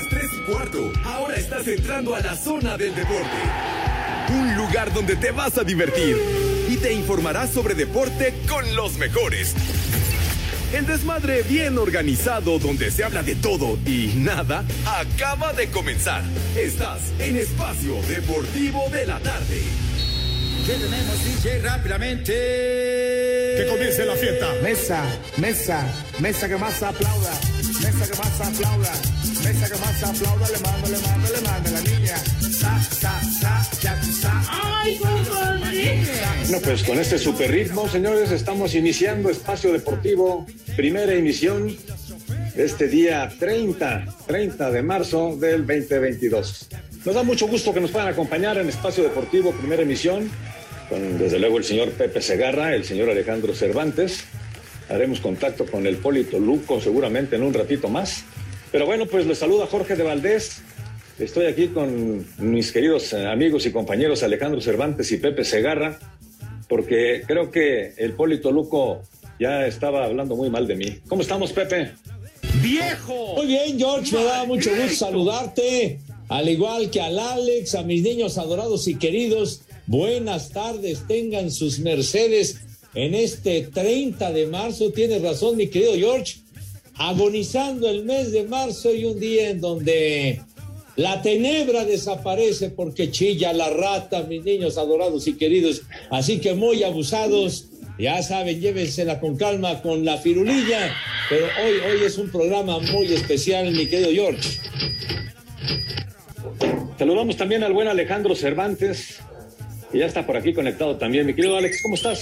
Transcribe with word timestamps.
las 0.00 0.08
3 0.08 0.30
y 0.32 0.50
cuarto, 0.50 0.92
ahora 1.04 1.36
estás 1.36 1.66
entrando 1.66 2.14
a 2.14 2.20
la 2.20 2.34
zona 2.34 2.78
del 2.78 2.94
deporte. 2.94 3.36
Un 4.30 4.56
lugar 4.56 4.92
donde 4.94 5.16
te 5.16 5.30
vas 5.30 5.58
a 5.58 5.64
divertir 5.64 6.16
y 6.68 6.76
te 6.76 6.92
informarás 6.92 7.50
sobre 7.50 7.74
deporte 7.74 8.34
con 8.48 8.74
los 8.74 8.96
mejores. 8.96 9.54
El 10.72 10.86
desmadre 10.86 11.42
bien 11.42 11.76
organizado 11.76 12.58
donde 12.58 12.90
se 12.90 13.04
habla 13.04 13.22
de 13.22 13.34
todo 13.34 13.78
y 13.84 14.12
nada 14.16 14.64
acaba 14.86 15.52
de 15.52 15.68
comenzar. 15.68 16.22
Estás 16.56 17.00
en 17.18 17.36
Espacio 17.36 18.00
Deportivo 18.08 18.88
de 18.90 19.06
la 19.06 19.18
Tarde. 19.18 19.62
¿Qué 20.66 20.72
tenemos, 20.74 21.24
DJ? 21.24 21.62
Rápidamente. 21.62 22.32
Que 22.32 23.66
comience 23.68 24.06
la 24.06 24.14
fiesta. 24.14 24.46
Mesa, 24.62 25.04
mesa, 25.36 25.84
mesa 26.20 26.48
que 26.48 26.56
más 26.56 26.82
aplauda. 26.82 27.32
Mesa 27.82 28.10
que 28.10 28.18
más 28.18 28.40
aplauda. 28.40 28.92
Mesa 29.44 29.68
que 29.68 29.78
más 29.78 30.02
aplauda. 30.02 30.48
Le 30.48 30.58
mando, 30.58 30.88
le 30.88 30.98
mando, 30.98 31.28
le 31.32 31.40
mando 31.40 31.70
la 31.70 31.80
niña. 31.80 32.16
Sa, 32.40 32.82
sa, 32.82 33.20
sa, 33.22 33.70
ya 33.80 34.02
sa. 34.02 34.42
¡Ay, 34.82 34.98
Bueno, 36.44 36.58
pues 36.62 36.82
con 36.82 36.98
este 36.98 37.18
super 37.18 37.50
ritmo, 37.50 37.88
señores, 37.88 38.30
estamos 38.32 38.74
iniciando 38.74 39.30
Espacio 39.30 39.72
Deportivo, 39.72 40.46
primera 40.76 41.12
emisión, 41.14 41.76
este 42.56 42.88
día 42.88 43.30
30, 43.38 44.16
30 44.26 44.70
de 44.70 44.82
marzo 44.82 45.36
del 45.36 45.66
2022. 45.66 46.68
Nos 47.04 47.14
da 47.14 47.22
mucho 47.22 47.46
gusto 47.46 47.72
que 47.72 47.80
nos 47.80 47.90
puedan 47.90 48.08
acompañar 48.08 48.58
en 48.58 48.68
Espacio 48.68 49.04
Deportivo, 49.04 49.52
primera 49.52 49.82
emisión, 49.82 50.30
con 50.88 51.18
desde 51.18 51.38
luego 51.38 51.58
el 51.58 51.64
señor 51.64 51.90
Pepe 51.92 52.20
Segarra, 52.20 52.74
el 52.74 52.84
señor 52.84 53.08
Alejandro 53.08 53.54
Cervantes. 53.54 54.24
Haremos 54.88 55.20
contacto 55.20 55.66
con 55.66 55.86
el 55.86 55.96
Polito 55.96 56.38
Luco 56.38 56.80
seguramente 56.80 57.36
en 57.36 57.44
un 57.44 57.54
ratito 57.54 57.88
más. 57.88 58.24
Pero 58.72 58.86
bueno, 58.86 59.06
pues 59.06 59.26
les 59.26 59.38
saluda 59.38 59.66
Jorge 59.66 59.96
de 59.96 60.04
Valdés. 60.04 60.62
Estoy 61.18 61.46
aquí 61.46 61.68
con 61.68 62.24
mis 62.38 62.72
queridos 62.72 63.12
eh, 63.12 63.26
amigos 63.26 63.66
y 63.66 63.72
compañeros 63.72 64.22
Alejandro 64.22 64.60
Cervantes 64.60 65.10
y 65.12 65.16
Pepe 65.16 65.44
Segarra, 65.44 65.98
porque 66.68 67.22
creo 67.26 67.50
que 67.50 67.94
el 67.96 68.12
Polito 68.12 68.52
Luco 68.52 69.02
ya 69.38 69.66
estaba 69.66 70.04
hablando 70.04 70.36
muy 70.36 70.50
mal 70.50 70.66
de 70.66 70.76
mí. 70.76 70.98
¿Cómo 71.08 71.22
estamos, 71.22 71.52
Pepe? 71.52 71.92
¡Viejo! 72.62 73.34
Muy 73.36 73.46
bien, 73.46 73.78
George, 73.78 74.16
me 74.16 74.24
da 74.24 74.44
mucho 74.44 74.70
gusto 74.70 74.94
saludarte, 74.94 75.98
al 76.28 76.48
igual 76.48 76.90
que 76.90 77.00
al 77.00 77.18
Alex, 77.18 77.74
a 77.74 77.82
mis 77.82 78.02
niños 78.02 78.38
adorados 78.38 78.86
y 78.86 78.94
queridos. 78.94 79.62
Buenas 79.86 80.50
tardes, 80.50 81.06
tengan 81.08 81.50
sus 81.50 81.80
mercedes 81.80 82.60
en 82.94 83.14
este 83.14 83.62
30 83.62 84.30
de 84.32 84.46
marzo. 84.46 84.92
Tienes 84.92 85.22
razón, 85.22 85.56
mi 85.56 85.68
querido 85.68 85.94
George, 85.94 86.39
agonizando 87.00 87.88
el 87.88 88.04
mes 88.04 88.30
de 88.30 88.44
marzo 88.44 88.94
y 88.94 89.06
un 89.06 89.18
día 89.18 89.48
en 89.48 89.60
donde 89.62 90.42
la 90.96 91.22
tenebra 91.22 91.86
desaparece 91.86 92.68
porque 92.68 93.10
chilla 93.10 93.54
la 93.54 93.70
rata, 93.70 94.22
mis 94.24 94.44
niños 94.44 94.76
adorados 94.76 95.26
y 95.26 95.32
queridos. 95.32 95.80
Así 96.10 96.40
que 96.40 96.52
muy 96.52 96.84
abusados. 96.84 97.68
Ya 97.98 98.22
saben, 98.22 98.60
llévensela 98.60 99.18
con 99.18 99.36
calma 99.36 99.80
con 99.82 100.04
la 100.04 100.18
firulilla, 100.18 100.94
pero 101.28 101.46
hoy, 101.46 101.72
hoy 101.90 102.04
es 102.04 102.16
un 102.16 102.30
programa 102.30 102.78
muy 102.78 103.12
especial, 103.12 103.72
mi 103.72 103.86
querido 103.86 104.10
George. 104.10 104.60
Saludamos 106.98 107.36
también 107.36 107.62
al 107.62 107.72
buen 107.72 107.88
Alejandro 107.88 108.34
Cervantes, 108.34 109.20
que 109.90 109.98
ya 109.98 110.06
está 110.06 110.26
por 110.26 110.36
aquí 110.36 110.52
conectado 110.54 110.96
también. 110.96 111.26
Mi 111.26 111.34
querido 111.34 111.56
Alex, 111.56 111.82
¿cómo 111.82 111.94
estás? 111.94 112.20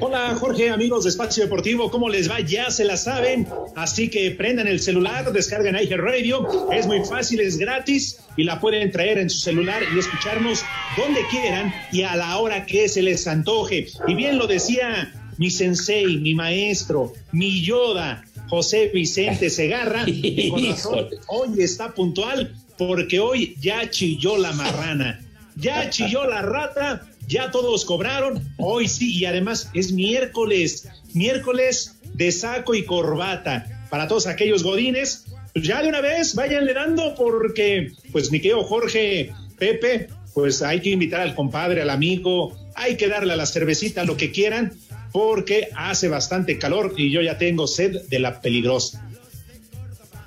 Hola 0.00 0.34
Jorge, 0.38 0.70
amigos 0.70 1.04
de 1.04 1.10
Espacio 1.10 1.44
Deportivo, 1.44 1.90
¿cómo 1.90 2.08
les 2.08 2.30
va? 2.30 2.40
Ya 2.40 2.70
se 2.70 2.84
la 2.84 2.96
saben, 2.96 3.46
así 3.74 4.08
que 4.08 4.30
prendan 4.30 4.66
el 4.66 4.80
celular, 4.80 5.32
descarguen 5.32 5.76
iHeart 5.76 6.02
Radio, 6.02 6.46
es 6.72 6.86
muy 6.86 7.04
fácil, 7.04 7.40
es 7.40 7.56
gratis 7.56 8.18
y 8.36 8.44
la 8.44 8.60
pueden 8.60 8.90
traer 8.90 9.18
en 9.18 9.30
su 9.30 9.38
celular 9.38 9.82
y 9.94 9.98
escucharnos 9.98 10.64
donde 10.96 11.20
quieran 11.30 11.72
y 11.92 12.02
a 12.02 12.16
la 12.16 12.38
hora 12.38 12.66
que 12.66 12.88
se 12.88 13.02
les 13.02 13.26
antoje. 13.26 13.86
Y 14.06 14.14
bien 14.14 14.38
lo 14.38 14.46
decía 14.46 15.12
mi 15.38 15.50
sensei, 15.50 16.18
mi 16.18 16.34
maestro, 16.34 17.12
mi 17.32 17.62
Yoda, 17.62 18.24
José 18.48 18.90
Vicente 18.92 19.50
Segarra, 19.50 20.04
y 20.06 20.50
con 20.50 20.66
razón, 20.66 21.08
hoy 21.28 21.62
está 21.62 21.92
puntual 21.92 22.54
porque 22.78 23.20
hoy 23.20 23.56
ya 23.60 23.88
chilló 23.90 24.36
la 24.38 24.52
marrana, 24.52 25.20
ya 25.56 25.90
chilló 25.90 26.26
la 26.26 26.42
rata 26.42 27.06
ya 27.26 27.50
todos 27.50 27.84
cobraron, 27.84 28.42
hoy 28.58 28.88
sí, 28.88 29.16
y 29.16 29.24
además 29.24 29.70
es 29.74 29.92
miércoles, 29.92 30.88
miércoles 31.14 31.98
de 32.14 32.32
saco 32.32 32.74
y 32.74 32.84
corbata. 32.84 33.86
Para 33.90 34.08
todos 34.08 34.26
aquellos 34.26 34.62
godines, 34.62 35.26
pues 35.52 35.66
ya 35.66 35.82
de 35.82 35.88
una 35.88 36.00
vez 36.00 36.34
váyanle 36.34 36.74
dando 36.74 37.14
porque, 37.14 37.92
pues 38.10 38.30
mi 38.30 38.40
querido 38.40 38.64
Jorge, 38.64 39.32
Pepe, 39.58 40.08
pues 40.34 40.62
hay 40.62 40.80
que 40.80 40.90
invitar 40.90 41.20
al 41.20 41.34
compadre, 41.34 41.82
al 41.82 41.90
amigo, 41.90 42.56
hay 42.74 42.96
que 42.96 43.08
darle 43.08 43.34
a 43.34 43.36
la 43.36 43.46
cervecita 43.46 44.04
lo 44.04 44.16
que 44.16 44.32
quieran 44.32 44.72
porque 45.12 45.68
hace 45.76 46.08
bastante 46.08 46.58
calor 46.58 46.94
y 46.96 47.10
yo 47.10 47.20
ya 47.20 47.36
tengo 47.38 47.66
sed 47.66 48.02
de 48.08 48.18
la 48.18 48.40
peligrosa. 48.40 49.06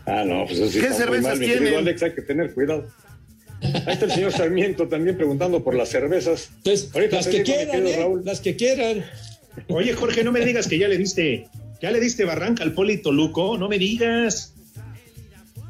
Ah, 0.05 0.23
no, 0.23 0.45
pues 0.45 0.59
eso 0.59 0.71
sí 0.71 0.79
¿Qué 0.79 0.93
cervezas 0.93 1.39
tienen? 1.39 1.73
Alex, 1.73 2.03
hay 2.03 2.13
que 2.13 2.21
tener 2.21 2.53
cuidado. 2.53 2.87
Ahí 3.61 3.93
está 3.93 4.05
el 4.05 4.11
señor 4.11 4.31
Sarmiento 4.31 4.87
también 4.87 5.15
preguntando 5.17 5.63
por 5.63 5.75
las 5.75 5.89
cervezas. 5.89 6.49
Entonces, 6.57 6.89
Ahorita 6.93 7.17
las 7.17 7.27
que 7.27 7.43
quieran, 7.43 7.87
¿eh? 7.87 7.95
Raúl. 7.97 8.21
las 8.25 8.39
que 8.41 8.55
quieran. 8.55 9.05
Oye, 9.69 9.93
Jorge, 9.93 10.23
no 10.23 10.31
me 10.31 10.45
digas 10.45 10.67
que 10.67 10.77
ya 10.77 10.87
le 10.87 10.97
diste, 10.97 11.47
ya 11.81 11.91
le 11.91 11.99
diste 11.99 12.25
barranca 12.25 12.63
al 12.63 12.73
Polito 12.73 13.11
Luco, 13.11 13.57
no 13.57 13.69
me 13.69 13.79
digas. 13.79 14.53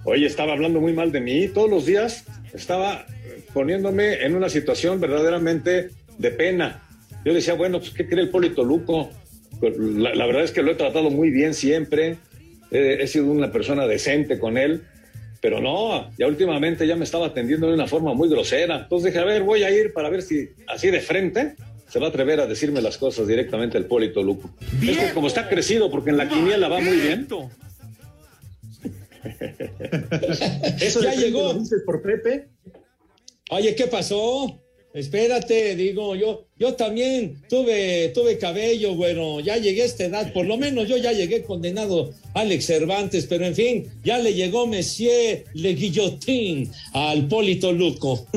Oye, 0.04 0.26
estaba 0.26 0.54
hablando 0.54 0.82
muy 0.82 0.94
mal 0.94 1.12
de 1.12 1.22
mí. 1.22 1.48
Todos 1.48 1.70
los 1.70 1.86
días 1.86 2.26
estaba 2.54 3.06
poniéndome 3.54 4.26
en 4.26 4.36
una 4.36 4.50
situación 4.50 5.00
verdaderamente 5.00 5.90
de 6.18 6.32
pena. 6.32 6.84
Yo 7.24 7.34
decía, 7.34 7.54
bueno, 7.56 7.80
pues, 7.80 7.92
¿qué 7.92 8.08
cree 8.08 8.24
el 8.24 8.30
Polito 8.30 8.64
Luco? 8.64 9.10
Pues, 9.60 9.78
La, 9.78 10.14
la 10.14 10.26
verdad 10.26 10.44
es 10.44 10.52
que 10.52 10.62
lo 10.62 10.72
he 10.72 10.76
tratado 10.76 11.10
muy 11.10 11.32
bien 11.32 11.54
siempre. 11.54 12.18
Eh, 12.72 12.98
he 13.00 13.08
sido 13.08 13.26
una 13.26 13.52
persona 13.52 13.88
decente 13.88 14.38
con 14.38 14.58
él. 14.58 14.84
Pero 15.46 15.62
no, 15.62 16.10
ya 16.18 16.26
últimamente 16.26 16.88
ya 16.88 16.96
me 16.96 17.04
estaba 17.04 17.28
atendiendo 17.28 17.68
de 17.68 17.76
una 17.76 17.86
forma 17.86 18.16
muy 18.16 18.28
grosera. 18.28 18.78
Entonces 18.78 19.14
dije, 19.14 19.20
a 19.20 19.26
ver, 19.26 19.44
voy 19.44 19.62
a 19.62 19.70
ir 19.70 19.94
para 19.94 20.10
ver 20.10 20.24
si 20.24 20.50
así 20.66 20.90
de 20.90 21.02
frente 21.02 21.54
se 21.88 22.00
va 22.00 22.08
a 22.08 22.10
atrever 22.10 22.40
a 22.40 22.48
decirme 22.48 22.82
las 22.82 22.98
cosas 22.98 23.28
directamente 23.28 23.78
el 23.78 23.86
Polito 23.86 24.24
Luco. 24.24 24.50
Es 24.82 24.98
que 24.98 25.14
como 25.14 25.28
está 25.28 25.48
crecido, 25.48 25.92
porque 25.92 26.10
en 26.10 26.18
la 26.18 26.28
quiniela 26.28 26.68
va 26.68 26.80
muy 26.80 26.98
bien. 26.98 27.28
Eso 30.82 31.04
Ya 31.04 31.14
llegó. 31.14 31.54
¿Lo 31.54 31.60
dices 31.60 31.84
por 31.86 32.02
Pepe? 32.02 32.48
Oye, 33.52 33.76
¿qué 33.76 33.86
pasó? 33.86 34.60
Espérate, 34.96 35.76
digo, 35.76 36.16
yo, 36.16 36.46
yo 36.58 36.76
también 36.76 37.42
tuve, 37.50 38.14
tuve 38.16 38.38
cabello, 38.38 38.96
bueno, 38.96 39.42
ya 39.42 39.58
llegué 39.58 39.82
a 39.82 39.86
esta 39.86 40.06
edad, 40.06 40.32
por 40.32 40.46
lo 40.46 40.56
menos 40.58 40.88
yo 40.88 40.96
ya 40.96 41.12
llegué 41.12 41.44
condenado 41.44 42.14
Alex 42.34 42.66
Cervantes, 42.66 43.26
pero 43.26 43.46
en 43.46 43.56
fin, 43.56 43.88
ya 44.06 44.20
le 44.20 44.34
llegó 44.34 44.68
Monsieur 44.68 45.44
Le 45.54 45.74
Guillotín 45.74 46.72
al 46.94 47.28
Polito 47.28 47.74
Luco. 47.74 48.26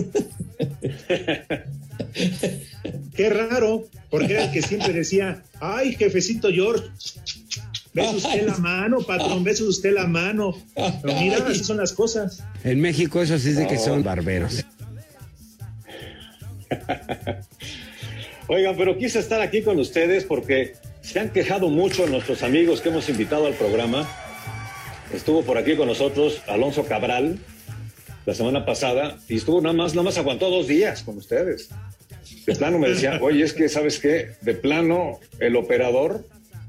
Qué 3.15 3.31
raro, 3.31 3.87
porque 4.11 4.33
era 4.33 4.47
el 4.47 4.51
que 4.51 4.63
siempre 4.63 4.93
decía, 4.93 5.45
ay, 5.61 5.95
jefecito 5.95 6.51
George, 6.51 6.89
besa 7.95 8.17
usted 8.17 8.45
la 8.45 8.59
mano, 8.59 8.99
patrón, 9.03 9.45
besa 9.45 9.63
usted 9.63 9.95
la 9.95 10.09
mano. 10.09 10.57
Pero 10.75 11.21
mira, 11.21 11.37
así 11.47 11.63
son 11.63 11.77
las 11.77 11.93
cosas. 11.93 12.43
En 12.65 12.81
México 12.81 13.23
eso 13.23 13.39
sí 13.39 13.51
es 13.51 13.59
de 13.59 13.69
que 13.69 13.79
son 13.79 14.03
barberos. 14.03 14.65
Oigan, 18.49 18.77
pero 18.77 18.97
quise 18.97 19.19
estar 19.19 19.41
aquí 19.41 19.63
con 19.63 19.79
ustedes 19.79 20.25
porque 20.25 20.75
se 21.03 21.21
han 21.21 21.31
quejado 21.31 21.69
mucho 21.69 22.07
nuestros 22.07 22.43
amigos 22.43 22.81
que 22.81 22.89
hemos 22.89 23.09
invitado 23.09 23.47
al 23.47 23.55
programa. 23.55 24.09
Estuvo 25.13 25.43
por 25.43 25.59
aquí 25.59 25.77
con 25.77 25.89
nosotros 25.89 26.43
Alonso 26.47 26.85
Cabral 26.85 27.39
la 28.27 28.35
semana 28.35 28.65
pasada 28.67 29.19
y 29.29 29.37
estuvo 29.37 29.61
nada 29.61 29.75
más, 29.75 29.95
nada 29.95 30.05
más 30.05 30.19
aguantó 30.19 30.51
dos 30.51 30.67
días 30.67 31.03
con 31.03 31.17
ustedes. 31.17 31.71
De 32.47 32.55
plano 32.55 32.79
me 32.79 32.91
decía, 32.91 33.19
oye, 33.23 33.45
es 33.45 33.53
que, 33.53 33.69
¿sabes 33.69 33.99
qué? 33.99 34.33
De 34.43 34.55
plano, 34.55 35.19
el 35.41 35.57
operador 35.57 36.25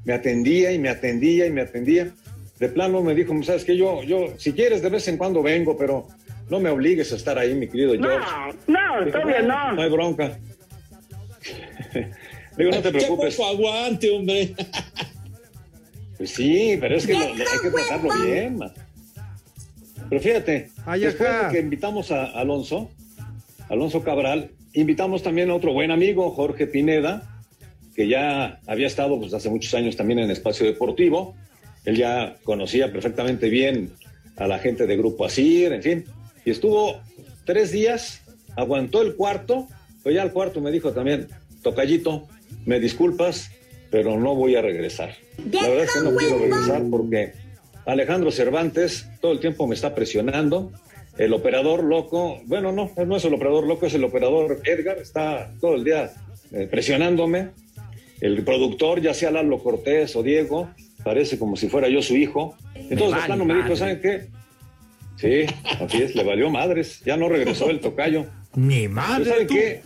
me 0.05 0.13
atendía 0.13 0.71
y 0.71 0.79
me 0.79 0.89
atendía 0.89 1.45
y 1.45 1.51
me 1.51 1.61
atendía. 1.61 2.11
De 2.59 2.69
plano 2.69 3.01
me 3.01 3.15
dijo, 3.15 3.33
¿sabes 3.43 3.63
qué? 3.63 3.77
Yo, 3.77 4.03
yo, 4.03 4.33
si 4.37 4.53
quieres, 4.53 4.81
de 4.81 4.89
vez 4.89 5.07
en 5.07 5.17
cuando 5.17 5.41
vengo, 5.41 5.77
pero 5.77 6.07
no 6.49 6.59
me 6.59 6.69
obligues 6.69 7.11
a 7.13 7.15
estar 7.15 7.37
ahí, 7.37 7.53
mi 7.53 7.67
querido 7.67 7.93
George. 7.93 8.27
No, 8.67 8.79
todavía 9.11 9.39
"Bueno, 9.39 9.47
no. 9.47 9.71
No 9.73 9.81
hay 9.81 9.89
bronca. 9.89 10.37
Digo, 12.57 12.71
no 12.71 12.77
te 12.81 12.91
Qué 12.91 12.97
preocupes. 12.97 13.35
poco 13.35 13.49
aguante, 13.49 14.11
hombre. 14.11 14.53
Pues 16.17 16.31
sí, 16.31 16.77
pero 16.79 16.95
es 16.97 17.07
que 17.07 17.13
lo- 17.13 17.19
lo- 17.19 17.25
hay 17.49 17.59
que 17.61 17.69
tratarlo 17.69 18.09
bien. 18.25 18.57
man. 18.57 18.71
Pero 20.09 20.21
fíjate, 20.21 20.69
Ay, 20.85 21.01
después 21.01 21.29
de 21.29 21.49
que 21.53 21.59
invitamos 21.59 22.11
a 22.11 22.25
Alonso, 22.25 22.89
Alonso 23.69 24.03
Cabral, 24.03 24.49
invitamos 24.73 25.23
también 25.23 25.49
a 25.51 25.55
otro 25.55 25.71
buen 25.71 25.91
amigo, 25.91 26.31
Jorge 26.31 26.67
Pineda, 26.67 27.39
que 27.95 28.07
ya 28.07 28.59
había 28.67 28.87
estado 28.87 29.17
pues, 29.19 29.33
hace 29.33 29.49
muchos 29.49 29.73
años 29.75 29.95
también 29.95 30.19
en 30.19 30.31
Espacio 30.31 30.65
Deportivo. 30.65 31.35
Él 31.85 31.95
ya 31.95 32.35
conocía 32.43 32.91
perfectamente 32.91 33.49
bien 33.49 33.91
a 34.35 34.47
la 34.47 34.59
gente 34.59 34.85
de 34.87 34.97
Grupo 34.97 35.25
Asir, 35.25 35.71
en 35.73 35.83
fin. 35.83 36.05
Y 36.45 36.51
estuvo 36.51 37.01
tres 37.45 37.71
días, 37.71 38.21
aguantó 38.55 39.01
el 39.01 39.15
cuarto, 39.15 39.67
pero 40.03 40.15
ya 40.15 40.21
al 40.21 40.31
cuarto 40.31 40.61
me 40.61 40.71
dijo 40.71 40.91
también, 40.91 41.27
tocallito, 41.61 42.27
me 42.65 42.79
disculpas, 42.79 43.51
pero 43.91 44.19
no 44.19 44.35
voy 44.35 44.55
a 44.55 44.61
regresar. 44.61 45.15
La 45.51 45.67
verdad 45.67 45.85
es 45.85 45.93
que 45.93 45.99
no 46.01 46.15
quiero 46.15 46.37
regresar 46.39 46.83
porque 46.89 47.33
Alejandro 47.85 48.31
Cervantes 48.31 49.07
todo 49.21 49.31
el 49.31 49.39
tiempo 49.39 49.67
me 49.67 49.75
está 49.75 49.95
presionando. 49.95 50.71
El 51.17 51.33
operador 51.33 51.83
loco, 51.83 52.39
bueno, 52.45 52.71
no, 52.71 52.91
no 53.05 53.17
es 53.17 53.25
el 53.25 53.33
operador 53.33 53.67
loco, 53.67 53.85
es 53.85 53.93
el 53.93 54.03
operador 54.03 54.61
Edgar, 54.63 54.99
está 54.99 55.51
todo 55.59 55.75
el 55.75 55.83
día 55.83 56.11
eh, 56.53 56.67
presionándome. 56.69 57.49
El 58.21 58.43
productor, 58.43 59.01
ya 59.01 59.13
sea 59.13 59.31
Lalo 59.31 59.59
Cortés 59.59 60.15
o 60.15 60.23
Diego, 60.23 60.69
parece 61.03 61.39
como 61.39 61.55
si 61.55 61.67
fuera 61.67 61.89
yo 61.89 62.01
su 62.01 62.15
hijo. 62.15 62.55
Entonces, 62.75 63.21
de 63.21 63.25
plano 63.25 63.45
me 63.45 63.55
dijo, 63.55 63.75
¿saben 63.75 64.01
qué? 64.01 64.27
Sí, 65.19 65.45
así 65.81 66.01
es, 66.01 66.15
le 66.15 66.23
valió 66.23 66.49
madres, 66.49 67.01
ya 67.05 67.17
no 67.17 67.27
regresó 67.27 67.69
el 67.69 67.81
tocayo. 67.81 68.25
Ni 68.55 68.87
madre. 68.87 69.25
¿Saben 69.25 69.47
qué? 69.47 69.81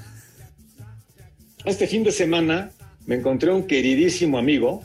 Este 1.65 1.87
fin 1.87 2.03
de 2.03 2.11
semana 2.11 2.71
me 3.07 3.15
encontré 3.15 3.51
un 3.51 3.65
queridísimo 3.65 4.37
amigo. 4.37 4.83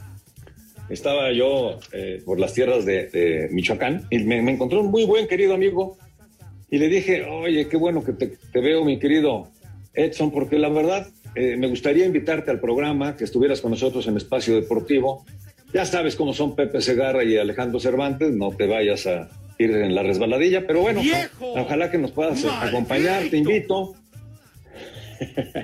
Estaba 0.88 1.32
yo 1.32 1.78
eh, 1.92 2.22
por 2.24 2.40
las 2.40 2.54
tierras 2.54 2.86
de, 2.86 3.08
de 3.08 3.48
Michoacán 3.50 4.06
y 4.10 4.20
me, 4.20 4.40
me, 4.40 4.52
encontré 4.52 4.78
un 4.78 4.90
muy 4.90 5.04
buen 5.04 5.28
querido 5.28 5.52
amigo. 5.52 5.98
Y 6.70 6.78
le 6.78 6.88
dije, 6.88 7.24
oye, 7.24 7.68
qué 7.68 7.76
bueno 7.76 8.02
que 8.02 8.12
te, 8.12 8.28
te 8.28 8.60
veo, 8.60 8.84
mi 8.86 8.98
querido 8.98 9.48
Edson, 9.92 10.30
porque 10.30 10.58
la 10.58 10.70
verdad 10.70 11.08
eh, 11.34 11.56
me 11.58 11.68
gustaría 11.68 12.06
invitarte 12.06 12.50
al 12.50 12.60
programa, 12.60 13.16
que 13.16 13.24
estuvieras 13.24 13.60
con 13.60 13.72
nosotros 13.72 14.06
en 14.06 14.16
Espacio 14.16 14.54
Deportivo. 14.54 15.26
Ya 15.74 15.84
sabes 15.84 16.16
cómo 16.16 16.32
son 16.32 16.56
Pepe 16.56 16.80
Segarra 16.80 17.22
y 17.22 17.36
Alejandro 17.36 17.80
Cervantes, 17.80 18.32
no 18.32 18.50
te 18.52 18.66
vayas 18.66 19.06
a 19.06 19.28
ir 19.58 19.70
en 19.72 19.94
la 19.94 20.02
resbaladilla, 20.02 20.66
pero 20.66 20.80
bueno, 20.80 21.00
¡Viejo! 21.00 21.52
ojalá 21.54 21.90
que 21.90 21.98
nos 21.98 22.12
puedas 22.12 22.42
¡Maldito! 22.44 22.66
acompañar, 22.66 23.22
te 23.30 23.36
invito. 23.38 23.94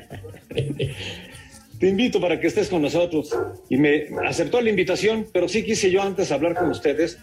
Te 1.79 1.89
invito 1.89 2.21
para 2.21 2.41
que 2.41 2.47
estés 2.47 2.69
con 2.69 2.83
nosotros. 2.83 3.37
Y 3.69 3.77
me 3.77 4.07
aceptó 4.27 4.61
la 4.61 4.71
invitación, 4.71 5.27
pero 5.33 5.49
sí 5.49 5.65
quise 5.65 5.91
yo 5.91 6.03
antes 6.03 6.31
hablar 6.33 6.55
con 6.55 6.71
ustedes, 6.71 7.19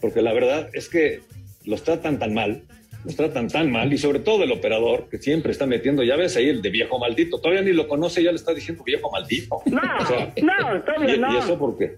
porque 0.00 0.22
la 0.22 0.32
verdad 0.32 0.68
es 0.72 0.88
que 0.88 1.20
los 1.64 1.82
tratan 1.82 2.18
tan 2.18 2.32
mal, 2.32 2.62
los 3.04 3.16
tratan 3.16 3.48
tan 3.48 3.70
mal, 3.70 3.92
y 3.92 3.98
sobre 3.98 4.20
todo 4.20 4.44
el 4.44 4.52
operador, 4.52 5.08
que 5.10 5.18
siempre 5.18 5.52
está 5.52 5.66
metiendo, 5.66 6.02
ya 6.04 6.16
ves 6.16 6.36
ahí 6.36 6.48
el 6.48 6.62
de 6.62 6.70
viejo 6.70 6.98
maldito, 6.98 7.40
todavía 7.40 7.62
ni 7.62 7.72
lo 7.72 7.88
conoce, 7.88 8.22
ya 8.22 8.30
le 8.30 8.36
está 8.36 8.54
diciendo 8.54 8.84
viejo 8.84 9.10
maldito. 9.10 9.60
No, 9.66 9.80
O 10.00 10.06
sea, 10.06 10.32
no, 10.42 10.82
todavía 10.82 11.16
¿y, 11.16 11.18
no. 11.18 11.34
¿Y 11.34 11.36
eso 11.38 11.58
por 11.58 11.76
qué? 11.76 11.96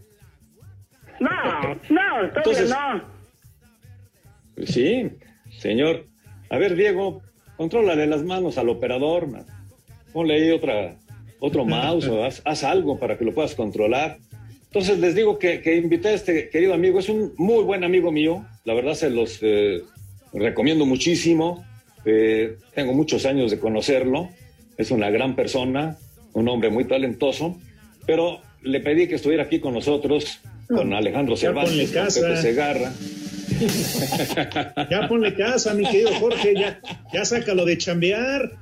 No, 1.21 1.31
no, 1.31 1.79
todavía 1.91 2.33
Entonces- 2.37 2.71
no. 2.71 3.18
Sí, 4.67 5.09
señor. 5.59 6.07
A 6.51 6.59
ver, 6.59 6.75
Diego, 6.75 7.23
contrólale 7.57 8.07
las 8.07 8.23
manos 8.25 8.59
al 8.59 8.69
operador, 8.69 9.29
man. 9.29 9.45
ponle 10.13 10.35
ahí 10.35 10.51
otra, 10.51 10.97
otro 11.41 11.65
mouse 11.65 12.07
o 12.09 12.25
haz, 12.27 12.43
haz 12.45 12.65
algo 12.65 12.99
para 12.99 13.17
que 13.19 13.25
lo 13.25 13.35
puedas 13.35 13.55
controlar. 13.55 14.19
Entonces 14.65 14.99
les 14.99 15.15
digo 15.15 15.39
que, 15.39 15.63
que 15.63 15.77
invité 15.77 16.09
a 16.09 16.15
este 16.15 16.51
querido 16.51 16.75
amigo, 16.75 16.99
es 16.99 17.09
un 17.09 17.33
muy 17.39 17.65
buen 17.65 17.85
amigo 17.85 18.13
mío, 18.13 18.45
la 18.65 18.75
verdad 18.75 18.95
se 18.95 19.09
los 19.09 19.39
eh, 19.43 19.83
recomiendo 20.33 20.85
muchísimo, 20.87 21.65
Eh, 22.05 22.57
tengo 22.75 22.95
muchos 22.95 23.27
años 23.27 23.51
de 23.51 23.59
conocerlo, 23.59 24.31
es 24.79 24.91
una 24.91 25.11
gran 25.11 25.35
persona, 25.35 25.99
un 26.33 26.49
hombre 26.49 26.71
muy 26.71 26.85
talentoso, 26.85 27.59
pero 28.07 28.41
le 28.63 28.81
pedí 28.81 29.09
que 29.09 29.17
estuviera 29.17 29.43
aquí 29.43 29.59
con 29.61 29.75
nosotros, 29.75 30.39
con 30.69 30.95
Alejandro 30.95 31.37
Cervantes, 31.37 31.93
con. 31.93 32.07
Pepe 32.07 32.37
Segarra. 32.41 32.93
Ya 34.91 35.09
ponle 35.09 35.35
casa, 35.35 35.75
mi 35.75 35.85
querido 35.85 36.13
Jorge, 36.15 36.55
ya, 36.55 36.81
ya 37.13 37.25
sácalo 37.25 37.65
de 37.65 37.79
chambear. 37.79 38.53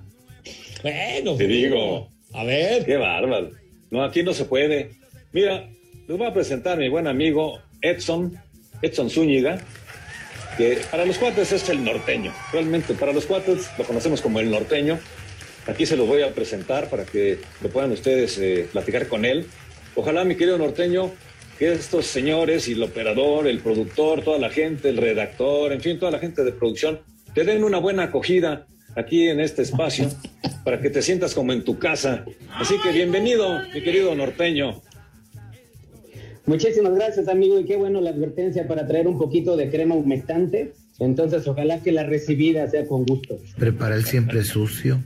Bueno, 0.83 1.37
Te 1.37 1.47
digo. 1.47 2.11
A 2.33 2.45
ver. 2.45 2.85
Qué 2.85 2.97
bárbaro. 2.97 3.51
No, 3.91 4.03
aquí 4.05 4.23
no 4.23 4.35
se 4.35 4.45
puede. 4.45 4.91
Mira, 5.33 5.69
les 6.07 6.19
voy 6.19 6.27
a 6.27 6.33
presentar 6.35 6.75
a 6.75 6.77
mi 6.77 6.89
buen 6.89 7.07
amigo 7.07 7.61
Edson, 7.81 8.37
Edson 8.83 9.11
Zúñiga, 9.11 9.59
que 10.57 10.79
para 10.91 11.05
los 11.05 11.19
cuates 11.19 11.53
es 11.53 11.69
el 11.69 11.85
norteño. 11.85 12.33
Realmente, 12.53 12.95
para 12.95 13.13
los 13.13 13.27
cuates 13.27 13.71
lo 13.79 13.85
conocemos 13.85 14.21
como 14.21 14.41
el 14.41 14.51
norteño. 14.51 14.99
Aquí 15.67 15.85
se 15.85 15.97
los 15.97 16.07
voy 16.07 16.23
a 16.23 16.33
presentar 16.33 16.89
para 16.89 17.05
que 17.05 17.39
lo 17.61 17.69
puedan 17.71 17.91
ustedes 17.93 18.39
eh, 18.39 18.69
platicar 18.71 19.09
con 19.09 19.25
él. 19.25 19.47
Ojalá, 19.95 20.25
mi 20.25 20.37
querido 20.37 20.59
norteño, 20.59 21.13
que 21.59 21.73
estos 21.73 22.07
señores 22.07 22.69
y 22.69 22.73
el 22.73 22.83
operador, 22.83 23.47
el 23.47 23.61
productor, 23.61 24.23
toda 24.23 24.39
la 24.39 24.51
gente, 24.51 24.91
el 24.91 24.97
redactor, 24.97 25.73
en 25.73 25.81
fin, 25.81 25.99
toda 25.99 26.13
la 26.13 26.19
gente 26.19 26.45
de 26.45 26.53
producción, 26.53 27.01
te 27.35 27.45
den 27.45 27.65
una 27.65 27.79
buena 27.79 28.05
acogida 28.05 28.67
aquí 28.95 29.29
en 29.29 29.41
este 29.41 29.63
espacio 29.63 30.09
para 30.65 30.81
que 30.81 30.91
te 30.91 31.03
sientas 31.03 31.35
como 31.35 31.53
en 31.53 31.65
tu 31.65 31.79
casa. 31.79 32.25
Así 32.55 32.75
que 32.83 32.93
bienvenido, 32.93 33.61
mi 33.75 33.83
querido 33.83 34.15
norteño. 34.15 34.83
Muchísimas 36.47 36.95
gracias, 36.95 37.29
amigo, 37.29 37.59
y 37.59 37.65
qué 37.65 37.77
bueno 37.77 38.01
la 38.01 38.11
advertencia 38.11 38.69
para 38.69 38.87
traer 38.87 39.09
un 39.09 39.19
poquito 39.19 39.57
de 39.57 39.71
crema 39.71 39.95
humectante. 39.95 40.75
Entonces, 40.99 41.47
ojalá 41.47 41.83
que 41.83 41.93
la 41.93 42.05
recibida 42.05 42.69
sea 42.71 42.87
con 42.87 43.05
gusto. 43.05 43.39
Prepara 43.59 43.97
el 43.97 44.05
siempre 44.05 44.45
sucio. 44.45 45.03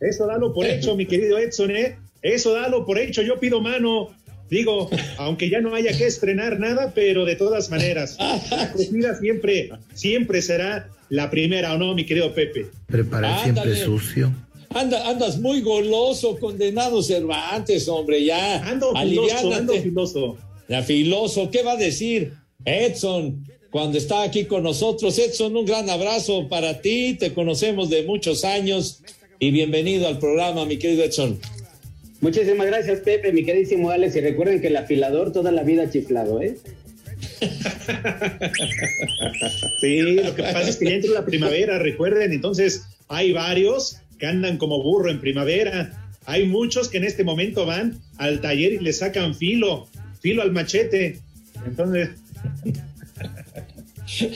Eso 0.00 0.26
dalo 0.26 0.52
por 0.52 0.66
hecho, 0.66 0.96
mi 0.96 1.06
querido 1.06 1.38
Edson, 1.38 1.70
¿eh? 1.70 1.96
Eso 2.22 2.52
dalo 2.52 2.84
por 2.84 2.98
hecho. 2.98 3.22
Yo 3.22 3.38
pido 3.38 3.60
mano. 3.60 4.10
Digo, 4.50 4.90
aunque 5.16 5.48
ya 5.48 5.60
no 5.60 5.74
haya 5.74 5.96
que 5.96 6.06
estrenar 6.06 6.58
nada, 6.58 6.92
pero 6.92 7.24
de 7.24 7.36
todas 7.36 7.70
maneras, 7.70 8.16
la 8.50 8.72
comida 8.72 9.16
siempre, 9.18 9.70
siempre 9.94 10.42
será 10.42 10.88
la 11.08 11.30
primera, 11.30 11.74
¿o 11.74 11.78
no, 11.78 11.94
mi 11.94 12.04
querido 12.04 12.34
Pepe? 12.34 12.66
Prepara 12.86 13.36
el 13.36 13.42
siempre 13.44 13.76
sucio. 13.76 14.32
Anda, 14.70 15.08
andas 15.08 15.38
muy 15.38 15.62
goloso, 15.62 16.36
condenado 16.38 17.02
Cervantes, 17.02 17.88
hombre, 17.88 18.24
ya. 18.24 18.64
Ando 18.68 18.94
filoso, 18.94 19.54
ando 19.54 19.72
filoso. 19.74 20.38
Ya, 20.68 20.82
filoso, 20.82 21.50
¿qué 21.50 21.62
va 21.62 21.72
a 21.72 21.76
decir 21.76 22.32
Edson 22.64 23.44
cuando 23.70 23.98
está 23.98 24.22
aquí 24.22 24.44
con 24.44 24.62
nosotros? 24.62 25.18
Edson, 25.18 25.56
un 25.56 25.64
gran 25.64 25.90
abrazo 25.90 26.48
para 26.48 26.80
ti, 26.80 27.16
te 27.18 27.34
conocemos 27.34 27.90
de 27.90 28.04
muchos 28.04 28.44
años 28.44 29.02
y 29.40 29.50
bienvenido 29.50 30.06
al 30.06 30.18
programa, 30.18 30.64
mi 30.64 30.76
querido 30.76 31.02
Edson. 31.02 31.40
Muchísimas 32.20 32.66
gracias, 32.66 33.00
Pepe, 33.00 33.32
mi 33.32 33.44
queridísimo 33.44 33.90
Alex. 33.90 34.16
Y 34.16 34.20
recuerden 34.20 34.60
que 34.60 34.66
el 34.66 34.76
afilador 34.76 35.32
toda 35.32 35.52
la 35.52 35.62
vida 35.62 35.84
ha 35.84 35.90
chiflado, 35.90 36.42
¿eh? 36.42 36.58
Sí, 39.80 40.02
lo 40.02 40.34
que 40.34 40.42
pasa 40.42 40.68
es 40.68 40.76
que 40.76 40.86
ya 40.86 40.96
entra 40.96 41.12
la 41.12 41.24
primavera, 41.24 41.78
recuerden, 41.78 42.32
entonces 42.32 42.84
hay 43.08 43.32
varios 43.32 43.98
que 44.18 44.26
andan 44.26 44.58
como 44.58 44.82
burro 44.82 45.10
en 45.10 45.20
primavera. 45.20 46.10
Hay 46.26 46.46
muchos 46.46 46.90
que 46.90 46.98
en 46.98 47.04
este 47.04 47.24
momento 47.24 47.64
van 47.64 47.98
al 48.18 48.40
taller 48.40 48.74
y 48.74 48.78
le 48.78 48.92
sacan 48.92 49.34
filo, 49.34 49.88
filo 50.20 50.42
al 50.42 50.52
machete. 50.52 51.18
Entonces, 51.66 52.10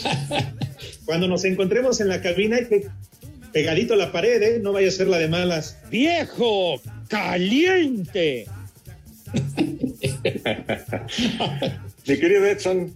cuando 1.05 1.29
nos 1.29 1.45
encontremos 1.45 2.01
en 2.01 2.09
la 2.09 2.23
cabina, 2.23 2.57
hay 2.57 2.67
que 2.67 2.87
pegadito 3.53 3.95
a 3.95 3.97
la 3.97 4.11
pared, 4.11 4.43
¿eh? 4.43 4.59
no 4.61 4.73
vaya 4.73 4.89
a 4.89 4.91
ser 4.91 5.09
la 5.09 5.19
de 5.19 5.29
malas. 5.29 5.79
viejo 5.91 6.81
caliente. 7.15 8.47
Mi 12.07 12.19
querido 12.19 12.47
Edson, 12.47 12.95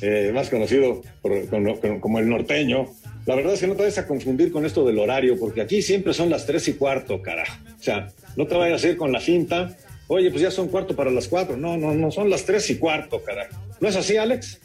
eh, 0.00 0.30
más 0.34 0.48
conocido 0.48 1.02
por- 1.22 1.46
con- 1.48 1.76
con- 1.76 2.00
como 2.00 2.18
el 2.18 2.28
norteño, 2.28 2.88
la 3.26 3.34
verdad 3.34 3.54
es 3.54 3.60
que 3.60 3.66
no 3.66 3.74
te 3.74 3.82
vayas 3.82 3.98
a 3.98 4.06
confundir 4.06 4.50
con 4.50 4.64
esto 4.64 4.86
del 4.86 4.98
horario, 4.98 5.38
porque 5.38 5.60
aquí 5.60 5.82
siempre 5.82 6.14
son 6.14 6.30
las 6.30 6.46
tres 6.46 6.66
y 6.68 6.74
cuarto, 6.74 7.20
carajo. 7.20 7.58
O 7.78 7.82
sea, 7.82 8.10
no 8.36 8.46
te 8.46 8.54
vayas 8.56 8.82
a 8.84 8.88
ir 8.88 8.96
con 8.96 9.12
la 9.12 9.20
finta. 9.20 9.76
Oye, 10.06 10.30
pues 10.30 10.42
ya 10.42 10.50
son 10.50 10.68
cuarto 10.68 10.96
para 10.96 11.10
las 11.10 11.28
cuatro. 11.28 11.56
No, 11.58 11.76
no, 11.76 11.92
no, 11.94 12.10
son 12.10 12.30
las 12.30 12.44
tres 12.46 12.70
y 12.70 12.76
cuarto, 12.76 13.22
carajo. 13.22 13.54
¿No 13.80 13.88
es 13.88 13.96
así, 13.96 14.16
Alex? 14.16 14.58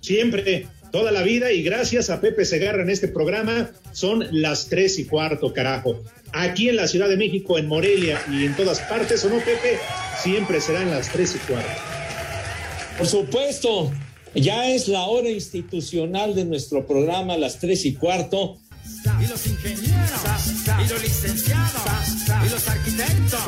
Siempre, 0.00 0.68
toda 0.92 1.10
la 1.10 1.22
vida 1.22 1.50
y 1.52 1.62
gracias 1.64 2.10
a 2.10 2.20
Pepe 2.20 2.44
Segarra 2.44 2.82
en 2.82 2.90
este 2.90 3.08
programa, 3.08 3.72
son 3.90 4.24
las 4.30 4.68
tres 4.68 4.98
y 5.00 5.06
cuarto, 5.06 5.52
carajo. 5.52 6.00
Aquí 6.32 6.68
en 6.68 6.76
la 6.76 6.86
Ciudad 6.86 7.08
de 7.08 7.16
México, 7.16 7.58
en 7.58 7.66
Morelia 7.68 8.20
y 8.30 8.44
en 8.44 8.54
todas 8.54 8.80
partes, 8.80 9.24
¿o 9.24 9.30
no, 9.30 9.38
Pepe? 9.38 9.78
Siempre 10.22 10.60
serán 10.60 10.90
las 10.90 11.08
tres 11.08 11.34
y 11.34 11.38
cuarto. 11.38 11.70
Por 12.98 13.06
supuesto, 13.06 13.92
ya 14.34 14.68
es 14.68 14.88
la 14.88 15.04
hora 15.04 15.30
institucional 15.30 16.34
de 16.34 16.44
nuestro 16.44 16.86
programa, 16.86 17.36
las 17.36 17.58
tres 17.58 17.84
y 17.84 17.94
cuarto. 17.94 18.58
Y 19.22 19.26
los 19.26 19.46
ingenieros, 19.46 20.20
y 20.84 20.88
los 20.88 21.02
licenciados, 21.02 21.82
y 22.46 22.50
los 22.50 22.68
arquitectos, 22.68 23.40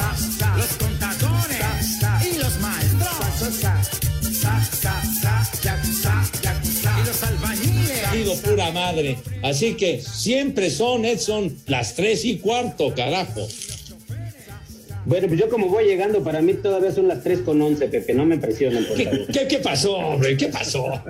los 0.56 0.66
pura 8.36 8.70
madre. 8.72 9.16
Así 9.42 9.74
que 9.74 10.00
siempre 10.00 10.70
son, 10.70 11.04
Edson, 11.04 11.56
las 11.66 11.94
tres 11.94 12.24
y 12.24 12.38
cuarto, 12.38 12.94
carajo. 12.94 13.46
Bueno, 15.06 15.28
pues 15.28 15.40
yo 15.40 15.48
como 15.48 15.68
voy 15.68 15.84
llegando, 15.86 16.22
para 16.22 16.42
mí 16.42 16.52
todavía 16.54 16.92
son 16.92 17.08
las 17.08 17.22
3 17.24 17.40
con 17.40 17.60
11, 17.60 17.88
Pepe, 17.88 18.12
no 18.12 18.26
me 18.26 18.36
presionen, 18.38 18.84
por 18.84 18.96
¿Qué, 18.98 19.04
favor. 19.04 19.26
qué, 19.32 19.48
qué 19.48 19.58
pasó, 19.58 19.94
hombre? 19.96 20.36
¿Qué 20.36 20.48
pasó? 20.48 21.02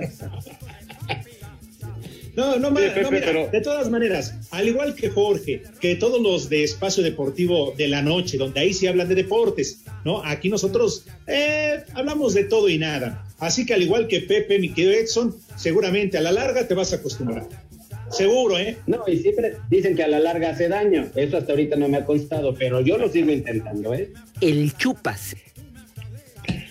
No, 2.35 2.57
no, 2.57 2.71
ma- 2.71 2.79
Sí, 2.79 2.87
Pepe, 2.87 3.01
no, 3.01 3.11
mira, 3.11 3.25
pero- 3.25 3.47
de 3.49 3.59
todas 3.61 3.89
maneras, 3.89 4.35
al 4.51 4.65
igual 4.69 4.95
que 4.95 5.09
Jorge, 5.09 5.63
que 5.81 5.95
todos 5.95 6.21
los 6.21 6.47
de 6.49 6.63
Espacio 6.63 7.03
Deportivo 7.03 7.73
de 7.77 7.89
la 7.89 8.01
Noche, 8.01 8.37
donde 8.37 8.61
ahí 8.61 8.73
sí 8.73 8.87
hablan 8.87 9.09
de 9.09 9.15
deportes, 9.15 9.81
¿no? 10.05 10.23
Aquí 10.23 10.47
nosotros 10.47 11.05
eh, 11.27 11.83
hablamos 11.93 12.33
de 12.33 12.45
todo 12.45 12.69
y 12.69 12.77
nada. 12.77 13.25
Así 13.41 13.65
que 13.65 13.73
al 13.73 13.81
igual 13.81 14.07
que 14.07 14.21
Pepe, 14.21 14.59
mi 14.59 14.69
querido 14.69 14.93
Edson, 14.93 15.35
seguramente 15.55 16.15
a 16.15 16.21
la 16.21 16.31
larga 16.31 16.67
te 16.67 16.75
vas 16.75 16.93
a 16.93 16.97
acostumbrar. 16.97 17.49
Seguro, 18.11 18.59
¿eh? 18.59 18.77
No, 18.85 19.03
y 19.07 19.17
siempre 19.17 19.57
dicen 19.67 19.95
que 19.95 20.03
a 20.03 20.07
la 20.07 20.19
larga 20.19 20.51
hace 20.51 20.69
daño. 20.69 21.09
Eso 21.15 21.37
hasta 21.37 21.53
ahorita 21.53 21.75
no 21.75 21.89
me 21.89 21.97
ha 21.97 22.05
constado, 22.05 22.53
pero 22.53 22.81
yo 22.81 22.99
lo 22.99 23.09
sigo 23.09 23.31
intentando, 23.31 23.95
¿eh? 23.95 24.11
El 24.41 24.77
chupas. 24.77 25.35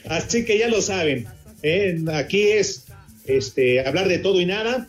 Así 0.09 0.45
que 0.45 0.59
ya 0.59 0.69
lo 0.69 0.81
saben. 0.81 1.27
¿eh? 1.65 1.99
Aquí 2.13 2.43
es 2.43 2.85
este, 3.27 3.85
hablar 3.85 4.07
de 4.07 4.19
todo 4.19 4.41
y 4.41 4.47
nada, 4.47 4.87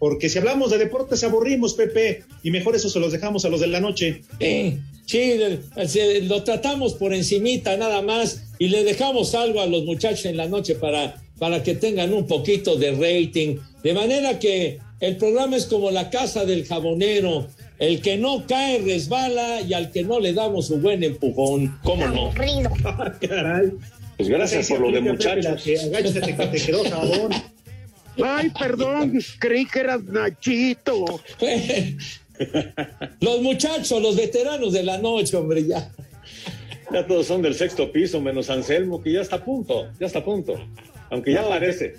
porque 0.00 0.28
si 0.28 0.38
hablamos 0.38 0.72
de 0.72 0.78
deportes 0.78 1.22
aburrimos, 1.22 1.74
Pepe, 1.74 2.24
y 2.42 2.50
mejor 2.50 2.74
eso 2.74 2.90
se 2.90 2.98
los 2.98 3.12
dejamos 3.12 3.44
a 3.44 3.50
los 3.50 3.60
de 3.60 3.68
la 3.68 3.78
noche. 3.78 4.22
Sí, 4.40 4.80
sí, 5.06 5.38
lo 6.22 6.42
tratamos 6.42 6.94
por 6.94 7.14
encimita 7.14 7.76
nada 7.76 8.02
más 8.02 8.49
y 8.60 8.68
le 8.68 8.84
dejamos 8.84 9.34
algo 9.34 9.62
a 9.62 9.66
los 9.66 9.84
muchachos 9.86 10.26
en 10.26 10.36
la 10.36 10.46
noche 10.46 10.74
para, 10.74 11.16
para 11.38 11.62
que 11.62 11.74
tengan 11.74 12.12
un 12.12 12.26
poquito 12.26 12.76
de 12.76 12.92
rating. 12.92 13.56
De 13.82 13.94
manera 13.94 14.38
que 14.38 14.78
el 15.00 15.16
programa 15.16 15.56
es 15.56 15.64
como 15.64 15.90
la 15.90 16.10
casa 16.10 16.44
del 16.44 16.66
jabonero. 16.66 17.48
El 17.78 18.02
que 18.02 18.18
no 18.18 18.46
cae 18.46 18.80
resbala 18.80 19.62
y 19.62 19.72
al 19.72 19.90
que 19.90 20.02
no 20.02 20.20
le 20.20 20.34
damos 20.34 20.68
un 20.68 20.82
buen 20.82 21.02
empujón. 21.02 21.78
¿Cómo 21.82 22.06
no? 22.06 22.32
Ah, 22.84 23.14
Caray. 23.18 23.70
Pues 24.18 24.28
gracias 24.28 24.68
por 24.68 24.80
lo 24.80 24.92
de 24.92 25.00
muchachos. 25.00 25.62
que 25.62 25.80
Agáchate 25.80 26.36
que 26.36 26.46
te 26.46 26.60
quedó 26.60 26.84
jabón. 26.90 27.32
Ay, 28.22 28.50
perdón, 28.50 29.18
creí 29.38 29.64
que 29.64 29.80
eras 29.80 30.04
Nachito. 30.04 31.06
Los 33.20 33.40
muchachos, 33.40 34.02
los 34.02 34.16
veteranos 34.16 34.72
de 34.72 34.82
la 34.82 34.98
noche, 34.98 35.36
hombre, 35.36 35.66
ya. 35.66 35.90
Ya 36.92 37.06
todos 37.06 37.26
son 37.26 37.42
del 37.42 37.54
sexto 37.54 37.92
piso, 37.92 38.20
menos 38.20 38.50
Anselmo, 38.50 39.00
que 39.02 39.12
ya 39.12 39.20
está 39.20 39.36
a 39.36 39.44
punto, 39.44 39.88
ya 40.00 40.06
está 40.06 40.20
a 40.20 40.24
punto. 40.24 40.54
Aunque 41.10 41.32
ya 41.32 41.42
No, 41.42 41.48
parece. 41.48 41.94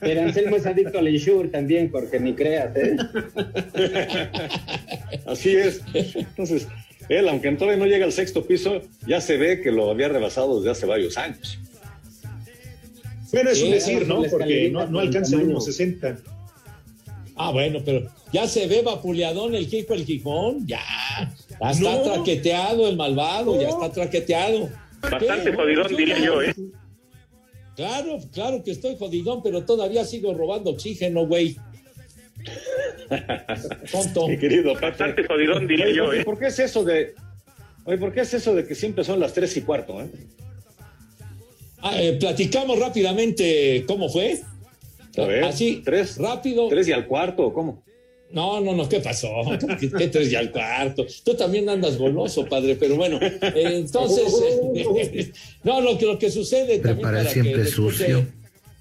Pero 0.00 0.22
Anselmo 0.22 0.56
es 0.56 0.66
adicto 0.66 0.98
al 0.98 1.08
insure 1.08 1.48
también, 1.48 1.90
porque 1.90 2.20
ni 2.20 2.34
creas, 2.34 2.76
¿eh? 2.76 2.96
Así 5.26 5.56
es. 5.56 5.80
Entonces, 5.94 6.68
él, 7.08 7.28
aunque 7.28 7.50
todavía 7.52 7.78
no 7.78 7.86
llega 7.86 8.04
al 8.04 8.12
sexto 8.12 8.46
piso, 8.46 8.82
ya 9.06 9.20
se 9.20 9.36
ve 9.36 9.60
que 9.62 9.70
lo 9.70 9.90
había 9.90 10.08
rebasado 10.08 10.58
desde 10.58 10.70
hace 10.70 10.86
varios 10.86 11.16
años. 11.16 11.58
Bueno, 13.32 13.50
es 13.50 13.62
un 13.62 13.70
decir, 13.70 14.06
¿no? 14.06 14.22
Porque 14.24 14.70
no, 14.70 14.80
alcanza 14.98 15.36
el 15.36 15.42
tamaño. 15.42 15.58
1.60. 15.58 16.18
Ah, 17.36 17.52
bueno, 17.52 17.80
pero 17.84 18.08
ya 18.32 18.46
se 18.46 18.66
ve 18.66 18.82
vapuleadón 18.82 19.54
el 19.54 19.66
Kiko 19.66 19.94
el 19.94 20.04
Gijón, 20.04 20.66
ya. 20.66 20.82
Ya 21.60 21.70
está 21.70 21.94
No. 21.96 22.02
traqueteado 22.02 22.88
el 22.88 22.96
malvado, 22.96 23.60
ya 23.60 23.68
está 23.68 23.90
traqueteado. 23.92 24.68
Bastante 25.02 25.50
¿Qué? 25.50 25.56
jodidón, 25.56 25.96
diría 25.96 26.18
yo, 26.18 26.42
¿eh? 26.42 26.54
Claro, 27.76 28.18
claro 28.32 28.62
que 28.62 28.72
estoy 28.72 28.96
jodidón, 28.98 29.42
pero 29.42 29.64
todavía 29.64 30.04
sigo 30.04 30.34
robando 30.34 30.70
oxígeno, 30.70 31.26
güey. 31.26 31.56
Tonto. 33.90 34.28
Mi 34.28 34.38
querido. 34.38 34.74
Bastante 34.78 35.24
jodidón, 35.26 35.66
diría 35.66 35.86
Oye, 35.86 35.94
yo, 35.94 36.12
¿eh? 36.12 36.24
¿por 36.24 36.38
qué 36.38 36.46
es 36.46 36.58
eso 36.58 36.84
de... 36.84 37.14
Oye, 37.84 37.98
¿por 37.98 38.12
qué 38.12 38.20
es 38.20 38.34
eso 38.34 38.54
de 38.54 38.66
que 38.66 38.74
siempre 38.74 39.04
son 39.04 39.20
las 39.20 39.32
tres 39.32 39.56
y 39.56 39.62
cuarto, 39.62 40.00
eh? 40.02 40.10
Ah, 41.82 41.92
eh, 42.00 42.16
platicamos 42.20 42.78
rápidamente 42.78 43.84
cómo 43.86 44.08
fue. 44.10 44.40
A 45.16 45.22
ver, 45.24 45.44
Así, 45.44 45.82
tres, 45.84 46.18
rápido. 46.18 46.68
tres 46.68 46.88
y 46.88 46.92
al 46.92 47.06
cuarto, 47.06 47.46
¿o 47.46 47.52
¿cómo? 47.52 47.82
No, 48.32 48.60
no, 48.60 48.74
no, 48.74 48.88
¿qué 48.88 49.00
pasó? 49.00 49.28
¿Qué, 49.78 49.90
qué 49.90 50.06
tres 50.08 50.30
ya 50.30 50.38
al 50.38 50.52
cuarto? 50.52 51.04
Tú 51.24 51.34
también 51.34 51.68
andas 51.68 51.98
goloso, 51.98 52.44
padre, 52.46 52.76
pero 52.76 52.96
bueno, 52.96 53.18
entonces, 53.54 54.32
no, 55.64 55.80
lo 55.80 55.98
que, 55.98 56.06
lo 56.06 56.18
que 56.18 56.30
sucede 56.30 56.78
también 56.78 56.96
Prepara 56.98 57.18
para 57.18 57.30
siempre 57.30 57.54
que 57.54 57.62
escuche- 57.62 57.74
sucio. 57.74 58.26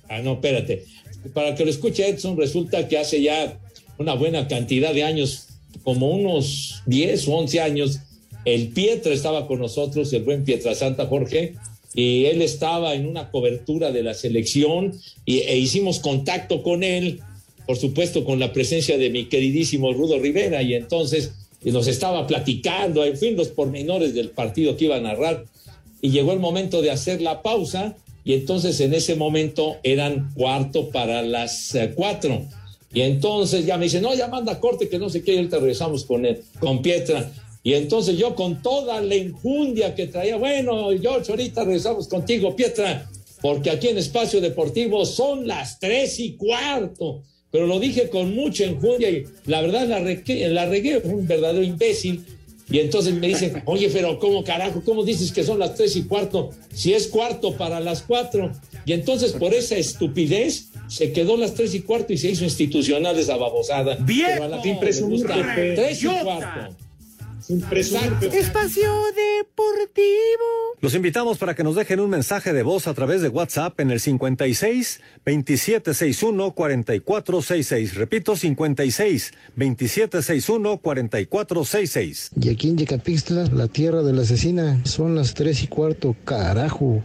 Ah, 0.08 0.22
no, 0.22 0.34
espérate. 0.34 0.86
Para 1.34 1.56
que 1.56 1.66
lo 1.66 1.72
escuche 1.72 2.08
Edson, 2.08 2.38
resulta 2.38 2.88
que 2.88 2.98
hace 2.98 3.22
ya 3.22 3.60
una 3.98 4.14
buena 4.14 4.48
cantidad 4.48 4.94
de 4.94 5.04
años, 5.04 5.48
como 5.84 6.12
unos 6.12 6.82
10 6.86 7.28
o 7.28 7.36
11 7.38 7.60
años, 7.62 8.00
el 8.46 8.70
Pietra 8.70 9.14
estaba 9.14 9.48
con 9.48 9.60
nosotros, 9.60 10.14
el 10.14 10.24
buen 10.24 10.44
Pietra 10.46 10.74
Santa 10.76 11.08
Jorge, 11.08 11.56
y 11.94 12.26
él 12.26 12.42
estaba 12.42 12.94
en 12.94 13.08
una 13.08 13.32
cobertura 13.32 13.92
de 13.92 14.04
la 14.04 14.14
selección 14.14 14.94
y, 15.26 15.40
e 15.40 15.58
hicimos 15.58 16.00
contacto 16.00 16.64
con 16.64 16.84
él, 16.84 17.20
por 17.70 17.78
supuesto 17.78 18.26
con 18.26 18.40
la 18.40 18.52
presencia 18.52 18.98
de 18.98 19.12
mi 19.12 19.26
queridísimo 19.26 19.94
Rudo 19.94 20.18
Rivera, 20.18 20.64
y 20.64 20.74
entonces 20.74 21.34
nos 21.64 21.86
estaba 21.86 22.26
platicando, 22.26 23.06
en 23.06 23.16
fin, 23.16 23.38
los 23.38 23.50
pormenores 23.50 24.16
del 24.16 24.32
partido 24.32 24.76
que 24.76 24.86
iba 24.86 24.96
a 24.96 25.00
narrar, 25.00 25.46
y 26.02 26.10
llegó 26.10 26.34
el 26.34 26.40
momento 26.40 26.82
de 26.82 26.90
hacer 26.90 27.22
la 27.22 27.44
pausa, 27.44 27.96
y 28.26 28.34
entonces 28.34 28.80
en 28.80 28.96
ese 28.96 29.14
momento 29.14 29.76
eran 29.84 30.34
cuarto 30.34 30.90
para 30.90 31.22
las 31.22 31.76
eh, 31.76 31.92
cuatro. 31.94 32.44
Y 32.92 33.02
entonces 33.02 33.68
ya 33.68 33.78
me 33.78 33.84
dice, 33.84 34.02
no, 34.02 34.16
ya 34.16 34.28
manda 34.28 34.60
corte, 34.60 34.90
que 34.90 34.98
no 34.98 35.12
sé 35.12 35.22
qué, 35.22 35.36
y 35.36 35.38
ahorita 35.38 35.60
regresamos 35.60 36.06
con 36.06 36.26
él, 36.26 36.42
con 36.60 36.82
Pietra. 36.82 37.32
Y 37.62 37.74
entonces 37.74 38.18
yo 38.18 38.34
con 38.34 38.64
toda 38.64 39.00
la 39.00 39.14
enjundia 39.14 39.94
que 39.94 40.08
traía, 40.08 40.38
bueno, 40.38 40.90
George, 41.00 41.32
ahorita 41.32 41.66
regresamos 41.66 42.08
contigo, 42.08 42.56
Pietra, 42.56 43.08
porque 43.44 43.70
aquí 43.70 43.90
en 43.90 44.00
Espacio 44.00 44.42
Deportivo 44.42 45.06
son 45.06 45.46
las 45.46 45.80
tres 45.80 46.20
y 46.20 46.34
cuarto. 46.34 47.22
Pero 47.52 47.66
lo 47.66 47.80
dije 47.80 48.10
con 48.10 48.36
mucha 48.36 48.66
enjundia 48.66 49.10
y 49.10 49.26
la 49.46 49.62
verdad 49.62 49.88
la 49.88 50.00
regué, 50.00 50.48
la 50.50 50.66
regué, 50.68 51.00
fue 51.02 51.14
un 51.14 51.28
verdadero 51.28 51.64
imbécil. 51.64 52.24
Y 52.72 52.80
entonces 52.80 53.16
me 53.16 53.28
dicen, 53.28 53.64
oye, 53.66 53.90
pero 53.92 54.20
¿cómo 54.20 54.44
carajo? 54.44 54.84
¿Cómo 54.86 55.04
dices 55.04 55.32
que 55.32 55.44
son 55.44 55.58
las 55.60 55.76
tres 55.76 55.96
y 55.96 56.04
cuarto? 56.04 56.52
Si 56.74 56.94
es 56.94 57.08
cuarto 57.08 57.56
para 57.58 57.80
las 57.80 58.04
cuatro. 58.04 58.52
Y 58.86 58.94
entonces 58.94 59.34
por 59.34 59.54
esa 59.54 59.76
estupidez 59.76 60.70
se 60.88 61.12
quedó 61.12 61.38
las 61.38 61.54
tres 61.54 61.74
y 61.74 61.82
cuarto 61.82 62.14
y 62.14 62.18
se 62.18 62.30
hizo 62.30 62.44
institucional 62.44 63.18
esa 63.18 63.38
babosada. 63.38 63.96
¡Viejo! 63.96 64.30
Pero 64.34 64.44
a 64.44 64.48
la 64.48 64.62
fin. 64.62 64.78
Tres 64.80 65.02
y 65.02 66.08
cuarto. 66.08 66.76
Espacio 68.32 68.92
Deportivo. 69.16 70.69
Los 70.82 70.96
invitamos 70.96 71.38
para 71.38 71.56
que 71.56 71.64
nos 71.64 71.76
dejen 71.76 72.00
un 72.00 72.10
mensaje 72.10 72.54
de 72.54 72.64
voz 72.64 72.88
a 72.88 72.94
través 72.94 73.22
de 73.22 73.28
WhatsApp 73.28 73.78
en 73.82 73.92
el 73.92 74.00
56 74.00 75.02
2761 75.26 76.54
4466. 76.54 77.96
Repito, 77.96 78.38
56 78.38 79.32
2761 79.58 80.78
4466. 80.78 82.32
Y 82.42 82.50
aquí 82.50 82.70
en 82.70 82.78
Yecapixtla, 82.78 83.50
la 83.54 83.68
tierra 83.68 84.04
de 84.04 84.14
la 84.14 84.22
asesina, 84.22 84.80
son 84.86 85.16
las 85.16 85.34
tres 85.34 85.64
y 85.64 85.68
cuarto, 85.68 86.16
carajo. 86.24 87.04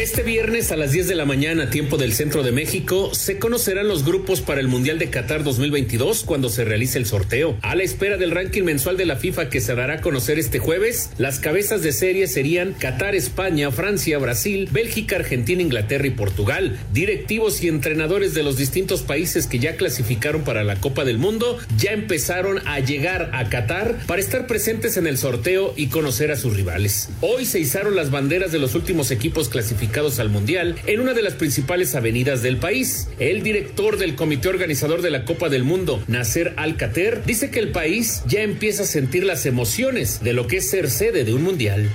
Este 0.00 0.22
viernes 0.22 0.72
a 0.72 0.78
las 0.78 0.92
10 0.92 1.08
de 1.08 1.14
la 1.14 1.26
mañana, 1.26 1.68
tiempo 1.68 1.98
del 1.98 2.14
centro 2.14 2.42
de 2.42 2.52
México, 2.52 3.14
se 3.14 3.38
conocerán 3.38 3.86
los 3.86 4.02
grupos 4.02 4.40
para 4.40 4.62
el 4.62 4.66
Mundial 4.66 4.98
de 4.98 5.10
Qatar 5.10 5.44
2022 5.44 6.24
cuando 6.24 6.48
se 6.48 6.64
realice 6.64 6.96
el 6.96 7.04
sorteo. 7.04 7.58
A 7.60 7.74
la 7.74 7.82
espera 7.82 8.16
del 8.16 8.30
ranking 8.30 8.62
mensual 8.62 8.96
de 8.96 9.04
la 9.04 9.16
FIFA 9.16 9.50
que 9.50 9.60
se 9.60 9.74
dará 9.74 9.96
a 9.96 10.00
conocer 10.00 10.38
este 10.38 10.58
jueves, 10.58 11.10
las 11.18 11.38
cabezas 11.38 11.82
de 11.82 11.92
serie 11.92 12.28
serían 12.28 12.72
Qatar, 12.72 13.14
España, 13.14 13.70
Francia, 13.72 14.16
Brasil, 14.16 14.70
Bélgica, 14.72 15.16
Argentina, 15.16 15.60
Inglaterra 15.60 16.06
y 16.06 16.12
Portugal. 16.12 16.78
Directivos 16.94 17.62
y 17.62 17.68
entrenadores 17.68 18.32
de 18.32 18.42
los 18.42 18.56
distintos 18.56 19.02
países 19.02 19.46
que 19.46 19.58
ya 19.58 19.76
clasificaron 19.76 20.44
para 20.44 20.64
la 20.64 20.76
Copa 20.76 21.04
del 21.04 21.18
Mundo 21.18 21.58
ya 21.76 21.92
empezaron 21.92 22.66
a 22.66 22.80
llegar 22.80 23.28
a 23.34 23.50
Qatar 23.50 23.98
para 24.06 24.22
estar 24.22 24.46
presentes 24.46 24.96
en 24.96 25.06
el 25.06 25.18
sorteo 25.18 25.74
y 25.76 25.88
conocer 25.88 26.30
a 26.30 26.36
sus 26.36 26.56
rivales. 26.56 27.10
Hoy 27.20 27.44
se 27.44 27.60
izaron 27.60 27.94
las 27.94 28.10
banderas 28.10 28.50
de 28.50 28.60
los 28.60 28.74
últimos 28.74 29.10
equipos 29.10 29.50
clasificados 29.50 29.89
al 29.90 30.30
Mundial 30.30 30.76
en 30.86 31.00
una 31.00 31.14
de 31.14 31.22
las 31.22 31.34
principales 31.34 31.94
avenidas 31.96 32.42
del 32.42 32.58
país. 32.58 33.08
El 33.18 33.42
director 33.42 33.98
del 33.98 34.14
comité 34.14 34.48
organizador 34.48 35.02
de 35.02 35.10
la 35.10 35.24
Copa 35.24 35.48
del 35.48 35.64
Mundo, 35.64 36.02
Nasser 36.06 36.54
Al-Qater, 36.56 37.24
dice 37.24 37.50
que 37.50 37.58
el 37.58 37.72
país 37.72 38.22
ya 38.26 38.42
empieza 38.42 38.84
a 38.84 38.86
sentir 38.86 39.24
las 39.24 39.46
emociones 39.46 40.22
de 40.22 40.32
lo 40.32 40.46
que 40.46 40.58
es 40.58 40.70
ser 40.70 40.90
sede 40.90 41.24
de 41.24 41.34
un 41.34 41.42
Mundial. 41.42 41.90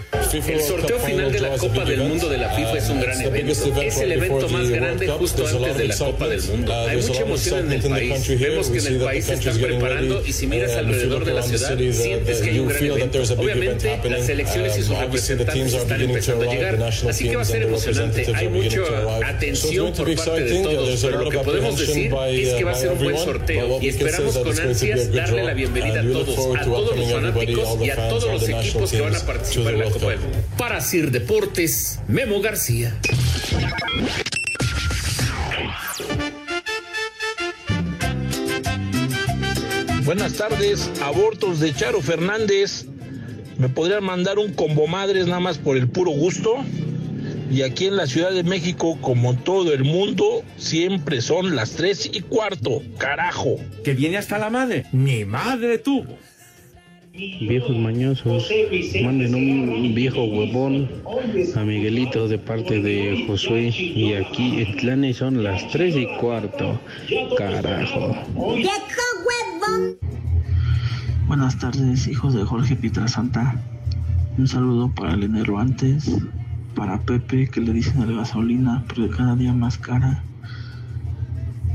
El 0.47 0.61
sorteo 0.61 0.99
final 0.99 1.31
de 1.31 1.39
la 1.39 1.57
Copa 1.57 1.85
del 1.85 2.01
Mundo 2.01 2.27
de 2.29 2.37
la 2.37 2.49
FIFA 2.49 2.77
es 2.77 2.89
un 2.89 2.99
gran 2.99 3.21
evento. 3.21 3.81
Es 3.81 3.97
el 3.97 4.11
evento 4.11 4.49
más 4.49 4.69
grande 4.69 5.07
justo 5.07 5.47
antes 5.47 5.77
de 5.77 5.87
la 5.87 5.97
Copa 5.97 6.27
del 6.27 6.43
Mundo. 6.43 6.73
Hay 6.73 6.97
mucha 6.97 7.21
emoción 7.21 7.71
en 7.71 7.71
el 7.71 7.89
país. 7.89 8.39
Vemos 8.39 8.69
que 8.69 8.79
en 8.79 8.87
el 8.87 8.99
país 8.99 9.25
se 9.25 9.33
están 9.35 9.57
preparando 9.57 10.21
y 10.25 10.33
si 10.33 10.47
miras 10.47 10.73
alrededor 10.73 11.23
de 11.23 11.33
la 11.33 11.43
ciudad, 11.43 11.77
sientes 11.77 12.41
que 12.41 12.49
hay 12.49 12.59
un 12.59 12.67
gran 12.67 12.83
evento. 12.83 13.21
Obviamente, 13.37 13.99
las 14.09 14.25
selecciones 14.25 14.77
y 14.77 14.83
sus 14.83 14.97
representantes 14.97 15.73
están 15.73 16.01
empezando 16.01 16.49
a 16.49 16.53
llegar. 16.53 16.83
Así 16.83 17.29
que 17.29 17.35
va 17.37 17.41
a 17.41 17.45
ser 17.45 17.63
hay 18.35 18.47
mucha 18.47 19.27
atención 19.27 19.93
por 19.93 20.15
parte 20.15 20.41
de 20.41 20.63
todos, 20.63 21.01
pero 21.01 21.23
lo 21.23 21.29
que 21.29 21.37
podemos 21.39 21.77
decir 21.77 22.13
es 22.29 22.53
que 22.53 22.63
va 22.63 22.71
a 22.71 22.75
ser 22.75 22.91
un 22.91 22.99
buen 22.99 23.17
sorteo 23.17 23.81
y 23.81 23.89
esperamos 23.89 24.37
con 24.37 24.59
ansias 24.59 25.11
darle 25.11 25.43
la 25.43 25.53
bienvenida 25.53 26.01
a 26.01 26.03
todos, 26.03 26.57
a 26.57 26.63
todos 26.63 26.97
los 26.97 27.11
fanáticos 27.11 27.77
y 27.81 27.89
a 27.89 27.95
todos 28.09 28.31
los 28.31 28.49
equipos 28.49 28.91
que 28.91 29.01
van 29.01 29.15
a 29.15 29.19
participar 29.19 29.73
en 29.73 29.79
la 29.79 29.89
Copa. 29.89 30.13
Para 30.57 30.81
Sir 30.81 31.11
Deportes, 31.11 31.99
Memo 32.07 32.41
García. 32.41 32.97
Buenas 40.05 40.33
tardes, 40.33 40.89
abortos 41.01 41.59
de 41.59 41.73
Charo 41.73 41.99
Fernández. 41.99 42.85
¿Me 43.57 43.69
podrían 43.69 44.03
mandar 44.03 44.37
un 44.37 44.53
combo 44.53 44.85
madres 44.85 45.25
nada 45.27 45.39
más 45.39 45.57
por 45.57 45.77
el 45.77 45.87
puro 45.87 46.11
gusto? 46.11 46.63
Y 47.49 47.61
aquí 47.61 47.85
en 47.85 47.97
la 47.97 48.07
Ciudad 48.07 48.31
de 48.31 48.43
México, 48.43 48.97
como 49.01 49.35
todo 49.35 49.73
el 49.73 49.83
mundo, 49.83 50.43
siempre 50.57 51.21
son 51.21 51.55
las 51.55 51.71
tres 51.71 52.09
y 52.11 52.21
cuarto. 52.21 52.81
Carajo. 52.97 53.57
Que 53.83 53.93
viene 53.93 54.17
hasta 54.17 54.37
la 54.37 54.49
madre. 54.49 54.85
Mi 54.91 55.25
madre 55.25 55.77
tuvo. 55.77 56.17
Viejos 57.13 57.77
mañosos, 57.77 58.49
manden 59.01 59.35
un 59.35 59.95
viejo 59.95 60.25
huevón 60.25 60.89
a 61.55 61.63
Miguelito 61.63 62.27
de 62.27 62.37
parte 62.37 62.81
de 62.81 63.23
Josué. 63.25 63.69
Y 63.69 64.13
aquí 64.13 64.61
en 64.61 64.75
Tlane 64.75 65.13
son 65.13 65.41
las 65.41 65.65
tres 65.71 65.95
y 65.95 66.07
cuarto. 66.19 66.77
Carajo. 67.37 68.17
Buenas 71.27 71.57
tardes, 71.57 72.07
hijos 72.07 72.33
de 72.33 72.43
Jorge 72.43 72.75
Pietrasanta. 72.75 73.61
Un 74.37 74.47
saludo 74.47 74.93
para 74.93 75.13
el 75.13 75.23
enero 75.23 75.57
antes, 75.57 76.11
para 76.75 77.01
Pepe, 77.01 77.47
que 77.49 77.61
le 77.61 77.73
dicen 77.73 78.01
a 78.01 78.05
la 78.05 78.17
gasolina, 78.17 78.83
pero 78.87 79.09
cada 79.09 79.35
día 79.35 79.53
más 79.53 79.77
cara. 79.77 80.23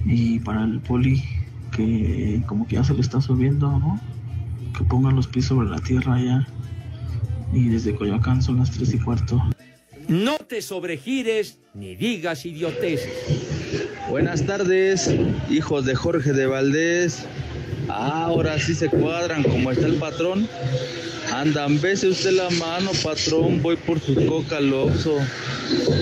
Y 0.04 0.38
para 0.40 0.64
el 0.64 0.80
poli, 0.80 1.22
que 1.72 2.42
como 2.46 2.66
que 2.66 2.76
ya 2.76 2.84
se 2.84 2.94
le 2.94 3.00
está 3.00 3.20
subiendo, 3.20 3.70
¿no? 3.78 4.00
Que 4.76 4.84
pongan 4.84 5.16
los 5.16 5.26
pies 5.26 5.46
sobre 5.46 5.68
la 5.68 5.78
tierra 5.80 6.20
ya. 6.20 6.46
Y 7.52 7.68
desde 7.68 7.94
Coyoacán 7.94 8.42
son 8.42 8.58
las 8.58 8.70
tres 8.70 8.94
y 8.94 8.98
cuarto. 8.98 9.42
No 10.08 10.38
te 10.38 10.62
sobregires 10.62 11.58
ni 11.74 11.96
digas 11.96 12.44
idioteces. 12.44 13.12
Buenas 14.08 14.44
tardes, 14.44 15.10
hijos 15.48 15.84
de 15.84 15.94
Jorge 15.94 16.32
de 16.32 16.46
Valdés. 16.46 17.26
Ahora 17.88 18.58
sí 18.58 18.74
se 18.74 18.88
cuadran 18.88 19.42
como 19.42 19.70
está 19.70 19.86
el 19.86 19.96
patrón. 19.96 20.48
Andan, 21.32 21.80
bese 21.80 22.08
usted 22.08 22.32
la 22.32 22.50
mano, 22.50 22.90
patrón. 23.02 23.62
Voy 23.62 23.76
por 23.76 24.00
su 24.00 24.14
coca 24.26 24.56
al 24.56 24.72
Oxxo. 24.72 25.18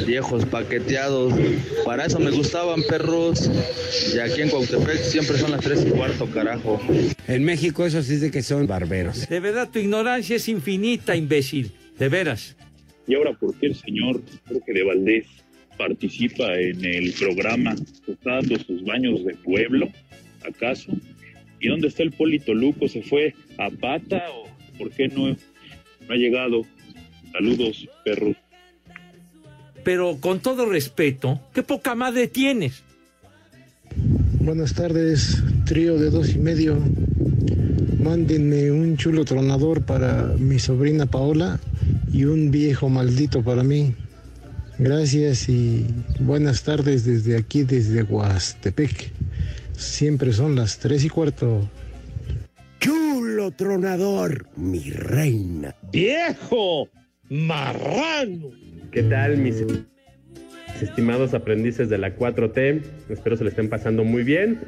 Viejos 0.06 0.46
paqueteados. 0.46 1.34
Para 1.84 2.06
eso 2.06 2.18
me 2.18 2.30
gustaban 2.30 2.82
perros. 2.88 3.50
Y 4.14 4.18
aquí 4.18 4.42
en 4.42 4.48
Cuautepec 4.48 4.98
siempre 4.98 5.36
son 5.36 5.50
las 5.50 5.60
tres 5.60 5.84
y 5.86 5.90
cuarto, 5.90 6.26
carajo. 6.30 6.80
En 7.26 7.44
México 7.44 7.84
eso 7.84 8.02
sí 8.02 8.16
de 8.16 8.30
que 8.30 8.42
son 8.42 8.66
barberos. 8.66 9.28
De 9.28 9.40
verdad, 9.40 9.68
tu 9.70 9.78
ignorancia 9.78 10.36
es 10.36 10.48
infinita, 10.48 11.14
imbécil. 11.14 11.72
De 11.98 12.08
veras. 12.08 12.56
Y 13.06 13.14
ahora, 13.14 13.32
¿por 13.34 13.54
qué 13.56 13.66
el 13.66 13.74
señor 13.74 14.22
Jorge 14.48 14.72
de 14.72 14.82
Valdés 14.82 15.26
participa 15.76 16.54
en 16.54 16.84
el 16.84 17.12
programa? 17.12 17.74
¿Está 18.06 18.36
dando 18.36 18.58
sus 18.60 18.82
baños 18.84 19.24
de 19.24 19.34
pueblo? 19.34 19.88
¿Acaso? 20.46 20.92
¿Y 21.60 21.68
dónde 21.68 21.88
está 21.88 22.02
el 22.02 22.12
Polito 22.12 22.54
Luco? 22.54 22.88
¿Se 22.88 23.02
fue 23.02 23.34
a 23.58 23.70
pata 23.70 24.24
o 24.30 24.47
por 24.78 24.90
qué 24.90 25.08
no, 25.08 25.28
no 25.28 25.36
ha 26.08 26.14
llegado? 26.14 26.62
Saludos, 27.32 27.88
perros. 28.04 28.36
Pero 29.84 30.18
con 30.20 30.40
todo 30.40 30.66
respeto, 30.66 31.40
qué 31.52 31.62
poca 31.62 31.94
madre 31.94 32.28
tienes. 32.28 32.82
Buenas 34.40 34.74
tardes, 34.74 35.42
trío 35.66 35.98
de 35.98 36.10
dos 36.10 36.34
y 36.34 36.38
medio. 36.38 36.78
Mándenme 38.00 38.70
un 38.70 38.96
chulo 38.96 39.24
tronador 39.24 39.84
para 39.84 40.34
mi 40.38 40.58
sobrina 40.58 41.06
Paola 41.06 41.60
y 42.12 42.24
un 42.24 42.50
viejo 42.50 42.88
maldito 42.88 43.42
para 43.42 43.62
mí. 43.62 43.94
Gracias 44.78 45.48
y 45.48 45.84
buenas 46.20 46.62
tardes 46.62 47.04
desde 47.04 47.36
aquí, 47.36 47.64
desde 47.64 48.04
Huastepec. 48.04 49.10
Siempre 49.76 50.32
son 50.32 50.54
las 50.54 50.78
tres 50.78 51.04
y 51.04 51.08
cuarto. 51.08 51.68
Tronador, 53.50 54.46
mi 54.56 54.90
reina. 54.90 55.74
¡Viejo! 55.92 56.88
¡Marrano! 57.30 58.50
¿Qué 58.90 59.02
tal, 59.02 59.38
mis 59.38 59.64
estimados 60.80 61.34
aprendices 61.34 61.88
de 61.88 61.98
la 61.98 62.16
4T? 62.16 62.82
Espero 63.08 63.36
se 63.36 63.44
le 63.44 63.50
estén 63.50 63.68
pasando 63.68 64.04
muy 64.04 64.22
bien. 64.22 64.60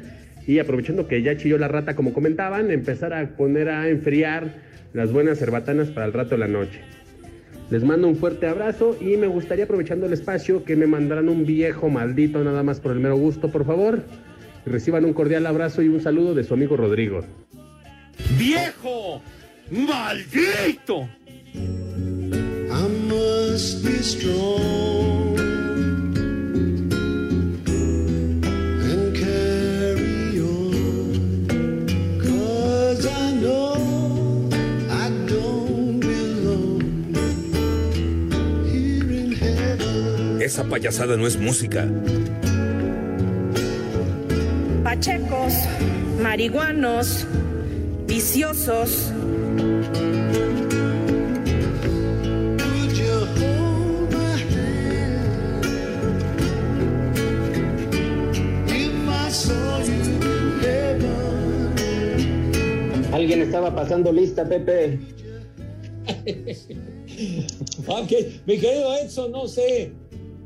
Y 0.47 0.59
aprovechando 0.59 1.07
que 1.07 1.21
ya 1.21 1.37
chilló 1.37 1.57
la 1.57 1.67
rata, 1.67 1.95
como 1.95 2.13
comentaban, 2.13 2.71
empezar 2.71 3.13
a 3.13 3.35
poner 3.35 3.69
a 3.69 3.89
enfriar 3.89 4.55
las 4.93 5.11
buenas 5.11 5.39
cerbatanas 5.39 5.89
para 5.89 6.05
el 6.05 6.13
rato 6.13 6.31
de 6.31 6.37
la 6.39 6.47
noche. 6.47 6.81
Les 7.69 7.83
mando 7.83 8.07
un 8.07 8.15
fuerte 8.15 8.47
abrazo 8.47 8.97
y 8.99 9.17
me 9.17 9.27
gustaría, 9.27 9.65
aprovechando 9.65 10.05
el 10.05 10.13
espacio, 10.13 10.65
que 10.65 10.75
me 10.75 10.87
mandaran 10.87 11.29
un 11.29 11.45
viejo 11.45 11.89
maldito 11.89 12.43
nada 12.43 12.63
más 12.63 12.79
por 12.79 12.91
el 12.91 12.99
mero 12.99 13.15
gusto, 13.15 13.49
por 13.49 13.65
favor. 13.65 14.03
Reciban 14.65 15.05
un 15.05 15.13
cordial 15.13 15.45
abrazo 15.45 15.81
y 15.81 15.87
un 15.87 16.01
saludo 16.01 16.33
de 16.33 16.43
su 16.43 16.53
amigo 16.53 16.75
Rodrigo. 16.75 17.21
¡Viejo! 18.37 19.21
¡Maldito! 19.69 21.07
I 21.53 22.87
must 23.07 23.83
be 23.83 24.01
strong 24.01 25.37
and 28.89 29.15
carry 29.15 30.39
on. 30.39 31.47
Cause 32.19 33.05
I 33.05 33.31
know 33.41 34.49
I 34.89 35.09
don't 35.27 35.99
belong 35.99 36.81
here 38.65 39.11
in 39.11 39.31
heaven. 39.33 40.41
Esa 40.41 40.63
payasada 40.63 41.17
no 41.17 41.27
es 41.27 41.37
música. 41.37 41.87
Pachecos, 44.83 45.53
marihuanos, 46.21 47.25
viciosos. 48.11 49.09
Alguien 63.13 63.41
estaba 63.43 63.73
pasando 63.73 64.11
lista, 64.11 64.47
Pepe. 64.47 64.99
Ok, 67.85 68.11
mi 68.47 68.57
querido 68.57 68.95
Edson, 68.95 69.31
no 69.31 69.47
sé, 69.47 69.91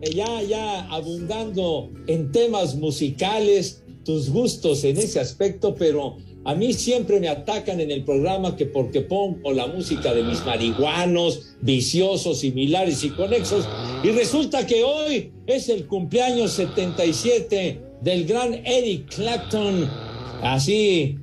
eh, 0.01 0.13
ya, 0.13 0.41
ya 0.41 0.85
abundando 0.89 1.89
en 2.07 2.29
temas 2.31 2.75
musicales, 2.75 3.81
tus 4.03 4.29
gustos 4.29 4.83
en 4.83 4.97
ese 4.97 5.21
aspecto, 5.21 5.73
pero 5.75 6.17
a 6.45 6.53
mí 6.53 6.73
siempre 6.73 7.19
me 7.19 7.27
atacan 7.27 7.81
en 7.81 7.89
el 7.89 8.03
programa 8.03 8.55
que 8.55 8.67
porque 8.67 9.01
pongo 9.01 9.51
la 9.51 9.65
música 9.65 10.13
de 10.13 10.23
mis 10.23 10.45
marihuanos, 10.45 11.55
viciosos, 11.61 12.39
similares 12.39 13.03
y 13.03 13.09
conexos, 13.09 13.67
y 14.03 14.09
resulta 14.11 14.65
que 14.67 14.83
hoy 14.83 15.31
es 15.47 15.69
el 15.69 15.87
cumpleaños 15.87 16.51
77 16.51 17.81
del 18.01 18.25
gran 18.25 18.53
Eric 18.63 19.15
Clapton, 19.15 19.89
así 20.43 21.17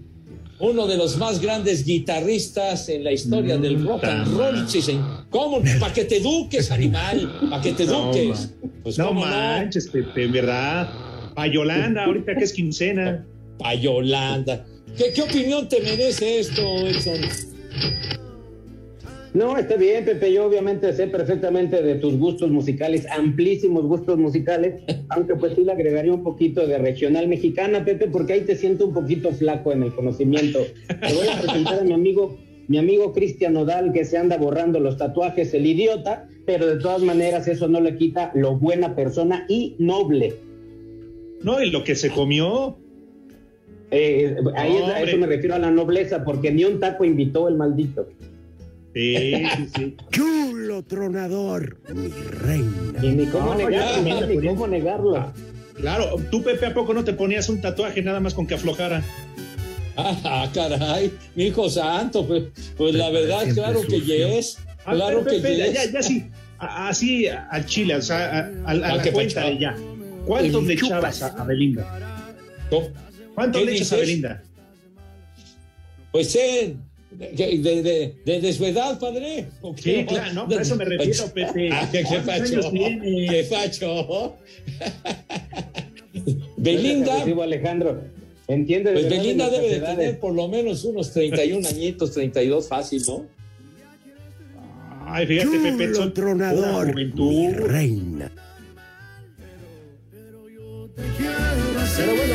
uno 0.59 0.87
de 0.87 0.97
los 0.97 1.17
más 1.19 1.41
grandes 1.41 1.85
guitarristas 1.85 2.89
en 2.89 3.05
la 3.05 3.13
historia 3.13 3.59
del 3.59 3.85
rock 3.85 4.05
and 4.05 4.37
roll. 4.37 4.69
Sí. 4.69 4.81
¿Cómo? 5.31 5.61
Para 5.81 5.93
que 5.93 6.05
te 6.05 6.19
eduques, 6.19 6.71
animal, 6.71 7.33
para 7.51 7.63
que 7.63 7.73
te 7.73 7.83
eduques. 7.85 8.55
Pues, 8.83 8.97
no 8.97 9.09
¿cómo 9.09 9.23
manches, 9.23 9.89
Pepe, 9.89 10.25
en 10.25 10.33
verdad. 10.33 10.89
Payolanda, 11.35 12.05
ahorita 12.05 12.37
que 12.37 12.45
es 12.45 12.53
quincena. 12.53 13.27
Payolanda. 13.59 14.65
¿Qué, 14.97 15.13
¿Qué 15.15 15.23
opinión 15.23 15.69
te 15.69 15.81
merece 15.81 16.41
esto, 16.41 16.63
Edson? 16.87 17.21
No, 19.35 19.57
está 19.57 19.77
bien, 19.77 20.05
Pepe. 20.05 20.31
Yo 20.33 20.45
obviamente 20.45 20.93
sé 20.93 21.07
perfectamente 21.07 21.83
de 21.83 21.95
tus 21.95 22.19
gustos 22.19 22.51
musicales, 22.51 23.07
amplísimos 23.11 23.85
gustos 23.87 24.19
musicales, 24.19 24.83
aunque 25.09 25.35
pues 25.37 25.55
sí 25.55 25.65
le 25.65 25.73
agregaría 25.73 26.13
un 26.13 26.23
poquito 26.23 26.67
de 26.67 26.77
regional 26.77 27.29
mexicana, 27.29 27.83
Pepe, 27.83 28.09
porque 28.09 28.35
ahí 28.35 28.41
te 28.43 28.57
siento 28.57 28.87
un 28.87 28.93
poquito 28.93 29.33
flaco 29.33 29.73
en 29.73 29.85
el 29.85 29.95
conocimiento. 29.95 30.59
Te 30.87 31.15
voy 31.15 31.29
a 31.29 31.41
presentar 31.41 31.81
a 31.81 31.83
mi 31.83 31.95
amigo, 31.95 32.39
mi 32.69 32.77
amigo 32.77 33.15
Cristian 33.15 33.55
Nodal, 33.55 33.93
que 33.95 34.05
se 34.05 34.19
anda 34.19 34.37
borrando 34.37 34.81
los 34.81 34.99
tatuajes, 34.99 35.55
el 35.55 35.65
idiota, 35.65 36.29
pero 36.45 36.67
de 36.67 36.77
todas 36.77 37.01
maneras 37.01 37.49
eso 37.49 37.69
no 37.69 37.81
le 37.81 37.97
quita 37.97 38.33
lo 38.35 38.59
buena 38.59 38.95
persona 38.95 39.47
y 39.49 39.77
noble. 39.79 40.35
No, 41.43 41.63
y 41.63 41.71
lo 41.71 41.85
que 41.85 41.97
se 41.97 42.11
comió. 42.11 42.82
Eh, 43.93 44.37
ahí 44.57 44.77
es- 44.77 44.89
a 44.89 45.03
eso 45.03 45.17
me 45.19 45.27
refiero 45.27 45.55
a 45.55 45.59
la 45.59 45.71
nobleza, 45.71 46.25
porque 46.25 46.51
ni 46.51 46.65
un 46.65 46.81
taco 46.81 47.05
invitó 47.05 47.47
el 47.49 47.57
maldito. 47.57 48.09
Sí, 48.95 49.45
sí, 49.57 49.69
sí. 49.77 49.97
Chulo 50.11 50.83
tronador, 50.83 51.77
mi 51.95 52.09
reina. 52.09 52.99
Y 53.03 53.09
ni 53.11 53.27
cómo 53.27 53.55
No, 53.55 53.69
negarlo, 53.69 54.03
ya, 54.21 54.27
ni 54.27 54.47
cómo 54.49 54.67
negarlo. 54.67 55.33
Claro, 55.77 56.17
tú, 56.31 56.43
Pepe, 56.43 56.67
¿a 56.67 56.75
poco 56.75 56.93
no 56.95 57.05
te 57.05 57.13
ponías 57.13 57.49
un 57.49 57.61
tatuaje 57.61 58.03
nada 58.03 58.21
más 58.21 58.35
con 58.35 58.47
que 58.47 58.55
aflojara? 58.55 59.03
Ah, 59.97 60.49
caray, 60.55 61.13
mi 61.35 61.45
hijo 61.49 61.69
santo, 61.69 62.27
pues, 62.27 62.45
pues 62.79 62.95
la 62.95 63.11
verdad, 63.11 63.45
claro 63.53 63.81
que 63.83 64.01
yes, 64.01 64.59
Ah, 64.87 64.93
claro 64.95 65.19
Pepe, 65.23 65.37
que 65.37 65.43
Pepe, 65.43 65.57
yes. 65.57 65.75
ya, 65.75 65.91
ya 65.93 66.03
sí, 66.03 66.25
a- 66.59 66.89
así 66.89 67.27
a- 67.29 67.47
al 67.51 67.67
chile, 67.67 67.97
o 67.97 68.03
sea, 68.03 68.17
a, 68.19 68.39
a- 68.39 68.41
a 68.41 68.51
Ah, 68.71 68.97
la 68.97 69.13
cuenta 69.13 69.45
de 69.45 69.59
ya. 69.59 69.77
¿Cuánto 70.27 70.61
le 70.63 70.77
chupas. 70.77 71.17
echabas 71.19 71.23
a, 71.23 71.43
a 71.43 71.45
Belinda? 71.45 72.19
¿Cuánto 73.35 73.59
¿Qué 73.59 73.65
le 73.65 73.73
echas 73.77 73.93
a 73.93 73.97
dices? 73.97 74.09
Belinda? 74.09 74.43
Pues 76.13 76.37
eh, 76.37 76.77
de, 77.11 77.29
de, 77.59 77.83
de, 77.83 78.15
de- 78.25 78.41
de 78.41 78.53
su 78.53 78.65
edad, 78.67 78.99
padre. 79.01 79.49
¿o 79.63 79.75
qué? 79.75 79.83
Sí, 80.01 80.05
claro, 80.07 80.33
no, 80.35 80.47
a 80.57 80.61
eso 80.63 80.77
me 80.77 80.85
refiero, 80.85 81.27
Pepe. 81.33 81.71
Ah, 81.73 81.89
¿Qué, 81.91 81.99
qué 82.01 82.05
¿Cuántos 82.05 82.27
facho? 82.27 82.73
¿Qué 82.73 83.47
facho? 83.49 84.37
Belinda, 86.57 87.25
Digo, 87.25 87.43
Alejandro, 87.43 88.03
entiende 88.49 88.91
de 88.93 89.01
pues 89.01 89.11
Belinda 89.11 89.49
debe 89.51 89.69
de 89.71 89.77
edades. 89.77 89.97
tener 89.97 90.21
por 90.21 90.35
lo 90.35 90.49
menos 90.49 90.85
unos 90.85 91.13
31 91.13 91.67
añitos, 91.69 92.13
32 92.13 92.69
fácil, 92.69 93.03
¿no? 93.09 93.27
Ay, 95.07 95.27
fíjate, 95.27 95.59
Pepe, 95.59 95.95
son 95.95 96.15
tronador, 96.15 96.91
juventud. 96.93 97.29
mi 97.31 97.49
reina. 97.53 98.33
Pero 101.97 102.15
bueno, 102.17 102.32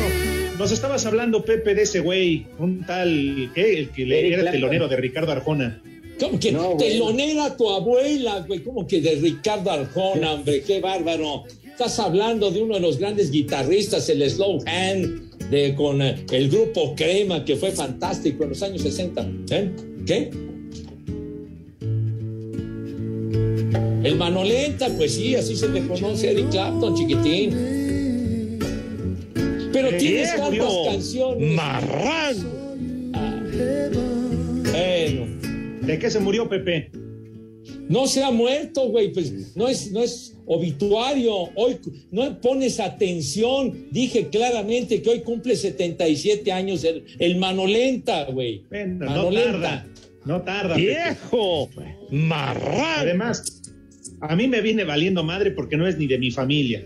nos 0.58 0.72
estabas 0.72 1.06
hablando, 1.06 1.44
Pepe, 1.44 1.74
de 1.74 1.82
ese 1.82 2.00
güey, 2.00 2.46
un 2.58 2.84
tal, 2.84 3.50
¿qué? 3.54 3.78
El 3.78 3.90
que 3.90 4.04
le 4.04 4.18
Eric 4.18 4.32
era 4.32 4.36
el 4.36 4.42
Clapton. 4.42 4.60
telonero 4.60 4.88
de 4.88 4.96
Ricardo 4.96 5.32
Arjona. 5.32 5.82
¿Cómo 6.18 6.40
que 6.40 6.50
No, 6.50 6.76
telonera 6.76 7.56
tu 7.56 7.70
abuela, 7.70 8.44
güey? 8.46 8.60
¿Cómo 8.60 8.86
que 8.86 9.00
de 9.00 9.14
Ricardo 9.16 9.70
Arjona, 9.70 10.32
hombre? 10.34 10.62
¡Qué 10.62 10.80
bárbaro! 10.80 11.44
Estás 11.64 12.00
hablando 12.00 12.50
de 12.50 12.60
uno 12.60 12.74
de 12.74 12.80
los 12.80 12.98
grandes 12.98 13.30
guitarristas, 13.30 14.08
el 14.08 14.28
Slow 14.28 14.58
Hand, 14.66 15.48
de, 15.48 15.74
con 15.76 16.02
eh, 16.02 16.26
el 16.32 16.50
grupo 16.50 16.94
Crema, 16.96 17.44
que 17.44 17.54
fue 17.54 17.70
fantástico 17.70 18.42
en 18.42 18.48
los 18.50 18.62
años 18.64 18.82
60. 18.82 19.30
¿Eh? 19.50 19.70
¿Qué? 20.04 20.30
El 24.02 24.16
Manolenta, 24.16 24.88
pues 24.96 25.14
sí, 25.14 25.36
así 25.36 25.54
se 25.54 25.68
le 25.68 25.86
conoce 25.86 26.28
a 26.28 26.30
Eric 26.32 26.50
Clapton, 26.50 26.96
chiquitín. 26.96 27.87
Pero 29.72 29.96
tienes 29.96 30.36
tantas 30.36 30.74
canciones. 30.86 31.54
Marrano. 31.54 32.48
Bueno. 34.70 35.26
¿De 35.82 35.98
qué 35.98 36.10
se 36.10 36.20
murió, 36.20 36.48
Pepe? 36.48 36.90
No 37.88 38.06
se 38.06 38.22
ha 38.22 38.30
muerto, 38.30 38.88
güey, 38.88 39.12
pues 39.12 39.56
no 39.56 39.66
es, 39.66 39.90
no 39.92 40.02
es 40.02 40.36
obituario. 40.46 41.32
Hoy 41.54 41.78
no 42.10 42.38
pones 42.40 42.80
atención. 42.80 43.86
Dije 43.90 44.28
claramente 44.28 45.00
que 45.00 45.08
hoy 45.08 45.20
cumple 45.20 45.56
77 45.56 46.52
años 46.52 46.84
el, 46.84 47.04
el 47.18 47.36
Manolenta, 47.36 48.24
güey. 48.24 48.62
Bueno, 48.68 49.06
no 49.06 49.10
Manolenta. 49.10 49.52
tarda. 49.52 49.86
No 50.26 50.42
tarda. 50.42 50.74
Pepe. 50.74 50.86
Viejo. 50.88 51.70
Marrano. 52.10 53.00
Además, 53.00 53.62
a 54.20 54.36
mí 54.36 54.48
me 54.48 54.60
viene 54.60 54.84
valiendo 54.84 55.24
madre 55.24 55.50
porque 55.52 55.76
no 55.78 55.86
es 55.86 55.96
ni 55.96 56.06
de 56.06 56.18
mi 56.18 56.30
familia. 56.30 56.84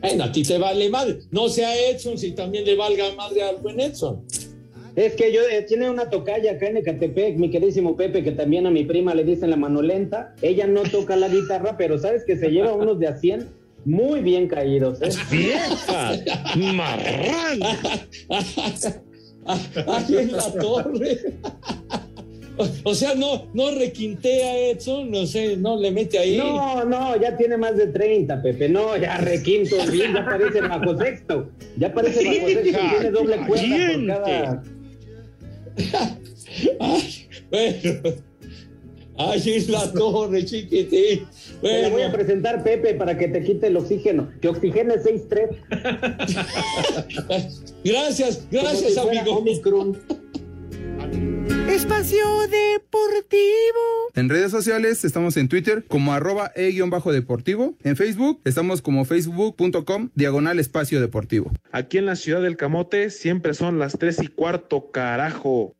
Bueno, 0.00 0.24
a 0.24 0.32
ti 0.32 0.42
te 0.42 0.58
vale 0.58 0.88
madre. 0.88 1.18
No 1.30 1.48
sea 1.48 1.76
Edson 1.90 2.18
si 2.18 2.32
también 2.32 2.64
le 2.64 2.76
valga 2.76 3.14
madre 3.14 3.42
al 3.42 3.56
buen 3.56 3.80
Edson. 3.80 4.24
Es 4.96 5.14
que 5.14 5.32
yo 5.32 5.42
eh, 5.42 5.62
tiene 5.62 5.88
una 5.88 6.10
tocaya 6.10 6.52
acá 6.52 6.66
en 6.66 6.78
Ecatepec, 6.78 7.36
mi 7.36 7.50
queridísimo 7.50 7.96
Pepe, 7.96 8.24
que 8.24 8.32
también 8.32 8.66
a 8.66 8.70
mi 8.70 8.84
prima 8.84 9.14
le 9.14 9.24
dicen 9.24 9.50
la 9.50 9.56
mano 9.56 9.82
lenta. 9.82 10.34
Ella 10.42 10.66
no 10.66 10.82
toca 10.82 11.16
la 11.16 11.28
guitarra, 11.28 11.76
pero 11.76 11.98
sabes 11.98 12.24
que 12.24 12.36
se 12.36 12.50
lleva 12.50 12.72
unos 12.72 12.98
de 12.98 13.06
a 13.06 13.16
100 13.16 13.48
muy 13.84 14.20
bien 14.20 14.48
caídos. 14.48 15.00
¿eh? 15.02 15.10
Vieja. 15.30 16.12
Marrano. 16.74 17.66
Ahí 19.46 20.16
en 20.16 20.32
la 20.32 20.52
torre. 20.52 21.18
O 22.84 22.94
sea, 22.94 23.14
no, 23.14 23.46
no 23.54 23.70
requintea 23.72 24.52
a 24.52 24.58
Edson, 24.58 25.10
no 25.10 25.26
sé, 25.26 25.56
no 25.56 25.78
le 25.78 25.90
mete 25.90 26.18
ahí. 26.18 26.36
No, 26.36 26.84
no, 26.84 27.20
ya 27.20 27.36
tiene 27.36 27.56
más 27.56 27.76
de 27.76 27.88
30, 27.88 28.42
Pepe. 28.42 28.68
No, 28.68 28.96
ya 28.96 29.18
requinto 29.18 29.76
bien, 29.92 30.14
ya 30.14 30.24
parece 30.24 30.60
bajo 30.60 30.96
sexto. 30.98 31.50
Ya 31.76 31.92
parece 31.92 32.24
bajo 32.24 32.48
sexto, 32.48 32.78
tiene 32.98 33.10
doble 33.10 33.36
cuerda 33.46 33.94
por 33.94 34.06
cada. 34.06 34.62
Ay, 36.80 37.28
bueno. 37.50 38.30
Ay, 39.22 39.42
es 39.44 39.68
la 39.68 39.92
torre, 39.92 40.44
chiquitín. 40.46 41.26
Te 41.60 41.82
la 41.82 41.88
voy 41.90 42.02
a 42.02 42.06
Bueno, 42.08 42.12
presentar, 42.12 42.64
Pepe, 42.64 42.94
para 42.94 43.18
que 43.18 43.28
te 43.28 43.42
quite 43.42 43.66
el 43.66 43.76
oxígeno. 43.76 44.30
Que 44.40 44.48
oxigene 44.48 44.94
6-3. 44.94 45.58
gracias, 47.84 48.46
gracias, 48.50 48.94
si 48.94 48.98
amigo. 48.98 49.36
Omicron. 49.36 49.98
Espacio 51.68 52.24
Deportivo. 52.48 53.40
En 54.14 54.28
redes 54.28 54.50
sociales 54.50 55.04
estamos 55.04 55.36
en 55.36 55.48
Twitter 55.48 55.84
como 55.86 56.12
arroba 56.12 56.52
e-deportivo. 56.54 57.76
En 57.82 57.96
Facebook 57.96 58.40
estamos 58.44 58.82
como 58.82 59.04
facebook.com 59.04 60.10
diagonal 60.14 60.58
espacio 60.58 61.00
deportivo. 61.00 61.52
Aquí 61.72 61.98
en 61.98 62.06
la 62.06 62.16
ciudad 62.16 62.42
del 62.42 62.56
Camote 62.56 63.10
siempre 63.10 63.54
son 63.54 63.78
las 63.78 63.98
tres 63.98 64.20
y 64.22 64.26
cuarto, 64.26 64.90
carajo. 64.90 65.76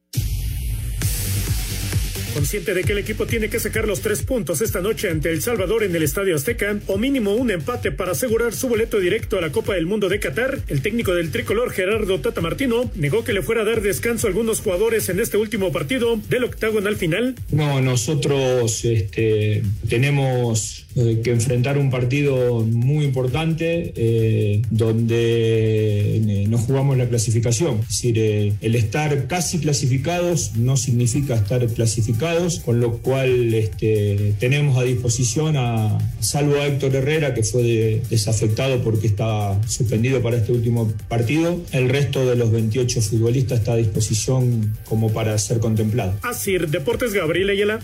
Consciente 2.35 2.75
de 2.75 2.85
que 2.85 2.93
el 2.93 2.99
equipo 2.99 3.27
tiene 3.27 3.49
que 3.49 3.59
sacar 3.59 3.89
los 3.89 4.01
tres 4.01 4.23
puntos 4.23 4.61
esta 4.61 4.81
noche 4.81 5.11
ante 5.11 5.31
El 5.31 5.43
Salvador 5.43 5.83
en 5.83 5.95
el 5.97 6.03
Estadio 6.03 6.37
Azteca, 6.37 6.79
o 6.87 6.97
mínimo 6.97 7.35
un 7.35 7.51
empate 7.51 7.91
para 7.91 8.13
asegurar 8.13 8.53
su 8.53 8.69
boleto 8.69 8.99
directo 8.99 9.37
a 9.37 9.41
la 9.41 9.51
Copa 9.51 9.75
del 9.75 9.87
Mundo 9.87 10.09
de 10.09 10.21
Qatar, 10.21 10.61
el 10.69 10.81
técnico 10.81 11.15
del 11.15 11.33
tricolor 11.33 11.73
Gerardo 11.73 12.21
Tata 12.21 12.41
Martino 12.41 12.91
negó 12.95 13.25
que 13.25 13.33
le 13.33 13.43
fuera 13.43 13.63
a 13.63 13.65
dar 13.65 13.83
descanso 13.83 14.27
a 14.27 14.31
algunos 14.31 14.61
jugadores 14.61 15.09
en 15.09 15.19
este 15.21 15.37
último 15.37 15.73
partido 15.73 16.21
del 16.29 16.45
octagonal 16.45 16.97
final. 16.97 17.35
No, 17.51 17.81
nosotros 17.81 18.85
este, 18.85 19.63
tenemos 19.89 20.87
que 20.95 21.31
enfrentar 21.31 21.79
un 21.79 21.91
partido 21.91 22.61
muy 22.65 23.05
importante 23.05 23.93
eh, 23.97 24.63
donde 24.71 26.17
eh, 26.17 26.47
no 26.49 26.59
jugamos 26.59 26.97
la 26.99 27.09
clasificación. 27.09 27.81
Es 27.81 27.89
decir, 27.89 28.19
eh, 28.19 28.53
el 28.61 28.75
estar 28.75 29.27
casi 29.27 29.59
clasificados 29.59 30.57
no 30.57 30.77
significa 30.77 31.35
estar 31.37 31.67
clasificados, 31.69 32.61
con 32.61 32.81
lo 32.81 32.99
cual 32.99 33.55
este, 33.55 34.35
tenemos 34.39 34.79
a 34.79 34.83
disposición 34.83 35.57
a, 35.57 35.99
salvo 36.21 36.57
a 36.57 36.67
Héctor 36.67 36.95
Herrera, 36.97 37.35
que 37.35 37.43
fue 37.43 37.63
de- 37.63 38.03
desafectado 38.11 38.83
porque 38.83 39.07
está 39.07 39.61
suspendido 39.69 40.21
para 40.23 40.39
este 40.39 40.53
último 40.53 40.93
partido, 41.09 41.61
el 41.73 41.89
resto 41.89 42.27
de 42.29 42.37
los 42.37 42.51
28 42.51 43.01
futbolistas 43.03 43.61
está 43.61 43.73
a 43.75 43.77
disposición 43.77 44.77
como 44.85 45.13
para 45.13 45.37
ser 45.39 45.61
contemplado. 45.61 46.15
Asir 46.23 46.69
Deportes 46.69 47.13
Gabriel 47.13 47.51
Ayala. 47.51 47.81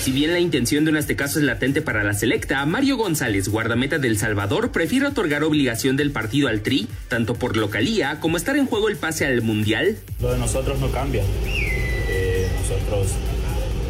Si 0.00 0.12
bien 0.12 0.32
la 0.32 0.40
intención 0.40 0.86
de 0.86 0.92
un 0.92 0.96
aztecaso 0.96 1.38
es 1.38 1.44
latente 1.44 1.82
para 1.82 2.02
la 2.02 2.14
selecta, 2.14 2.64
Mario 2.64 2.96
González, 2.96 3.50
guardameta 3.50 3.98
del 3.98 4.16
Salvador, 4.16 4.72
prefiere 4.72 5.06
otorgar 5.06 5.44
obligación 5.44 5.98
del 5.98 6.10
partido 6.10 6.48
al 6.48 6.62
Tri, 6.62 6.88
tanto 7.08 7.34
por 7.34 7.58
localía 7.58 8.18
como 8.18 8.38
estar 8.38 8.56
en 8.56 8.64
juego 8.64 8.88
el 8.88 8.96
pase 8.96 9.26
al 9.26 9.42
Mundial. 9.42 9.98
Lo 10.18 10.32
de 10.32 10.38
nosotros 10.38 10.80
no 10.80 10.90
cambia. 10.90 11.22
Eh, 11.44 12.48
nosotros 12.62 13.12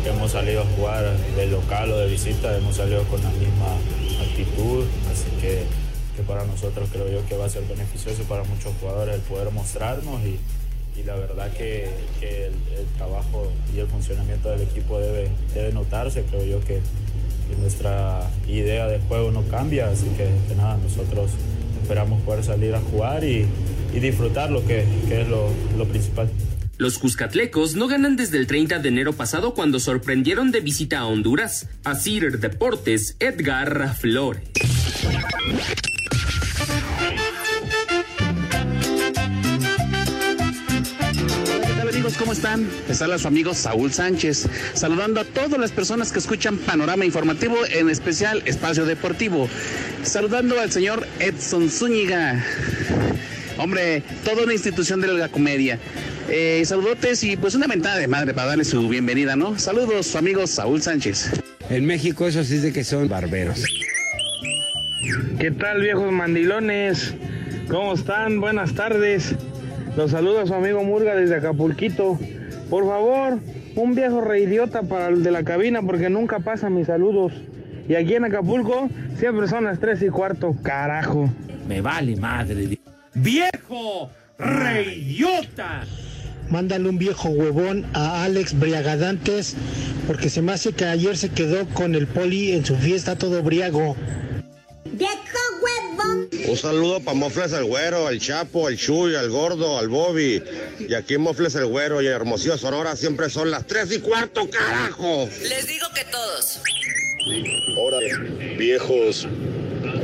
hemos 0.05 0.33
salido 0.33 0.63
a 0.63 0.65
jugar 0.65 1.17
de 1.37 1.47
local 1.47 1.93
o 1.93 1.99
de 1.99 2.09
visita, 2.09 2.57
hemos 2.57 2.75
salido 2.75 3.05
con 3.05 3.23
la 3.23 3.31
misma 3.31 3.77
actitud, 4.21 4.87
así 5.13 5.31
que, 5.41 5.63
que 6.17 6.23
para 6.27 6.45
nosotros 6.45 6.89
creo 6.91 7.09
yo 7.09 7.25
que 7.29 7.37
va 7.37 7.47
a 7.47 7.49
ser 7.49 7.63
beneficioso 7.69 8.25
para 8.25 8.43
muchos 8.43 8.73
jugadores 8.81 9.15
el 9.15 9.21
poder 9.21 9.53
mostrarnos 9.53 10.21
y, 10.23 10.41
y 11.01 11.07
la 11.07 11.15
verdad 11.17 11.53
que, 11.53 11.89
que 12.19 12.47
el, 12.47 12.53
el 12.79 12.87
trabajo 12.97 13.51
y 13.75 13.79
el 13.79 13.87
funcionamiento 13.87 14.51
del 14.51 14.63
equipo 14.63 14.99
debe, 15.01 15.31
debe 15.55 15.73
notarse, 15.73 16.25
creo 16.25 16.45
yo 16.45 16.61
que, 16.61 16.81
que 17.49 17.57
nuestra 17.61 18.31
idea 18.47 18.87
de 18.87 18.99
juego 19.01 19.31
no 19.31 19.43
cambia, 19.45 19.89
así 19.89 20.07
que, 20.17 20.29
que 20.49 20.55
nada, 20.57 20.77
nosotros 20.77 21.31
esperamos 21.83 22.21
poder 22.23 22.45
salir 22.45 22.75
a 22.75 22.81
jugar 22.81 23.25
y, 23.25 23.47
y 23.95 24.01
disfrutar 24.01 24.51
lo 24.51 24.65
que, 24.67 24.85
es 25.11 25.29
lo, 25.29 25.49
lo 25.77 25.87
principal. 25.87 26.31
Los 26.79 26.99
Cuscatlecos 26.99 27.75
no 27.75 27.89
ganan 27.89 28.17
desde 28.17 28.39
el 28.39 28.47
30 28.47 28.79
de 28.79 28.89
enero 28.89 29.13
pasado 29.13 29.53
cuando 29.53 29.81
sorprendieron 29.81 30.51
de 30.51 30.61
visita 30.61 31.01
a 31.01 31.07
Honduras. 31.07 31.69
Asir 31.85 32.39
Deportes, 32.39 33.17
Edgar 33.21 33.95
Flores. 33.97 34.45
¿Cómo 42.21 42.35
están? 42.35 42.69
Les 42.87 43.01
habla 43.01 43.19
su 43.19 43.29
amigo 43.29 43.55
Saúl 43.55 43.95
Sánchez, 43.95 44.47
saludando 44.75 45.21
a 45.21 45.25
todas 45.25 45.59
las 45.59 45.73
personas 45.73 46.13
que 46.13 46.19
escuchan 46.19 46.59
Panorama 46.59 47.07
Informativo, 47.07 47.57
en 47.73 47.89
especial 47.89 48.43
Espacio 48.45 48.85
Deportivo. 48.85 49.49
Saludando 50.03 50.61
al 50.61 50.71
señor 50.71 51.09
Edson 51.19 51.71
Zúñiga. 51.71 52.45
Hombre, 53.57 54.03
toda 54.23 54.45
una 54.45 54.53
institución 54.53 55.01
de 55.01 55.09
la 55.09 55.31
comedia. 55.31 55.79
Eh, 56.29 56.63
saludotes 56.67 57.25
y 57.25 57.39
pues 57.39 57.55
una 57.55 57.67
mentada 57.67 57.97
de 57.97 58.07
madre 58.07 58.35
para 58.35 58.49
darle 58.49 58.67
su 58.67 58.87
bienvenida, 58.87 59.35
¿no? 59.35 59.59
Saludos, 59.59 60.07
su 60.07 60.19
amigo 60.19 60.47
Saúl 60.47 60.83
Sánchez. 60.83 61.31
En 61.71 61.87
México 61.87 62.29
eso 62.29 62.45
sí 62.45 62.57
es 62.57 62.63
de 62.63 62.73
que 62.75 62.85
son 62.85 63.09
barberos. 63.09 63.65
¿Qué 65.39 65.51
tal 65.53 65.81
viejos 65.81 66.13
mandilones? 66.13 67.15
¿Cómo 67.71 67.95
están? 67.95 68.41
Buenas 68.43 68.75
tardes. 68.75 69.35
Los 69.97 70.13
saluda 70.13 70.47
su 70.47 70.55
amigo 70.55 70.83
Murga 70.83 71.15
desde 71.15 71.37
Acapulquito. 71.37 72.19
Por 72.69 72.87
favor, 72.87 73.39
un 73.75 73.95
viejo 73.95 74.21
reidiota 74.21 74.83
para 74.83 75.09
el 75.09 75.23
de 75.23 75.31
la 75.31 75.43
cabina 75.43 75.83
porque 75.83 76.09
nunca 76.09 76.41
pasa 76.41 76.71
mis 76.71 76.87
saludos. 76.87 77.33
Y 77.89 77.95
aquí 77.95 78.15
en 78.15 78.25
Acapulco 78.25 78.89
siempre 79.19 79.49
son 79.49 79.65
las 79.65 79.81
tres 79.81 80.03
y 80.03 80.09
cuarto, 80.09 80.55
carajo. 80.63 81.29
Me 81.67 81.81
vale 81.81 82.17
madre. 82.17 82.79
¡Viejo! 83.15 84.11
¡Reyota! 84.39 85.83
mándale 86.51 86.89
un 86.89 86.99
viejo 86.99 87.29
huevón 87.29 87.87
a 87.95 88.25
Alex 88.25 88.59
Briagadantes, 88.59 89.57
porque 90.07 90.29
se 90.29 90.43
me 90.43 90.53
hace 90.53 90.73
que 90.73 90.85
ayer 90.85 91.17
se 91.17 91.31
quedó 91.31 91.67
con 91.69 91.95
el 91.95 92.07
poli 92.07 92.53
en 92.53 92.65
su 92.65 92.77
fiesta 92.77 93.17
todo 93.17 93.43
briago. 93.43 93.97
Un 96.49 96.57
saludo 96.57 97.01
para 97.01 97.17
Mofles 97.17 97.53
el 97.53 97.65
Güero, 97.65 98.07
al 98.07 98.19
Chapo, 98.19 98.67
al 98.67 98.77
Chuy, 98.77 99.15
al 99.15 99.31
Gordo, 99.31 99.79
al 99.79 99.89
Bobby. 99.89 100.43
Y 100.81 100.95
aquí 100.95 101.15
en 101.15 101.21
Mofles 101.21 101.55
el 101.55 101.67
Güero 101.67 102.03
y 102.03 102.07
Hermosillo, 102.07 102.59
Sonora 102.59 102.97
siempre 102.97 103.31
son 103.31 103.51
las 103.51 103.67
tres 103.67 103.93
y 103.93 104.01
cuarto, 104.01 104.49
carajo. 104.51 105.29
Les 105.43 105.67
digo 105.67 105.87
que 105.95 106.05
todos. 106.05 106.61
Ahora, 107.77 107.99
viejos 108.57 109.29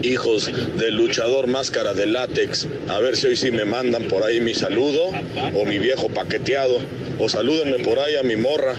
hijos 0.03 0.51
del 0.77 0.95
luchador 0.95 1.47
máscara 1.47 1.95
de 1.95 2.07
látex, 2.07 2.67
a 2.89 2.99
ver 2.99 3.17
si 3.17 3.27
hoy 3.27 3.37
sí 3.37 3.51
me 3.51 3.65
mandan 3.65 4.05
por 4.05 4.23
ahí 4.23 4.41
mi 4.41 4.55
saludo 4.55 5.11
o 5.55 5.65
mi 5.65 5.79
viejo 5.79 6.09
paqueteado. 6.09 6.79
O 7.19 7.31
salúdenme 7.31 7.79
por 7.79 7.99
ahí 7.99 8.15
a 8.17 8.23
mi 8.23 8.37
morra. 8.37 8.75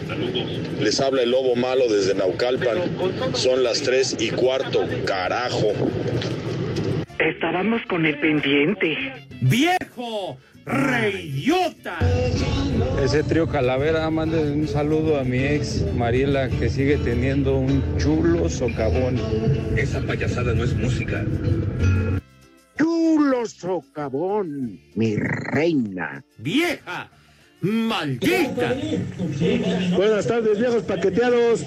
Les 0.79 0.99
habla 0.99 1.23
el 1.23 1.31
lobo 1.31 1.55
malo 1.55 1.87
desde 1.89 2.13
Naucalpan. 2.13 2.77
Son 3.33 3.63
las 3.63 3.81
tres 3.81 4.15
y 4.19 4.29
cuarto, 4.29 4.85
carajo. 5.05 5.73
Estábamos 7.19 7.81
con 7.87 8.05
el 8.05 8.19
pendiente. 8.19 8.95
¡Viejo! 9.41 10.37
¡Reyota! 10.65 11.97
Ese 13.01 13.23
trío 13.23 13.47
Calavera, 13.47 14.09
mande 14.11 14.51
un 14.51 14.67
saludo 14.67 15.19
a 15.19 15.23
mi 15.23 15.39
ex 15.39 15.85
Mariela, 15.95 16.49
que 16.49 16.69
sigue 16.69 16.97
teniendo 16.97 17.57
un 17.57 17.81
chulo 17.97 18.49
socavón. 18.49 19.17
Esa 19.75 20.01
payasada 20.01 20.53
no 20.53 20.63
es 20.63 20.75
música. 20.75 21.25
Chulo 22.77 23.45
socavón, 23.45 24.79
mi 24.95 25.15
reina. 25.15 26.23
¡Vieja! 26.37 27.09
¡Maldita! 27.61 28.75
Buenas 29.95 30.27
tardes, 30.27 30.59
viejos 30.59 30.83
paqueteados. 30.83 31.65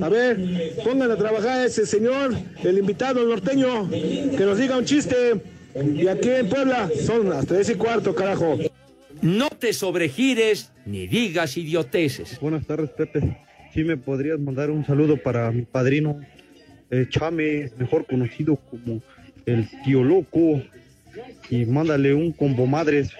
A 0.00 0.08
ver, 0.08 0.74
pongan 0.82 1.10
a 1.10 1.16
trabajar 1.16 1.58
a 1.58 1.66
ese 1.66 1.84
señor, 1.84 2.34
el 2.64 2.78
invitado, 2.78 3.22
el 3.22 3.28
norteño, 3.28 3.90
que 3.90 4.44
nos 4.44 4.58
diga 4.58 4.78
un 4.78 4.86
chiste. 4.86 5.34
Y 5.94 6.08
aquí 6.08 6.30
en 6.30 6.48
Puebla 6.48 6.90
son 7.04 7.28
las 7.28 7.46
tres 7.46 7.68
y 7.68 7.74
cuarto, 7.74 8.14
carajo. 8.14 8.58
No 9.20 9.50
te 9.50 9.72
sobregires 9.72 10.70
ni 10.86 11.06
digas 11.06 11.56
idioteces. 11.56 12.40
Buenas 12.40 12.66
tardes, 12.66 12.90
Pepe. 12.90 13.38
Sí 13.74 13.84
me 13.84 13.98
podrías 13.98 14.40
mandar 14.40 14.70
un 14.70 14.86
saludo 14.86 15.18
para 15.18 15.50
mi 15.50 15.62
padrino, 15.62 16.20
el 16.88 17.10
Chame, 17.10 17.70
mejor 17.76 18.06
conocido 18.06 18.56
como 18.56 19.02
el 19.44 19.68
tío 19.84 20.02
loco. 20.02 20.62
Y 21.50 21.66
mándale 21.66 22.14
un 22.14 22.32
combo 22.32 22.66
madres, 22.66 23.10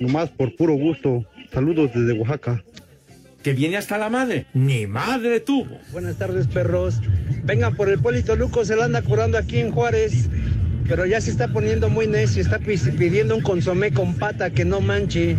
nomás 0.00 0.30
por 0.30 0.54
puro 0.56 0.74
gusto. 0.74 1.24
Saludos 1.52 1.90
desde 1.94 2.12
Oaxaca. 2.12 2.62
Que 3.42 3.52
viene 3.52 3.76
hasta 3.76 3.98
la 3.98 4.10
madre. 4.10 4.46
Ni 4.52 4.86
madre 4.86 5.40
tuvo. 5.40 5.78
Buenas 5.92 6.16
tardes, 6.16 6.46
perros. 6.46 7.00
Vengan 7.44 7.76
por 7.76 7.88
el 7.88 8.00
Polito 8.00 8.36
Luco, 8.36 8.64
se 8.64 8.76
la 8.76 8.86
anda 8.86 9.02
curando 9.02 9.38
aquí 9.38 9.58
en 9.58 9.70
Juárez. 9.70 10.28
Pero 10.88 11.06
ya 11.06 11.20
se 11.20 11.30
está 11.30 11.48
poniendo 11.48 11.88
muy 11.88 12.06
necio, 12.06 12.42
está 12.42 12.58
pidiendo 12.58 13.36
un 13.36 13.42
consomé 13.42 13.92
con 13.92 14.14
pata 14.14 14.50
que 14.50 14.64
no 14.64 14.80
manche. 14.80 15.36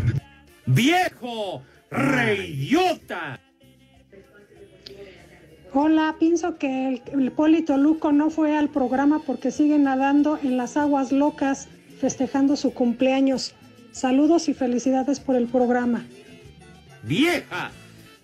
¡Viejo! 0.65 1.63
¡Reyota! 1.89 3.39
Hola, 5.73 6.15
pienso 6.19 6.57
que 6.57 6.87
el, 6.87 7.01
el 7.19 7.31
Polito 7.31 7.77
Luco 7.77 8.11
no 8.11 8.29
fue 8.29 8.57
al 8.57 8.69
programa 8.69 9.21
porque 9.25 9.51
sigue 9.51 9.77
nadando 9.77 10.39
en 10.41 10.57
las 10.57 10.77
aguas 10.77 11.11
locas 11.11 11.67
festejando 11.99 12.55
su 12.55 12.73
cumpleaños. 12.73 13.55
Saludos 13.91 14.47
y 14.49 14.53
felicidades 14.53 15.19
por 15.19 15.35
el 15.35 15.47
programa. 15.47 16.05
¡Vieja! 17.03 17.71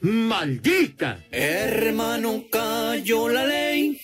¡Maldita! 0.02 1.20
Hermano, 1.32 2.44
cayó 2.52 3.30
la 3.30 3.46
ley. 3.46 4.00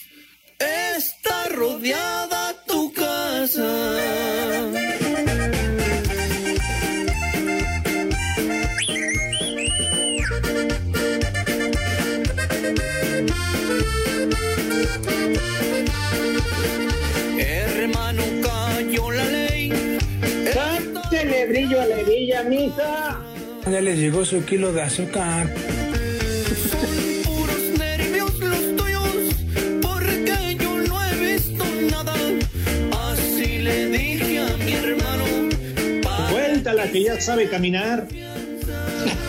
Está 0.60 1.48
rodeada 1.50 2.54
tu 2.66 2.92
casa. 2.94 4.31
A 21.72 21.86
la 21.86 22.02
hebilla, 22.02 22.44
misa. 22.44 23.18
Ya 23.66 23.80
les 23.82 23.98
llegó 23.98 24.26
su 24.26 24.44
kilo 24.44 24.74
de 24.74 24.82
azúcar. 24.82 25.48
Puros 27.24 27.80
nervios 27.80 28.38
los 28.40 28.76
tuyos, 28.76 29.14
porque 29.82 30.58
yo 30.60 30.78
no 30.78 31.02
he 31.04 31.34
visto 31.34 31.64
nada. 31.90 32.14
Así 33.10 33.60
le 33.60 33.88
dije 33.88 34.40
a 34.40 34.58
mi 34.58 34.74
hermano. 34.74 35.26
Cuéntala 36.30 36.92
que 36.92 37.04
ya 37.04 37.22
sabe 37.22 37.50
caminar. 37.50 38.06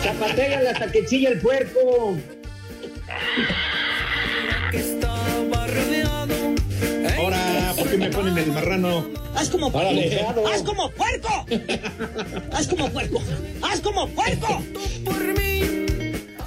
Zapatégala 0.03 0.71
hasta 0.71 0.91
que 0.91 1.05
chilla 1.05 1.29
el 1.29 1.39
puerco. 1.39 2.17
Qué 7.93 7.97
me 7.99 8.09
ponen 8.09 8.37
el 8.37 8.51
marrano? 8.51 9.05
¡Haz 9.35 9.49
como 9.49 9.71
puerco! 9.71 10.47
¡Haz 10.51 10.63
como 10.63 10.89
puerco! 10.91 11.45
¡Haz 12.51 12.67
como 12.67 12.89
puerco! 12.89 13.21
¡Haz 13.61 13.79
como 13.81 14.07
puerco! 14.09 14.63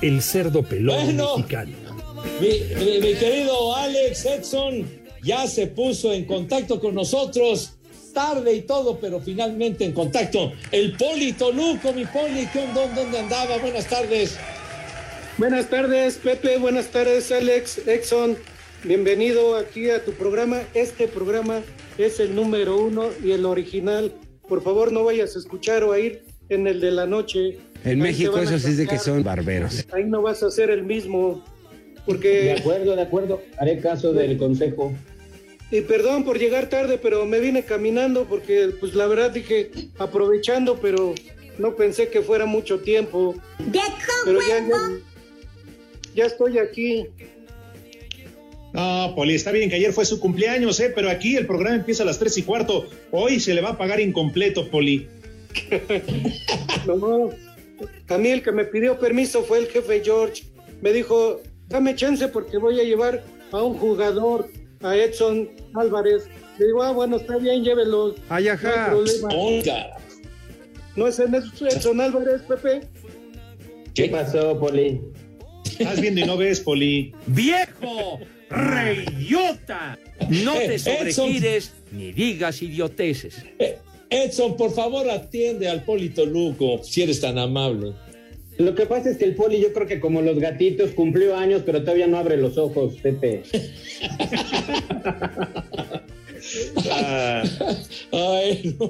El 0.02 0.22
cerdo 0.22 0.62
pelón 0.62 1.04
Bueno. 1.04 1.36
mexicano. 1.36 1.72
Mi, 2.40 2.48
mi- 2.84 2.98
mi 2.98 3.14
querido 3.14 3.74
Alex 3.76 4.24
Edson 4.26 4.88
ya 5.22 5.46
se 5.46 5.68
puso 5.68 6.12
en 6.12 6.24
contacto 6.24 6.80
con 6.80 6.94
nosotros. 6.94 7.72
Tarde 8.12 8.54
y 8.54 8.62
todo, 8.62 8.98
pero 8.98 9.20
finalmente 9.20 9.84
en 9.84 9.92
contacto. 9.92 10.52
El 10.72 10.96
Poli 10.96 11.32
Toluco, 11.34 11.92
mi 11.92 12.06
Poli, 12.06 12.46
¿qué 12.52 12.60
onda? 12.60 12.86
¿dónde 12.94 13.18
andaba? 13.18 13.58
Buenas 13.58 13.86
tardes. 13.86 14.36
Buenas 15.38 15.68
tardes, 15.68 16.16
Pepe. 16.16 16.56
Buenas 16.56 16.86
tardes, 16.86 17.30
Alex, 17.30 17.86
Exxon. 17.86 18.36
Bienvenido 18.84 19.56
aquí 19.56 19.90
a 19.90 20.04
tu 20.04 20.12
programa. 20.12 20.62
Este 20.74 21.08
programa 21.08 21.62
es 21.98 22.20
el 22.20 22.34
número 22.34 22.76
uno 22.78 23.08
y 23.22 23.32
el 23.32 23.44
original. 23.44 24.12
Por 24.48 24.62
favor, 24.62 24.92
no 24.92 25.04
vayas 25.04 25.34
a 25.34 25.38
escuchar 25.38 25.82
o 25.84 25.92
a 25.92 25.98
ir 25.98 26.24
en 26.48 26.66
el 26.66 26.80
de 26.80 26.92
la 26.92 27.06
noche. 27.06 27.58
En 27.84 27.90
Ahí 27.90 27.96
México 27.96 28.38
eso 28.38 28.58
sí 28.58 28.68
es 28.68 28.76
de 28.78 28.86
que 28.86 28.98
son 28.98 29.22
barberos. 29.24 29.84
Ahí 29.92 30.04
no 30.04 30.22
vas 30.22 30.42
a 30.42 30.50
ser 30.50 30.70
el 30.70 30.84
mismo. 30.84 31.44
De 32.06 32.52
acuerdo, 32.52 32.94
de 32.94 33.02
acuerdo. 33.02 33.42
Haré 33.58 33.80
caso 33.80 34.12
del 34.12 34.38
consejo. 34.38 34.92
y 35.72 35.80
perdón 35.80 36.24
por 36.24 36.38
llegar 36.38 36.68
tarde, 36.68 36.98
pero 36.98 37.26
me 37.26 37.40
vine 37.40 37.64
caminando 37.64 38.24
porque, 38.26 38.70
pues 38.78 38.94
la 38.94 39.08
verdad 39.08 39.32
dije, 39.32 39.72
aprovechando, 39.98 40.78
pero 40.80 41.14
no 41.58 41.74
pensé 41.74 42.06
que 42.08 42.22
fuera 42.22 42.46
mucho 42.46 42.78
tiempo. 42.78 43.34
Pero 44.24 44.38
ya, 44.48 44.60
ya, 44.60 44.76
ya 46.14 46.26
estoy 46.26 46.58
aquí. 46.58 47.08
No, 48.76 49.14
Poli, 49.16 49.34
está 49.34 49.52
bien 49.52 49.70
que 49.70 49.76
ayer 49.76 49.92
fue 49.92 50.04
su 50.04 50.20
cumpleaños, 50.20 50.78
¿eh? 50.80 50.92
pero 50.94 51.08
aquí 51.10 51.34
el 51.34 51.46
programa 51.46 51.76
empieza 51.76 52.02
a 52.02 52.06
las 52.06 52.18
tres 52.18 52.36
y 52.36 52.42
cuarto. 52.42 52.86
Hoy 53.10 53.40
se 53.40 53.54
le 53.54 53.62
va 53.62 53.70
a 53.70 53.78
pagar 53.78 54.00
incompleto, 54.00 54.68
Poli. 54.70 55.08
No, 56.86 57.30
a 58.08 58.18
mí 58.18 58.28
el 58.28 58.42
que 58.42 58.52
me 58.52 58.64
pidió 58.64 58.98
permiso 58.98 59.42
fue 59.42 59.58
el 59.58 59.66
jefe 59.66 60.00
George. 60.04 60.44
Me 60.82 60.92
dijo, 60.92 61.40
dame 61.68 61.94
chance 61.94 62.28
porque 62.28 62.58
voy 62.58 62.78
a 62.78 62.84
llevar 62.84 63.24
a 63.50 63.62
un 63.62 63.74
jugador, 63.76 64.48
a 64.82 64.96
Edson 64.96 65.48
Álvarez. 65.74 66.28
Le 66.58 66.66
digo, 66.66 66.82
ah, 66.82 66.92
bueno, 66.92 67.16
está 67.16 67.36
bien, 67.38 67.64
llévelo. 67.64 68.14
Ay, 68.28 68.44
No 68.44 68.52
ajá. 68.52 68.84
hay 68.84 68.90
problema. 68.90 69.28
¿No 70.94 71.06
es 71.06 71.18
en 71.18 71.34
Edson 71.34 72.00
Álvarez, 72.00 72.42
Pepe? 72.42 72.80
¿Qué 73.94 74.08
pasó, 74.08 74.58
Poli? 74.58 75.00
Estás 75.78 76.00
viendo 76.00 76.20
y 76.20 76.24
no 76.24 76.36
ves, 76.36 76.60
Poli. 76.60 77.12
¡Viejo! 77.26 78.20
¡Reyota! 78.50 79.98
No 80.28 80.54
Eh, 80.60 80.66
te 80.68 80.74
Edson. 80.76 80.94
sobregires 81.12 81.72
ni 81.92 82.12
digas 82.12 82.62
idioteces. 82.62 83.44
eh, 83.58 83.78
Edson, 84.10 84.56
por 84.56 84.72
favor, 84.72 85.10
atiende 85.10 85.68
al 85.68 85.82
Poli 85.84 86.10
Toluco, 86.10 86.82
si 86.84 87.02
eres 87.02 87.20
tan 87.20 87.38
amable. 87.38 87.92
Lo 88.58 88.74
que 88.74 88.86
pasa 88.86 89.10
es 89.10 89.18
que 89.18 89.24
el 89.26 89.34
Poli, 89.34 89.60
yo 89.60 89.72
creo 89.72 89.86
que 89.86 90.00
como 90.00 90.22
los 90.22 90.38
gatitos 90.38 90.92
cumplió 90.92 91.36
años, 91.36 91.62
pero 91.66 91.80
todavía 91.82 92.06
no 92.06 92.16
abre 92.18 92.36
los 92.38 92.56
ojos, 92.56 92.94
Pepe. 93.02 93.42
Ah, 96.92 97.42
Ay, 98.12 98.76
no. 98.78 98.88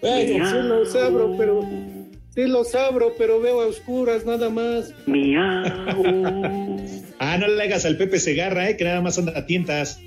Bueno, 0.00 0.50
sí 0.50 0.68
los 0.68 0.94
abro, 0.96 1.34
pero... 1.38 1.60
Sí 2.34 2.46
los 2.46 2.74
abro, 2.74 3.14
pero 3.18 3.40
veo 3.40 3.60
a 3.60 3.66
oscuras 3.66 4.24
nada 4.24 4.48
más. 4.48 4.92
ah, 7.18 7.36
no 7.38 7.46
le 7.48 7.62
hagas 7.62 7.84
al 7.84 7.96
Pepe 7.96 8.18
Segarra, 8.18 8.70
¿eh? 8.70 8.76
que 8.76 8.84
nada 8.84 9.00
más 9.00 9.18
anda 9.18 9.36
a 9.38 9.46
tientas. 9.46 9.98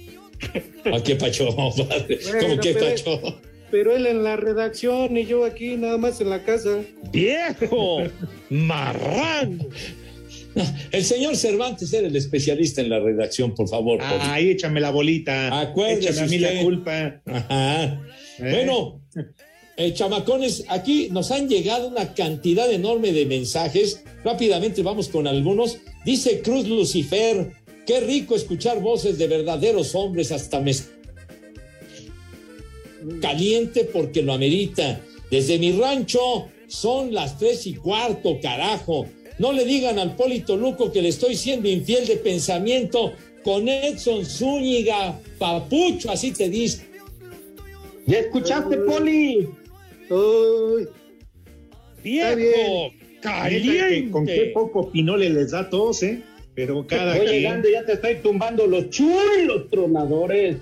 ¿a 0.91 1.01
qué 1.03 1.15
pacho? 1.15 1.55
padre? 1.55 2.19
¿Cómo 2.23 2.39
Bueno, 2.47 2.61
qué 2.61 2.73
pero- 2.73 2.85
pacho? 2.89 3.39
pero 3.71 3.95
él 3.95 4.05
en 4.07 4.23
la 4.23 4.37
redacción 4.37 5.17
y 5.17 5.25
yo 5.25 5.43
aquí 5.45 5.75
nada 5.75 5.97
más 5.97 6.21
en 6.21 6.29
la 6.29 6.43
casa. 6.43 6.79
¡Viejo! 7.11 8.03
¡Marrán! 8.49 9.59
El 10.91 11.03
señor 11.03 11.35
Cervantes 11.35 11.91
era 11.91 12.07
el 12.07 12.15
especialista 12.15 12.79
en 12.81 12.89
la 12.89 12.99
redacción, 12.99 13.53
por 13.53 13.67
favor. 13.67 13.99
Ay, 14.01 14.51
échame 14.51 14.79
la 14.79 14.89
bolita. 14.91 15.59
Acuérdese 15.59 16.09
Échame 16.11 16.25
a 16.25 16.29
mí 16.29 16.37
la 16.39 16.61
culpa. 16.61 17.21
Ajá. 17.25 17.83
¿Eh? 18.39 18.51
Bueno, 18.51 19.01
eh, 19.77 19.93
chamacones, 19.93 20.63
aquí 20.69 21.09
nos 21.11 21.31
han 21.31 21.49
llegado 21.49 21.89
una 21.89 22.13
cantidad 22.13 22.71
enorme 22.71 23.11
de 23.11 23.25
mensajes. 23.25 24.03
Rápidamente 24.23 24.81
vamos 24.83 25.09
con 25.09 25.27
algunos. 25.27 25.79
Dice 26.05 26.41
Cruz 26.41 26.67
Lucifer, 26.67 27.51
qué 27.85 27.99
rico 27.99 28.35
escuchar 28.35 28.79
voces 28.79 29.17
de 29.17 29.27
verdaderos 29.27 29.93
hombres 29.93 30.31
hasta 30.31 30.61
me 30.61 30.73
caliente 33.21 33.83
porque 33.83 34.21
lo 34.21 34.33
amerita. 34.33 35.01
Desde 35.29 35.59
mi 35.59 35.73
rancho 35.73 36.47
son 36.67 37.13
las 37.13 37.37
tres 37.37 37.67
y 37.67 37.75
cuarto, 37.75 38.39
carajo. 38.41 39.07
No 39.39 39.51
le 39.51 39.65
digan 39.65 39.99
al 39.99 40.15
Polito 40.15 40.55
Luco 40.55 40.91
que 40.91 41.01
le 41.01 41.09
estoy 41.09 41.35
siendo 41.35 41.67
infiel 41.67 42.07
de 42.07 42.15
pensamiento 42.15 43.11
con 43.43 43.67
Edson 43.67 44.25
Zúñiga, 44.25 45.19
papucho, 45.37 46.09
así 46.09 46.31
te 46.31 46.49
dice. 46.49 46.85
¿Ya 48.07 48.19
escuchaste, 48.19 48.77
Poli? 48.77 49.49
Uy, 50.09 50.87
¡Viejo! 52.03 52.91
¡Caliente! 53.21 54.11
Con 54.11 54.25
qué 54.25 54.51
poco 54.53 54.91
pinole 54.91 55.29
les 55.29 55.51
da 55.51 55.69
tos, 55.69 56.03
¿eh? 56.03 56.21
Pero 56.53 56.85
cada 56.87 57.17
Voy 57.17 57.25
quien. 57.25 57.35
llegando, 57.41 57.69
ya 57.69 57.85
te 57.85 57.93
estoy 57.93 58.15
tumbando 58.15 58.67
los 58.67 58.89
chulos 58.89 59.69
tronadores. 59.71 60.57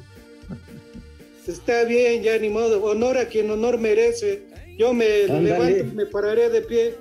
está 1.47 1.83
bien, 1.83 2.23
ya 2.23 2.37
ni 2.39 2.49
modo. 2.49 2.83
Honor 2.83 3.17
a 3.17 3.27
quien 3.27 3.51
honor 3.51 3.77
merece. 3.77 4.43
Yo 4.77 4.93
me 4.93 5.05
Ándale. 5.29 5.41
levanto, 5.43 5.95
me 5.95 6.05
pararé 6.07 6.49
de 6.49 6.61
pie 6.61 6.95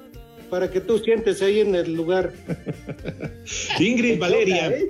para 0.51 0.71
que 0.71 0.81
tú 0.81 0.99
sientes 0.99 1.41
ahí 1.41 1.61
en 1.61 1.75
el 1.75 1.95
lugar. 1.95 2.33
Ingrid 3.79 4.19
Valeria, 4.19 4.69
¿eh? 4.69 4.89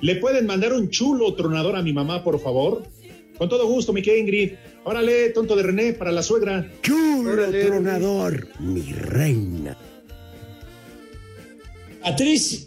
¿le 0.00 0.16
pueden 0.16 0.46
mandar 0.46 0.72
un 0.74 0.90
chulo 0.90 1.34
tronador 1.34 1.74
a 1.76 1.82
mi 1.82 1.92
mamá, 1.92 2.22
por 2.22 2.38
favor? 2.40 2.84
Con 3.38 3.48
todo 3.48 3.66
gusto, 3.66 3.92
mi 3.92 4.00
Ingrid. 4.00 4.52
Órale, 4.84 5.30
tonto 5.30 5.56
de 5.56 5.62
René, 5.62 5.92
para 5.94 6.12
la 6.12 6.22
suegra. 6.22 6.70
Chulo 6.82 7.32
Órale. 7.32 7.64
tronador, 7.64 8.48
mi 8.60 8.82
reina. 8.92 9.76
Patricia. 12.02 12.60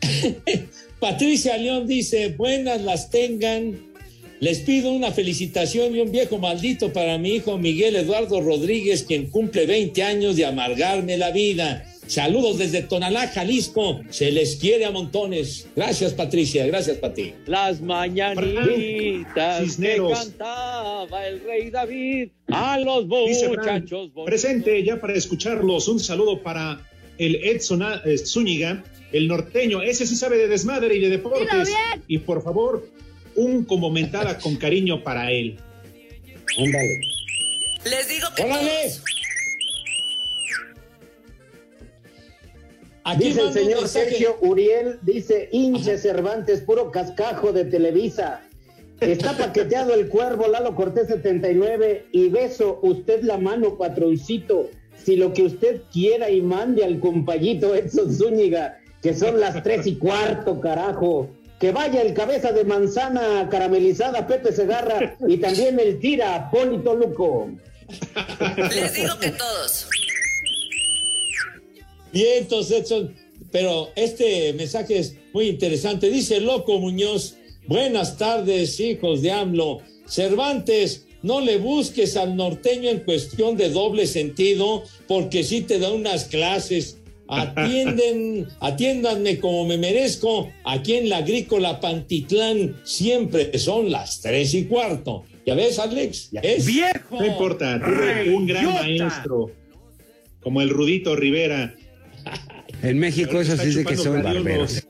Patricia 1.00 1.56
León 1.56 1.86
dice, 1.86 2.34
buenas 2.36 2.82
las 2.82 3.10
tengan. 3.10 3.90
Les 4.38 4.60
pido 4.60 4.90
una 4.92 5.10
felicitación 5.10 5.94
y 5.94 6.00
un 6.00 6.12
viejo 6.12 6.38
maldito 6.38 6.92
para 6.92 7.18
mi 7.18 7.34
hijo 7.34 7.58
Miguel 7.58 7.96
Eduardo 7.96 8.40
Rodríguez, 8.40 9.02
quien 9.02 9.26
cumple 9.26 9.66
20 9.66 10.02
años 10.02 10.36
de 10.36 10.46
amargarme 10.46 11.18
la 11.18 11.30
vida. 11.30 11.84
Saludos 12.10 12.58
desde 12.58 12.82
Tonalá, 12.82 13.28
Jalisco. 13.28 14.00
Se 14.10 14.32
les 14.32 14.56
quiere 14.56 14.84
a 14.84 14.90
montones. 14.90 15.68
Gracias, 15.76 16.12
Patricia. 16.12 16.66
Gracias, 16.66 16.96
Pati. 16.96 17.34
Las 17.46 17.80
mañanitas 17.80 19.60
que 19.60 19.64
Cisneros. 19.64 20.18
cantaba 20.18 21.24
el 21.28 21.40
rey 21.44 21.70
David 21.70 22.30
a 22.48 22.80
los 22.80 23.06
muchachos 23.06 24.10
presente 24.26 24.82
ya 24.82 25.00
para 25.00 25.14
escucharlos. 25.14 25.86
Un 25.86 26.00
saludo 26.00 26.42
para 26.42 26.84
el 27.18 27.36
Edson 27.36 27.84
eh, 28.04 28.18
Zúñiga, 28.18 28.82
el 29.12 29.28
norteño. 29.28 29.80
Ese 29.80 30.04
sí 30.04 30.16
sabe 30.16 30.36
de 30.36 30.48
desmadre 30.48 30.96
y 30.96 30.98
de 30.98 31.10
deportes. 31.10 31.68
Y 32.08 32.18
por 32.18 32.42
favor, 32.42 32.88
un 33.36 33.64
como 33.64 33.88
mentada 33.88 34.36
con 34.36 34.56
cariño 34.56 35.04
para 35.04 35.30
él. 35.30 35.60
Ándale. 36.58 37.00
Les 37.84 38.08
digo 38.08 38.26
que 38.34 38.42
¡Órale! 38.42 38.90
Aquí 43.10 43.24
Dice 43.24 43.40
el 43.40 43.52
señor 43.52 43.80
mensaje. 43.80 44.10
Sergio 44.10 44.36
Uriel, 44.40 45.00
dice 45.02 45.48
hinche 45.50 45.98
Cervantes, 45.98 46.60
puro 46.60 46.92
cascajo 46.92 47.52
de 47.52 47.64
Televisa. 47.64 48.40
Está 49.00 49.36
paqueteado 49.36 49.94
el 49.94 50.08
cuervo 50.08 50.46
Lalo 50.46 50.76
Cortés 50.76 51.08
79 51.08 52.06
y 52.12 52.28
beso 52.28 52.78
usted 52.82 53.24
la 53.24 53.36
mano, 53.36 53.76
patroncito. 53.76 54.70
Si 54.94 55.16
lo 55.16 55.32
que 55.32 55.42
usted 55.42 55.82
quiera 55.92 56.30
y 56.30 56.40
mande 56.40 56.84
al 56.84 57.00
compayito 57.00 57.74
Edson 57.74 58.14
Zúñiga, 58.14 58.78
que 59.02 59.12
son 59.12 59.40
las 59.40 59.60
tres 59.64 59.88
y 59.88 59.96
cuarto, 59.96 60.60
carajo. 60.60 61.30
Que 61.58 61.72
vaya 61.72 62.02
el 62.02 62.14
cabeza 62.14 62.52
de 62.52 62.64
manzana 62.64 63.48
caramelizada 63.50 64.26
Pepe 64.26 64.52
Segarra 64.52 65.16
y 65.26 65.38
también 65.38 65.80
el 65.80 65.98
tira 65.98 66.48
Polito 66.50 66.94
Luco. 66.94 67.50
Les 68.56 68.94
digo 68.94 69.18
que 69.18 69.30
todos. 69.30 69.88
Vientos, 72.12 72.70
Edson. 72.70 73.14
Pero 73.50 73.88
este 73.96 74.52
mensaje 74.52 74.98
es 74.98 75.16
muy 75.32 75.48
interesante. 75.48 76.10
Dice 76.10 76.40
Loco 76.40 76.78
Muñoz, 76.78 77.36
buenas 77.66 78.16
tardes, 78.16 78.78
hijos 78.78 79.22
de 79.22 79.32
AMLO. 79.32 79.78
Cervantes, 80.06 81.06
no 81.22 81.40
le 81.40 81.58
busques 81.58 82.16
al 82.16 82.36
norteño 82.36 82.90
en 82.90 83.00
cuestión 83.00 83.56
de 83.56 83.70
doble 83.70 84.06
sentido, 84.06 84.84
porque 85.06 85.44
sí 85.44 85.62
te 85.62 85.78
da 85.78 85.92
unas 85.92 86.24
clases. 86.24 86.98
Atienden, 87.28 88.48
atiéndanme 88.60 89.38
como 89.38 89.66
me 89.66 89.78
merezco. 89.78 90.50
Aquí 90.64 90.94
en 90.94 91.08
la 91.08 91.18
agrícola 91.18 91.80
Pantitlán 91.80 92.76
siempre 92.84 93.56
son 93.58 93.90
las 93.90 94.20
tres 94.20 94.54
y 94.54 94.64
cuarto. 94.64 95.24
¿Ya 95.46 95.54
ves, 95.54 95.78
Alex? 95.78 96.30
¿Ya 96.32 96.40
ves? 96.40 96.66
¡Viejo! 96.66 97.18
No 97.18 97.26
importa, 97.26 97.78
tuve 97.78 98.34
un 98.34 98.46
gran 98.46 98.66
maestro, 98.66 99.50
como 100.40 100.60
el 100.60 100.70
Rudito 100.70 101.16
Rivera. 101.16 101.74
En 102.82 102.98
México 102.98 103.40
eso 103.40 103.52
está 103.52 103.62
sí 103.64 103.70
es 103.70 103.76
de 103.76 103.84
que 103.84 103.96
son 103.96 104.22
barberos. 104.22 104.86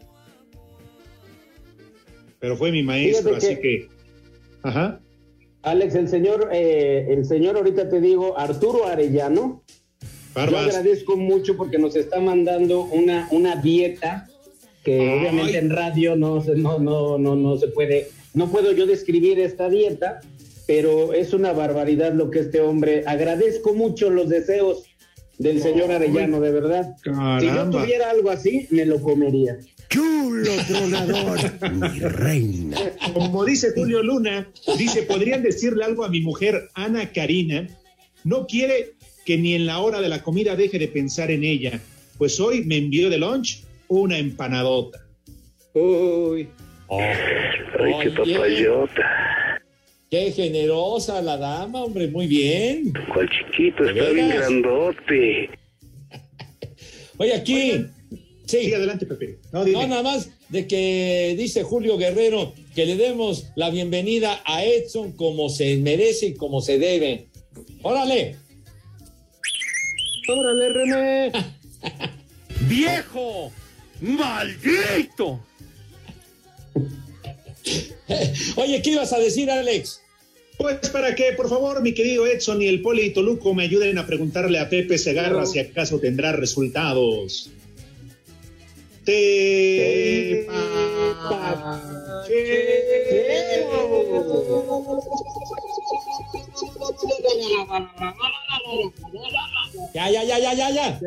Pero 2.39 2.57
fue 2.57 2.73
mi 2.73 2.83
maestro, 2.83 3.35
Fíjate 3.35 3.47
así 3.47 3.61
que. 3.61 3.89
Ajá. 4.63 5.01
Alex, 5.63 5.95
el 5.95 6.09
señor, 6.09 6.49
eh, 6.53 7.07
el 7.11 7.25
señor 7.27 7.57
ahorita 7.57 7.89
te 7.91 8.01
digo, 8.01 8.39
Arturo 8.39 8.87
Arellano, 8.87 9.63
yo 10.01 10.09
Barbas. 10.35 10.67
agradezco 10.69 11.17
mucho 11.17 11.57
porque 11.57 11.79
nos 11.79 11.97
está 11.97 12.19
mandando 12.21 12.85
una, 12.85 13.29
una 13.31 13.57
dieta 13.57 14.27
que 14.85 15.01
Ay. 15.01 15.19
obviamente 15.19 15.59
en 15.59 15.69
radio 15.71 16.17
no, 16.17 16.43
se- 16.43 16.55
no, 16.55 16.79
no, 16.79 17.19
no, 17.19 17.37
no 17.37 17.59
se 17.59 17.69
puede, 17.69 18.09
no 18.33 18.49
puedo 18.51 18.73
yo 18.73 18.87
describir 18.87 19.39
esta 19.39 19.69
dieta, 19.69 20.21
pero 20.67 21.13
es 21.13 21.35
una 21.35 21.53
barbaridad 21.53 22.15
lo 22.15 22.31
que 22.31 22.39
este 22.41 22.61
hombre, 22.63 23.03
agradezco 23.07 23.75
mucho 23.75 24.09
los 24.09 24.31
deseos 24.31 24.85
del 25.41 25.63
señor 25.63 25.91
Arellano, 25.91 26.39
de 26.39 26.53
verdad. 26.53 26.97
Si 27.03 27.47
yo 27.47 27.71
tuviera 27.71 28.11
algo 28.11 28.31
así, 28.31 28.67
me 28.71 28.85
lo 28.85 29.01
comería. 29.01 29.57
Chulo 29.89 30.51
tronador, 30.69 31.39
mi 31.73 31.99
reina. 31.99 32.77
Como 33.15 33.45
dice 33.47 33.73
Julio 33.75 34.03
Luna, 34.03 34.47
dice, 34.77 35.03
podrían 35.03 35.43
decirle 35.43 35.85
algo 35.85 36.05
a 36.05 36.11
mi 36.11 36.21
mujer, 36.21 36.69
Ana 36.75 37.11
Karina, 37.11 37.67
no 38.23 38.47
quiere 38.47 38.93
que 39.25 39.39
ni 39.39 39.55
en 39.55 39.65
la 39.65 39.81
hora 39.81 40.03
de 40.03 40.11
la 40.11 40.23
comida 40.23 40.57
deje 40.57 40.79
de 40.79 40.89
pensar 40.89 41.31
en 41.31 41.43
ella, 41.43 41.81
pues 42.19 42.39
hoy 42.39 42.63
me 42.67 42.77
envió 42.77 43.09
de 43.09 43.17
lunch 43.17 43.65
una 43.89 44.19
empanadota. 44.19 45.07
Uy, 45.73 46.49
Ay, 46.91 47.95
qué 48.03 48.11
papayota. 48.11 49.40
Qué 50.11 50.33
generosa 50.33 51.23
la 51.23 51.37
dama, 51.37 51.85
hombre, 51.85 52.09
muy 52.09 52.27
bien. 52.27 52.93
¿Cuál 53.15 53.31
chiquito? 53.31 53.85
¿De 53.85 53.91
Está 53.93 54.11
bien 54.11 54.29
grandote. 54.29 55.51
Oye, 57.19 57.33
aquí. 57.33 57.87
Sí. 58.45 58.65
Sí, 58.65 58.75
adelante, 58.75 59.07
Pepe. 59.07 59.39
No, 59.53 59.65
No, 59.65 59.87
nada 59.87 60.03
más 60.03 60.31
de 60.49 60.67
que 60.67 61.37
dice 61.39 61.63
Julio 61.63 61.97
Guerrero 61.97 62.53
que 62.75 62.87
le 62.87 62.97
demos 62.97 63.53
la 63.55 63.71
bienvenida 63.71 64.43
a 64.47 64.65
Edson 64.65 65.13
como 65.13 65.49
se 65.49 65.77
merece 65.77 66.27
y 66.27 66.35
como 66.35 66.61
se 66.61 66.81
debe. 66.81 67.29
Órale. 67.83 68.35
órale, 70.29 70.69
René. 70.71 71.33
¡Viejo! 72.63 73.53
¡Maldito! 74.01 75.41
Oye, 78.57 78.83
¿qué 78.83 78.91
ibas 78.91 79.13
a 79.13 79.19
decir, 79.19 79.51
Alex? 79.51 80.01
Pues 80.59 80.91
para 80.91 81.15
que, 81.15 81.33
por 81.33 81.49
favor, 81.49 81.81
mi 81.83 81.95
querido 81.95 82.27
Edson 82.27 82.61
y 82.61 82.67
el 82.67 82.83
Poli 82.83 83.11
Toluco 83.11 83.55
me 83.55 83.65
ayuden 83.65 83.97
a 83.97 84.07
preguntarle 84.07 84.59
a 84.59 84.69
Pepe 84.69 84.99
Segarra 84.99 85.47
si 85.47 85.59
acaso 85.59 85.99
tendrá 85.99 86.33
resultados. 86.33 87.51
Te 89.05 90.47
Ya, 99.95 100.11
ya, 100.11 100.23
ya, 100.25 100.39
ya, 100.39 100.55
ya, 100.55 100.71
ya. 100.71 101.01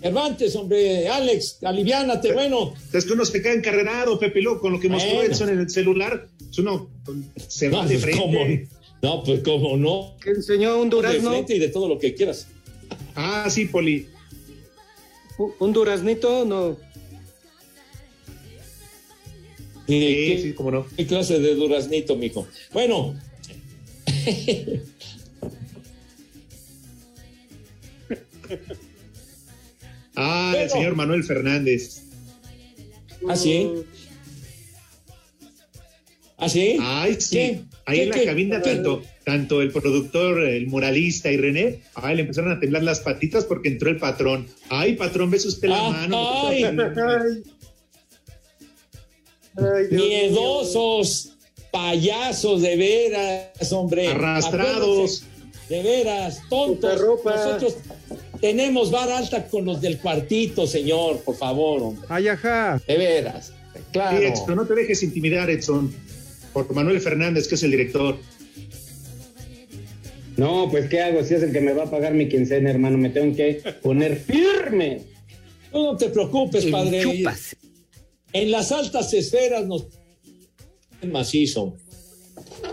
Cervantes, 0.00 0.54
hombre, 0.54 1.08
Alex, 1.08 1.58
aliviánate, 1.62 2.32
bueno. 2.32 2.72
Es 2.92 3.04
que 3.04 3.12
uno 3.14 3.24
se 3.24 3.42
queda 3.42 3.54
encarrerado, 3.54 4.18
Pepe 4.18 4.40
Luco, 4.40 4.60
con 4.60 4.72
lo 4.74 4.80
que 4.80 4.88
mostró 4.88 5.16
Bueno. 5.16 5.32
Edson 5.32 5.48
en 5.50 5.58
el 5.58 5.70
celular. 5.70 6.28
Uno 6.58 6.88
se 7.48 7.68
va 7.68 7.82
No, 7.82 7.88
de 7.88 7.94
pues, 7.98 8.02
frente. 8.02 8.20
¿cómo? 8.22 8.38
No, 9.02 9.22
pues 9.24 9.40
cómo 9.42 9.76
no. 9.76 10.14
Que 10.22 10.30
enseñó 10.30 10.78
un 10.78 10.88
De 10.90 10.96
durazno. 10.96 11.30
frente 11.30 11.56
y 11.56 11.58
de 11.58 11.68
todo 11.68 11.88
lo 11.88 11.98
que 11.98 12.14
quieras. 12.14 12.46
Ah, 13.16 13.48
sí, 13.50 13.64
Poli. 13.66 14.06
Un- 15.58 15.72
duraznito, 15.72 16.44
no. 16.44 16.76
Sí, 19.86 20.00
Sí, 20.00 20.14
¿qué, 20.36 20.40
sí, 20.42 20.52
cómo 20.52 20.70
no. 20.70 20.86
qué 20.96 21.06
clase 21.06 21.38
de 21.40 21.54
duraznito, 21.54 22.14
mijo? 22.16 22.46
Bueno. 22.72 23.14
Ah, 30.20 30.52
el 30.58 30.68
señor 30.68 30.96
Manuel 30.96 31.22
Fernández. 31.22 32.02
¿Ah, 33.28 33.36
sí? 33.36 33.70
¿Ah, 36.36 36.48
sí? 36.48 36.76
Ay, 36.80 37.16
sí. 37.20 37.36
¿Qué? 37.36 37.60
Ahí 37.86 37.98
¿Qué, 37.98 38.02
en 38.04 38.08
la 38.10 38.14
qué? 38.16 38.24
cabina, 38.26 38.62
tanto, 38.62 39.02
tanto 39.24 39.62
el 39.62 39.70
productor, 39.72 40.42
el 40.42 40.66
muralista 40.66 41.30
y 41.30 41.36
René, 41.36 41.82
ay, 41.94 42.16
le 42.16 42.22
empezaron 42.22 42.52
a 42.52 42.60
temblar 42.60 42.82
las 42.82 43.00
patitas 43.00 43.44
porque 43.44 43.68
entró 43.68 43.90
el 43.90 43.96
patrón. 43.96 44.46
Ay, 44.68 44.94
patrón, 44.96 45.30
ves 45.30 45.46
usted 45.46 45.68
la 45.68 45.86
Ah, 45.86 45.90
mano. 45.90 46.48
ay. 46.48 46.62
Ay, 49.56 49.86
Dios. 49.90 50.02
Miedosos, 50.06 51.32
payasos, 51.72 52.62
de 52.62 52.76
veras, 52.76 53.72
hombre. 53.72 54.06
Arrastrados. 54.08 55.22
Acuérdense, 55.24 55.24
De 55.68 55.82
veras, 55.82 56.40
tontos. 56.48 57.00
Nosotros 57.24 57.76
tenemos 58.40 58.90
vara 58.90 59.18
alta 59.18 59.46
con 59.48 59.64
los 59.64 59.80
del 59.80 59.98
cuartito, 59.98 60.66
señor, 60.66 61.20
por 61.20 61.36
favor, 61.36 61.82
hombre. 61.82 62.06
Ay, 62.08 62.28
ajá. 62.28 62.80
De 62.86 62.96
veras. 62.96 63.52
Claro. 63.92 64.18
Sí, 64.18 64.24
Edson, 64.24 64.56
no 64.56 64.66
te 64.66 64.74
dejes 64.74 65.02
intimidar, 65.02 65.48
Edson, 65.50 65.92
por 66.52 66.72
Manuel 66.74 67.00
Fernández, 67.00 67.46
que 67.48 67.54
es 67.54 67.62
el 67.62 67.70
director. 67.70 68.18
No, 70.36 70.68
pues 70.70 70.88
¿qué 70.88 71.00
hago? 71.00 71.24
Si 71.24 71.34
es 71.34 71.42
el 71.42 71.52
que 71.52 71.60
me 71.60 71.72
va 71.72 71.84
a 71.84 71.90
pagar 71.90 72.14
mi 72.14 72.28
quincena, 72.28 72.70
hermano, 72.70 72.96
me 72.96 73.10
tengo 73.10 73.34
que 73.34 73.60
poner 73.82 74.16
firme. 74.20 75.02
No, 75.72 75.92
no 75.92 75.96
te 75.96 76.08
preocupes, 76.10 76.64
El 76.64 76.70
padre. 76.70 77.02
chupas. 77.02 77.56
En 78.32 78.50
las 78.50 78.70
altas 78.72 79.12
esferas 79.14 79.66
nos 79.66 79.86
macizo. 81.10 81.76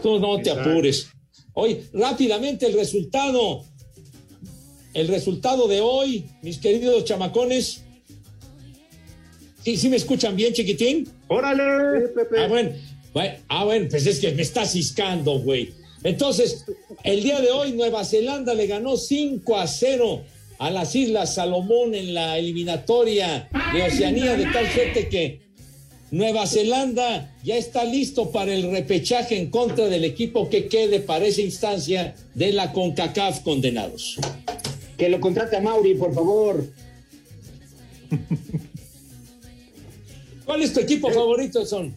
Tú 0.04 0.20
no 0.20 0.36
te 0.42 0.50
Exacto. 0.50 0.70
apures. 0.70 1.08
Hoy, 1.54 1.80
rápidamente 1.94 2.68
el 2.68 2.74
resultado. 2.74 3.64
El 4.96 5.10
resultado 5.10 5.68
de 5.68 5.82
hoy, 5.82 6.24
mis 6.42 6.58
queridos 6.58 7.04
chamacones. 7.04 7.84
¿Sí, 9.62 9.76
sí 9.76 9.90
me 9.90 9.98
escuchan 9.98 10.38
bien, 10.38 10.54
chiquitín? 10.54 11.10
¡Órale! 11.28 11.64
Ah, 12.38 12.48
bueno. 12.48 12.72
Bueno, 13.14 13.36
Ah, 13.50 13.66
bueno, 13.66 13.88
pues 13.90 14.08
es 14.08 14.20
que 14.20 14.32
me 14.32 14.42
está 14.42 14.66
ciscando, 14.66 15.40
güey. 15.40 15.74
Entonces, 16.04 16.64
el 17.04 17.24
día 17.24 17.42
de 17.42 17.52
hoy 17.52 17.74
Nueva 17.74 18.06
Zelanda 18.06 18.54
le 18.54 18.68
ganó 18.68 18.96
5 18.96 19.58
a 19.58 19.68
0 19.68 20.24
a 20.60 20.70
las 20.70 20.96
Islas 20.96 21.36
Salomón 21.36 21.94
en 21.94 22.14
la 22.14 22.38
eliminatoria 22.38 23.50
de 23.74 23.84
Oceanía, 23.84 24.38
de 24.38 24.46
tal 24.46 24.72
suerte 24.72 25.10
que 25.10 25.42
Nueva 26.12 26.48
Zelanda 26.48 27.36
ya 27.44 27.58
está 27.58 27.84
listo 27.84 28.32
para 28.32 28.54
el 28.54 28.72
repechaje 28.72 29.38
en 29.38 29.50
contra 29.50 29.88
del 29.88 30.06
equipo 30.06 30.50
que 30.50 30.68
quede 30.68 31.02
para 31.02 31.26
esa 31.26 31.42
instancia 31.42 32.16
de 32.34 32.54
la 32.54 32.72
CONCACAF 32.72 33.42
condenados. 33.42 34.18
Que 34.98 35.10
lo 35.10 35.20
contrate 35.20 35.58
a 35.58 35.62
Mauri, 35.62 35.96
por 35.96 36.14
favor. 36.14 36.64
¿Cuál 40.46 40.62
es 40.62 40.74
tu 40.74 40.80
equipo 40.80 41.10
favorito, 41.12 41.66
Son? 41.66 41.94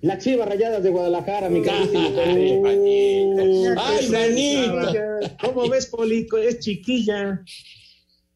Las 0.00 0.22
Chivas 0.22 0.48
Rayadas 0.48 0.82
de 0.82 0.90
Guadalajara, 0.90 1.48
mi 1.48 1.62
carísimo. 1.62 2.00
Ay, 2.16 2.60
manito. 2.60 3.80
Ay, 3.80 4.96
es- 5.22 5.32
¿Cómo 5.40 5.68
ves, 5.68 5.86
Polico? 5.86 6.36
Es 6.38 6.60
chiquilla. 6.60 7.42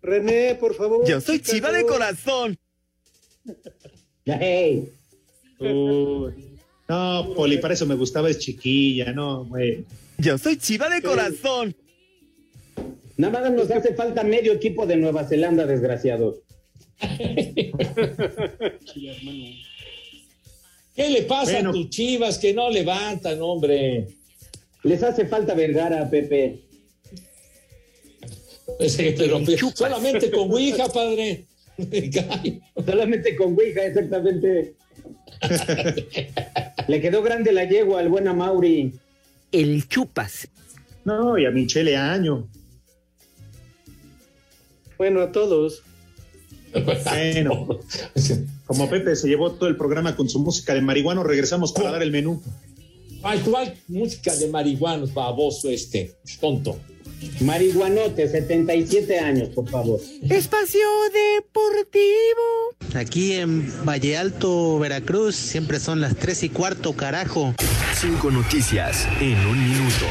René, 0.03 0.57
por 0.57 0.75
favor. 0.75 1.07
Yo 1.07 1.21
soy 1.21 1.39
chica, 1.39 1.53
chiva 1.53 1.73
de 1.73 1.85
corazón. 1.87 2.59
Hey, 4.25 4.89
Uy. 5.61 6.59
No, 6.89 7.33
Poli, 7.37 7.59
para 7.59 7.75
eso 7.75 7.87
me 7.87 7.95
gustaba, 7.95 8.29
es 8.29 8.39
chiquilla, 8.41 9.13
no, 9.13 9.45
güey. 9.45 9.85
Yo 10.19 10.37
soy 10.39 10.57
chiva 10.57 10.89
de 10.89 11.01
corazón. 11.01 11.75
Nada 13.17 13.41
más 13.41 13.53
nos 13.53 13.71
hace 13.71 13.95
falta 13.95 14.23
medio 14.23 14.53
equipo 14.53 14.87
de 14.87 14.97
Nueva 14.97 15.25
Zelanda, 15.25 15.67
desgraciados. 15.67 16.41
¿Qué 20.95 21.09
le 21.09 21.23
pasa 21.23 21.53
Bueno. 21.53 21.71
a 21.71 21.73
tus 21.73 21.89
chivas 21.91 22.39
que 22.39 22.53
no 22.53 22.69
levantan, 22.71 23.41
hombre? 23.41 24.09
Les 24.85 25.03
hace 25.03 25.27
falta 25.27 25.55
Vergara, 25.55 26.09
Pepe. 26.09 26.61
Ese, 28.79 29.15
pero 29.17 29.41
solamente 29.75 30.31
con 30.31 30.51
Ouija, 30.51 30.89
padre. 30.89 31.47
Solamente 32.87 33.35
con 33.37 33.55
Ouija, 33.55 33.87
exactamente. 33.87 34.75
Le 36.89 37.01
quedó 37.01 37.23
grande 37.23 37.53
la 37.53 37.65
yegua 37.65 38.01
al 38.01 38.09
buen 38.09 38.25
Mauri. 38.37 38.93
El 39.51 39.89
chupas. 39.89 40.49
No, 41.05 41.39
y 41.39 41.47
a 41.47 41.51
Michele 41.51 41.97
Año. 41.97 42.49
Bueno, 45.03 45.21
a 45.21 45.33
todos. 45.33 45.83
Bueno, 46.73 47.81
como 48.67 48.89
Pepe 48.89 49.17
se 49.17 49.27
llevó 49.27 49.51
todo 49.51 49.69
el 49.69 49.77
programa 49.77 50.15
con 50.15 50.29
su 50.29 50.39
música 50.39 50.75
de 50.75 50.81
marihuano, 50.81 51.25
regresamos 51.25 51.73
para 51.73 51.91
dar 51.91 52.05
el 52.05 52.13
menú. 52.13 52.41
Ay, 53.25 53.41
¿cuál 53.41 53.75
música 53.89 54.33
de 54.37 54.47
marihuanos, 54.47 55.13
baboso 55.13 55.71
este? 55.71 56.15
Tonto. 56.41 56.79
Marihuanote, 57.41 58.29
77 58.29 59.19
años, 59.19 59.49
por 59.49 59.69
favor. 59.69 59.99
Espacio 60.31 60.87
Deportivo. 61.37 62.77
Aquí 62.95 63.33
en 63.33 63.73
Valle 63.85 64.17
Alto, 64.17 64.79
Veracruz, 64.79 65.35
siempre 65.35 65.81
son 65.81 66.01
las 66.01 66.15
tres 66.15 66.45
y 66.45 66.49
cuarto, 66.49 66.93
carajo. 66.93 67.57
Cinco 68.01 68.31
noticias 68.31 69.09
en 69.21 69.37
un 69.49 69.69
minuto. 69.69 70.07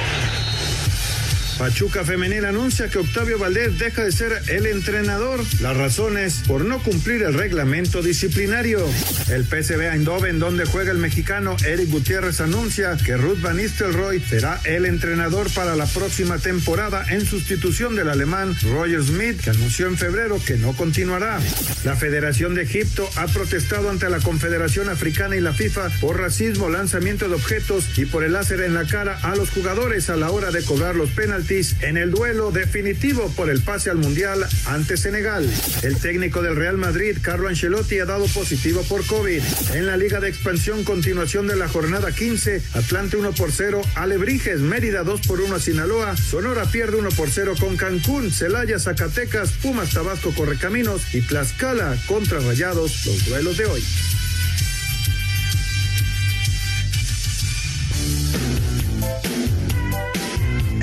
Pachuca 1.61 2.03
Femenil 2.03 2.45
anuncia 2.45 2.89
que 2.89 2.97
Octavio 2.97 3.37
Valdés 3.37 3.77
deja 3.77 4.03
de 4.03 4.11
ser 4.11 4.41
el 4.47 4.65
entrenador. 4.65 5.41
Las 5.59 5.77
razones 5.77 6.41
por 6.47 6.65
no 6.65 6.81
cumplir 6.81 7.21
el 7.21 7.35
reglamento 7.35 8.01
disciplinario. 8.01 8.83
El 9.29 9.45
PSV 9.45 9.93
Eindhoven, 9.93 10.39
donde 10.39 10.65
juega 10.65 10.91
el 10.91 10.97
mexicano 10.97 11.55
Eric 11.63 11.91
Gutiérrez, 11.91 12.41
anuncia 12.41 12.97
que 12.97 13.15
Ruth 13.15 13.41
Van 13.41 13.57
Nistelrooy 13.57 14.19
será 14.21 14.59
el 14.63 14.87
entrenador 14.87 15.53
para 15.53 15.75
la 15.75 15.85
próxima 15.85 16.39
temporada 16.39 17.05
en 17.07 17.23
sustitución 17.27 17.95
del 17.95 18.09
alemán 18.09 18.55
Roger 18.63 19.03
Smith, 19.03 19.41
que 19.41 19.51
anunció 19.51 19.85
en 19.85 19.99
febrero 19.99 20.41
que 20.43 20.57
no 20.57 20.73
continuará. 20.73 21.39
La 21.83 21.95
Federación 21.95 22.55
de 22.55 22.63
Egipto 22.63 23.07
ha 23.17 23.27
protestado 23.27 23.91
ante 23.91 24.09
la 24.09 24.19
Confederación 24.19 24.89
Africana 24.89 25.35
y 25.35 25.41
la 25.41 25.53
FIFA 25.53 25.89
por 26.01 26.19
racismo, 26.19 26.71
lanzamiento 26.71 27.29
de 27.29 27.35
objetos 27.35 27.99
y 27.99 28.05
por 28.05 28.23
el 28.23 28.33
láser 28.33 28.61
en 28.61 28.73
la 28.73 28.85
cara 28.85 29.19
a 29.21 29.35
los 29.35 29.51
jugadores 29.51 30.09
a 30.09 30.15
la 30.15 30.31
hora 30.31 30.49
de 30.49 30.63
cobrar 30.63 30.95
los 30.95 31.11
penaltis 31.11 31.50
en 31.51 31.97
el 31.97 32.11
duelo 32.11 32.51
definitivo 32.51 33.29
por 33.35 33.49
el 33.49 33.61
pase 33.61 33.89
al 33.89 33.97
Mundial 33.97 34.47
ante 34.67 34.95
Senegal. 34.95 35.51
El 35.83 35.97
técnico 35.97 36.41
del 36.41 36.55
Real 36.55 36.77
Madrid, 36.77 37.17
Carlo 37.21 37.49
Ancelotti, 37.49 37.99
ha 37.99 38.05
dado 38.05 38.25
positivo 38.27 38.83
por 38.87 39.05
COVID. 39.05 39.41
En 39.73 39.85
la 39.85 39.97
Liga 39.97 40.21
de 40.21 40.29
Expansión, 40.29 40.85
continuación 40.85 41.47
de 41.47 41.57
la 41.57 41.67
jornada 41.67 42.13
15, 42.13 42.61
Atlante 42.73 43.17
1 43.17 43.33
por 43.33 43.51
0, 43.51 43.81
Alebrijes, 43.95 44.61
Mérida 44.61 45.03
2 45.03 45.27
por 45.27 45.41
1 45.41 45.55
a 45.55 45.59
Sinaloa, 45.59 46.15
Sonora 46.15 46.63
pierde 46.71 46.95
1 46.95 47.09
por 47.09 47.29
0 47.29 47.55
con 47.59 47.75
Cancún, 47.75 48.31
Celaya, 48.31 48.79
Zacatecas, 48.79 49.51
Pumas, 49.51 49.89
Tabasco, 49.89 50.33
Correcaminos 50.33 51.13
y 51.13 51.19
Tlaxcala 51.19 51.97
contra 52.07 52.39
Rayados, 52.39 53.05
los 53.05 53.25
duelos 53.25 53.57
de 53.57 53.65
hoy. 53.65 53.83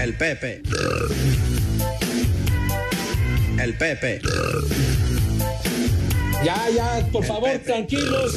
El 0.01 0.15
Pepe. 0.15 0.63
El 3.61 3.75
Pepe. 3.77 4.21
Ya, 6.45 6.71
ya, 6.73 7.09
por 7.11 7.25
favor, 7.25 7.51
tranquilos. 7.65 8.37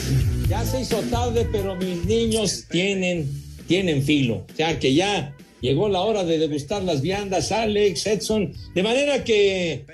Ya 0.50 0.66
se 0.66 0.82
hizo 0.82 1.00
tarde, 1.04 1.48
pero 1.52 1.76
mis 1.76 2.04
niños 2.06 2.66
tienen, 2.68 3.30
tienen 3.68 4.02
filo. 4.02 4.44
O 4.52 4.56
sea 4.56 4.80
que 4.80 4.96
ya 4.96 5.36
llegó 5.62 5.88
la 5.88 6.02
hora 6.02 6.24
de 6.24 6.40
degustar 6.40 6.82
las 6.82 7.02
viandas, 7.02 7.52
Alex, 7.52 8.08
Edson. 8.08 8.52
De 8.74 8.82
manera 8.82 9.24
que 9.24 9.86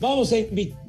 vamos 0.00 0.32
a 0.32 0.38
invitar. 0.38 0.84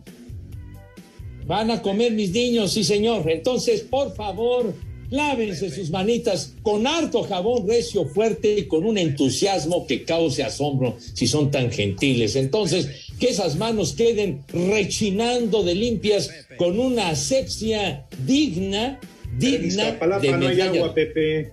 Van 1.46 1.72
a 1.72 1.82
comer 1.82 2.12
mis 2.12 2.32
niños, 2.32 2.74
sí, 2.74 2.84
señor. 2.84 3.30
Entonces, 3.32 3.82
por 3.82 4.14
favor, 4.14 4.74
lávense 5.16 5.70
sus 5.72 5.90
manitas 5.90 6.54
con 6.62 6.86
harto 6.86 7.24
jabón 7.24 7.68
recio 7.68 8.06
fuerte 8.06 8.60
y 8.60 8.64
con 8.68 8.86
un 8.86 8.98
entusiasmo 8.98 9.88
que 9.88 10.04
cause 10.04 10.44
asombro 10.44 10.98
si 11.14 11.26
son 11.28 11.50
tan 11.52 11.72
gentiles. 11.72 12.36
Entonces, 12.36 12.88
que 13.20 13.30
esas 13.30 13.56
manos 13.58 13.94
queden 13.94 14.44
rechinando 14.50 15.64
de 15.64 15.76
limpias 15.76 16.30
con 16.58 16.80
una 16.80 17.10
asepsia 17.10 18.06
digna, 18.26 19.00
digna 19.40 19.92
de 20.20 20.32
no 20.32 20.48
hay 20.48 20.56
medalla. 20.56 20.66
agua, 20.80 20.94
Pepe. 20.94 21.52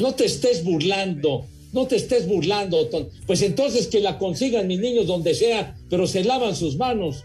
No 0.00 0.14
te 0.14 0.24
estés 0.26 0.64
burlando. 0.64 1.46
no 1.72 1.86
te 1.88 1.96
estés 1.96 2.26
burlando. 2.28 2.86
Ton- 2.88 3.08
Pues 3.26 3.42
entonces 3.42 3.88
que 3.88 3.98
la 4.00 4.16
consigan 4.18 4.68
mis 4.68 4.78
niños 4.78 5.06
donde 5.08 5.34
sea, 5.34 5.76
pero 5.90 6.06
se 6.06 6.22
lavan 6.22 6.54
sus 6.54 6.76
manos. 6.76 7.24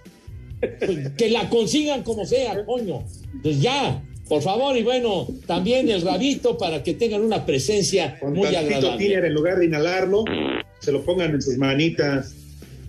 Pues 0.60 1.12
que 1.18 1.30
la 1.30 1.48
consigan 1.50 2.02
como 2.04 2.26
sea, 2.26 2.66
coño. 2.66 3.04
Pues 3.44 3.62
ya, 3.62 4.04
por 4.30 4.42
favor, 4.44 4.78
y 4.78 4.84
bueno, 4.84 5.28
también 5.48 5.90
el 5.90 6.02
rabito 6.04 6.58
para 6.58 6.84
que 6.84 6.94
tengan 6.94 7.22
una 7.22 7.46
presencia 7.46 8.18
Con 8.20 8.34
muy 8.34 8.56
agradable. 8.56 9.04
tiner 9.04 9.26
en 9.26 9.34
lugar 9.34 9.58
de 9.60 9.66
inhalarlo, 9.66 10.24
se 10.80 10.92
lo 10.92 11.04
pongan 11.04 11.32
en 11.34 11.42
sus 11.42 11.58
manitas. 11.58 12.36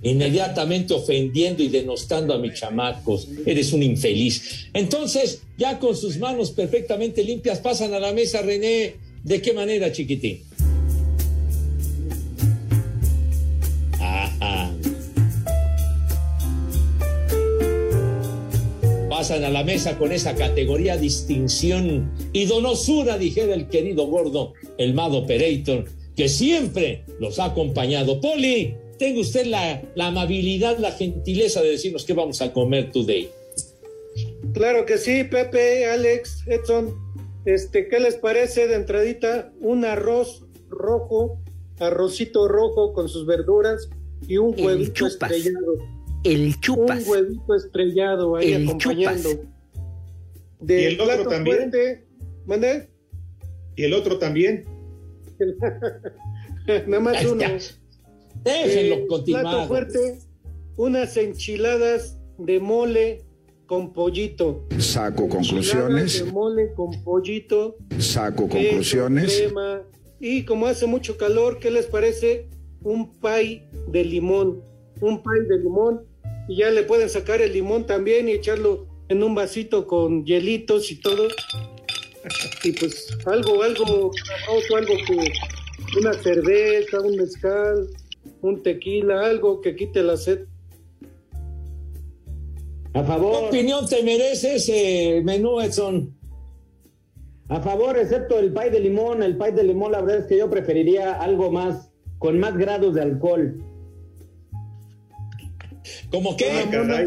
inmediatamente 0.02 0.94
ofendiendo 0.94 1.62
y 1.62 1.68
denostando 1.68 2.32
a 2.32 2.38
mis 2.38 2.54
chamacos. 2.54 3.28
Eres 3.44 3.72
un 3.74 3.82
infeliz. 3.82 4.68
Entonces, 4.72 5.42
ya 5.58 5.78
con 5.78 5.94
sus 5.94 6.16
manos 6.18 6.52
perfectamente 6.52 7.22
limpias, 7.22 7.58
pasan 7.58 7.92
a 7.92 8.00
la 8.00 8.12
mesa, 8.12 8.40
René. 8.40 8.94
¿De 9.22 9.42
qué 9.42 9.52
manera, 9.52 9.92
chiquitín? 9.92 10.40
Pasan 19.20 19.44
a 19.44 19.50
la 19.50 19.64
mesa 19.64 19.98
con 19.98 20.12
esa 20.12 20.34
categoría, 20.34 20.96
distinción 20.96 22.10
y 22.32 22.46
donosura, 22.46 23.18
dijera 23.18 23.52
el 23.52 23.68
querido 23.68 24.06
gordo, 24.06 24.54
el 24.78 24.94
Mad 24.94 25.14
Operator, 25.14 25.84
que 26.16 26.26
siempre 26.26 27.04
los 27.18 27.38
ha 27.38 27.44
acompañado. 27.44 28.18
Poli, 28.22 28.76
tenga 28.98 29.20
usted 29.20 29.44
la, 29.44 29.82
la 29.94 30.06
amabilidad, 30.06 30.78
la 30.78 30.92
gentileza 30.92 31.60
de 31.60 31.72
decirnos 31.72 32.06
qué 32.06 32.14
vamos 32.14 32.40
a 32.40 32.54
comer 32.54 32.92
today. 32.92 33.28
Claro 34.54 34.86
que 34.86 34.96
sí, 34.96 35.24
Pepe, 35.24 35.84
Alex, 35.84 36.42
Edson. 36.46 36.94
Este, 37.44 37.88
¿qué 37.88 38.00
les 38.00 38.14
parece 38.14 38.68
de 38.68 38.76
entradita? 38.76 39.52
Un 39.60 39.84
arroz 39.84 40.46
rojo, 40.70 41.38
arrocito 41.78 42.48
rojo 42.48 42.94
con 42.94 43.10
sus 43.10 43.26
verduras 43.26 43.90
y 44.26 44.38
un 44.38 44.58
huevito 44.58 45.06
estrellado. 45.06 45.99
El 46.24 46.58
chupas. 46.60 47.04
Un 47.06 47.10
huevito 47.10 47.54
estrellado 47.54 48.36
ahí 48.36 48.52
El 48.52 48.64
acompañando. 48.68 49.28
chupas. 49.30 49.46
De 50.60 50.82
¿Y 50.82 50.84
el 50.86 51.00
otro 51.00 51.26
también? 51.28 51.56
fuerte, 51.56 52.06
¿mande? 52.46 52.88
Y 53.76 53.84
el 53.84 53.94
otro 53.94 54.18
también. 54.18 54.64
Nada 56.86 57.00
más 57.00 57.24
uno. 57.24 57.40
Déjenlo 58.44 58.94
Eh, 58.96 59.06
continuar. 59.08 59.42
Plato 59.44 59.68
fuerte, 59.68 60.18
unas 60.76 61.16
enchiladas 61.16 62.18
de 62.38 62.60
mole 62.60 63.24
con 63.66 63.92
pollito. 63.92 64.66
Saco 64.78 65.24
Enchiladas 65.24 65.30
conclusiones. 65.48 66.24
de 66.24 66.32
mole 66.32 66.72
con 66.74 67.02
pollito. 67.04 67.76
Saco 67.98 68.48
conclusiones. 68.48 69.40
crema. 69.40 69.82
Y 70.20 70.44
como 70.44 70.66
hace 70.66 70.86
mucho 70.86 71.16
calor, 71.16 71.58
¿qué 71.58 71.70
les 71.70 71.86
parece? 71.86 72.48
Un 72.82 73.12
pay 73.20 73.66
de 73.88 74.04
limón. 74.04 74.62
Un 75.00 75.22
pay 75.22 75.46
de 75.48 75.58
limón. 75.58 76.02
Y 76.50 76.56
ya 76.56 76.70
le 76.70 76.82
pueden 76.82 77.08
sacar 77.08 77.40
el 77.40 77.52
limón 77.52 77.86
también 77.86 78.28
y 78.28 78.32
echarlo 78.32 78.88
en 79.08 79.22
un 79.22 79.36
vasito 79.36 79.86
con 79.86 80.24
hielitos 80.24 80.90
y 80.90 80.96
todo. 80.96 81.28
Y 82.64 82.72
pues 82.72 83.16
algo, 83.24 83.62
algo 83.62 84.10
sabroso, 84.26 84.76
algo 84.76 84.94
que 85.06 85.98
una 86.00 86.12
cerveza, 86.12 87.00
un 87.02 87.14
mezcal, 87.14 87.86
un 88.42 88.60
tequila, 88.64 89.26
algo 89.26 89.60
que 89.60 89.76
quite 89.76 90.02
la 90.02 90.16
sed. 90.16 90.40
A 92.94 93.00
¿Qué 93.02 93.06
favor, 93.06 93.44
opinión 93.44 93.86
te 93.88 94.02
merece 94.02 94.56
ese 94.56 95.22
menú, 95.22 95.60
Edson? 95.60 96.12
a 97.48 97.60
favor, 97.60 97.96
excepto 97.96 98.40
el 98.40 98.52
pay 98.52 98.70
de 98.70 98.80
limón. 98.80 99.22
El 99.22 99.36
pay 99.36 99.52
de 99.52 99.62
limón, 99.62 99.92
la 99.92 100.00
verdad 100.00 100.22
es 100.22 100.26
que 100.26 100.38
yo 100.38 100.50
preferiría 100.50 101.12
algo 101.12 101.52
más, 101.52 101.92
con 102.18 102.40
más 102.40 102.56
grados 102.56 102.96
de 102.96 103.02
alcohol. 103.02 103.69
¿Cómo 106.10 106.32
Ah, 106.32 106.36
qué? 106.38 106.68
caray. 106.70 107.06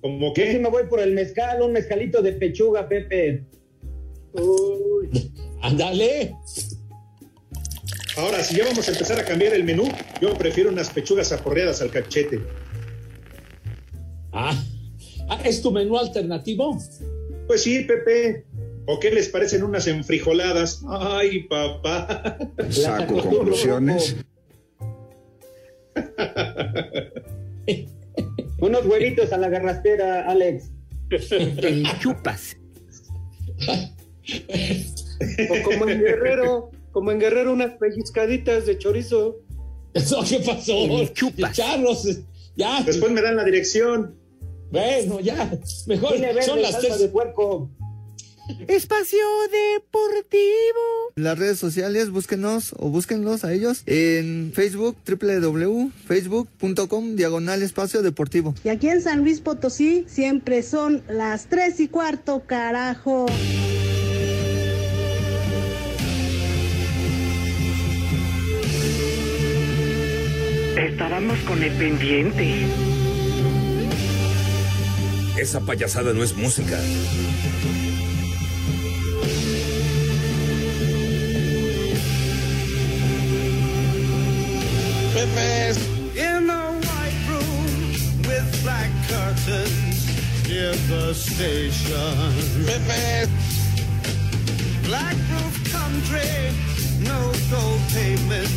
¿Cómo 0.00 0.34
Yo 0.34 0.42
sí 0.44 0.52
qué? 0.52 0.58
me 0.58 0.68
voy 0.68 0.84
por 0.88 1.00
el 1.00 1.12
mezcal, 1.12 1.62
un 1.62 1.72
mezcalito 1.72 2.22
de 2.22 2.32
pechuga, 2.32 2.88
Pepe. 2.88 3.44
Uy, 4.32 5.30
Ándale. 5.62 6.34
Ahora, 8.16 8.42
si 8.42 8.56
ya 8.56 8.64
vamos 8.66 8.86
a 8.88 8.92
empezar 8.92 9.18
a 9.20 9.24
cambiar 9.24 9.54
el 9.54 9.64
menú, 9.64 9.88
yo 10.20 10.34
prefiero 10.34 10.70
unas 10.70 10.90
pechugas 10.90 11.32
aporreadas 11.32 11.80
al 11.82 11.90
cachete. 11.90 12.40
Ah, 14.32 14.60
Ah, 15.28 15.38
¿es 15.44 15.62
tu 15.62 15.70
menú 15.70 15.96
alternativo? 15.96 16.76
Pues 17.46 17.62
sí, 17.62 17.84
Pepe. 17.84 18.44
¿O 18.86 18.98
qué 18.98 19.10
les 19.12 19.28
parecen 19.28 19.62
unas 19.62 19.86
enfrijoladas? 19.86 20.82
Ay, 20.88 21.44
papá. 21.44 22.36
Saco 22.70 23.16
conclusiones. 23.22 24.16
Unos 28.60 28.86
huevitos 28.86 29.32
a 29.32 29.38
la 29.38 29.48
garrastera, 29.48 30.28
Alex. 30.28 30.70
El 31.10 31.86
chupas. 31.98 32.56
O 35.50 35.62
como 35.64 35.88
en 35.88 36.00
Guerrero, 36.00 36.70
como 36.90 37.10
en 37.10 37.18
Guerrero, 37.18 37.52
unas 37.52 37.72
pellizcaditas 37.72 38.66
de 38.66 38.78
chorizo. 38.78 39.40
Eso, 39.94 40.22
¿Qué 40.28 40.40
pasó? 40.40 40.72
El 40.72 41.12
chupas. 41.12 41.56
Charlos, 41.56 42.20
ya. 42.56 42.82
Después 42.82 43.12
me 43.12 43.20
dan 43.20 43.36
la 43.36 43.44
dirección. 43.44 44.16
Bueno, 44.70 45.20
ya. 45.20 45.50
Mejor 45.86 46.14
son 46.42 46.62
las 46.62 46.78
tres. 46.78 46.98
de 46.98 47.08
puerco. 47.08 47.70
Espacio 48.68 49.18
Deportivo. 49.50 51.12
Las 51.14 51.38
redes 51.38 51.58
sociales, 51.58 52.10
búsquenos 52.10 52.74
o 52.78 52.88
búsquenlos 52.88 53.44
a 53.44 53.52
ellos 53.52 53.82
en 53.86 54.52
Facebook, 54.54 54.96
www.facebook.com, 55.06 57.16
diagonal 57.16 57.62
espacio 57.62 58.02
deportivo. 58.02 58.54
Y 58.64 58.70
aquí 58.70 58.88
en 58.88 59.00
San 59.00 59.20
Luis 59.20 59.40
Potosí 59.40 60.04
siempre 60.08 60.62
son 60.62 61.02
las 61.08 61.46
tres 61.46 61.78
y 61.80 61.88
cuarto, 61.88 62.42
carajo. 62.46 63.26
Estábamos 70.76 71.38
con 71.40 71.62
el 71.62 71.72
pendiente. 71.72 72.66
Esa 75.38 75.60
payasada 75.60 76.12
no 76.12 76.22
es 76.22 76.36
música. 76.36 76.78
Pepe. 85.12 85.76
In 86.16 86.48
a 86.48 86.72
white 86.72 87.20
room 87.28 87.92
with 88.26 88.62
black 88.62 88.90
curtains 89.08 90.08
near 90.48 90.72
the 90.88 91.12
station. 91.12 92.32
Pepe. 92.64 93.30
Black 94.86 95.16
roof 95.30 95.54
country, 95.70 96.48
no 97.04 97.30
gold 97.50 97.80
pavement, 97.92 98.48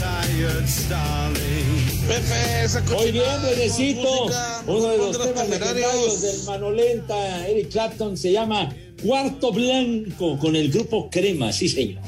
tired 0.00 0.66
starling. 0.66 1.68
Pepe, 2.08 2.64
esa 2.64 2.80
Muy 2.80 3.12
bien, 3.12 3.24
música. 3.42 4.62
Uno 4.66 4.88
de 4.88 4.96
los 4.96 5.18
temas 5.18 5.48
legendarios 5.50 6.22
del 6.22 6.44
Manolenta, 6.46 7.46
Eric 7.46 7.70
Clapton, 7.70 8.16
se 8.16 8.32
llama 8.32 8.74
Cuarto 9.04 9.52
Blanco 9.52 10.38
con 10.38 10.56
el 10.56 10.72
grupo 10.72 11.10
Crema, 11.10 11.52
sí, 11.52 11.68
señor. 11.68 12.02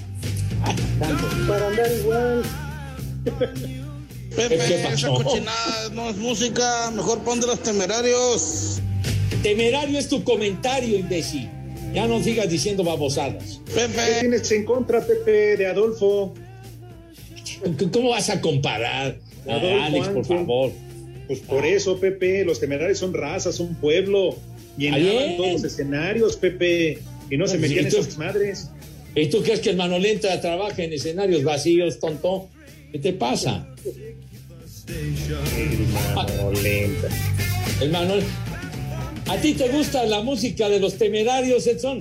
Para 1.46 1.68
andar 1.68 1.92
igual. 1.92 2.65
Pepe, 4.36 4.58
¿Qué 4.68 4.74
esa 4.92 5.08
cochinada 5.08 5.88
no 5.92 6.10
es 6.10 6.16
música. 6.16 6.90
Mejor 6.90 7.20
pon 7.20 7.40
de 7.40 7.46
los 7.46 7.62
temerarios. 7.62 8.80
Temerario 9.42 9.98
es 9.98 10.08
tu 10.08 10.22
comentario, 10.24 10.98
imbécil. 10.98 11.48
Ya 11.94 12.06
no 12.06 12.22
sigas 12.22 12.50
diciendo 12.50 12.84
babosadas. 12.84 13.60
¿Qué 13.66 13.72
Pepe, 13.72 14.20
tienes 14.20 14.50
en 14.52 14.64
contra, 14.64 15.00
Pepe, 15.00 15.56
de 15.56 15.66
Adolfo? 15.66 16.34
¿Cómo 17.92 18.10
vas 18.10 18.28
a 18.28 18.40
comparar? 18.40 19.18
Ah, 19.48 19.54
Adolfo 19.54 19.84
Alex, 19.84 20.08
por 20.08 20.18
Ángel. 20.18 20.36
favor. 20.36 20.72
Pues 21.26 21.40
por 21.40 21.64
eso, 21.64 21.98
Pepe, 21.98 22.44
los 22.44 22.60
temerarios 22.60 22.98
son 22.98 23.14
razas, 23.14 23.56
son 23.56 23.74
pueblo. 23.76 24.36
Llenaban 24.76 25.36
todos 25.38 25.52
los 25.54 25.64
escenarios, 25.64 26.36
Pepe, 26.36 26.98
y 27.30 27.36
no 27.36 27.46
se 27.46 27.54
Sí, 27.56 27.62
metían 27.62 27.86
esas 27.86 28.18
madres. 28.18 28.70
¿Y 29.14 29.26
tú 29.26 29.42
crees 29.42 29.60
que 29.60 29.70
el 29.70 29.76
Manolenta 29.76 30.38
trabaja 30.42 30.82
en 30.82 30.92
escenarios 30.92 31.42
vacíos, 31.42 31.98
tonto? 31.98 32.48
¿Qué 32.92 32.98
te 32.98 33.12
pasa? 33.12 33.66
El 37.80 37.90
Manuel. 37.90 38.22
¿A 39.28 39.36
ti 39.38 39.54
te 39.54 39.68
gusta 39.68 40.04
la 40.06 40.22
música 40.22 40.68
de 40.68 40.78
los 40.80 40.96
temerarios, 40.96 41.66
Edson? 41.66 41.98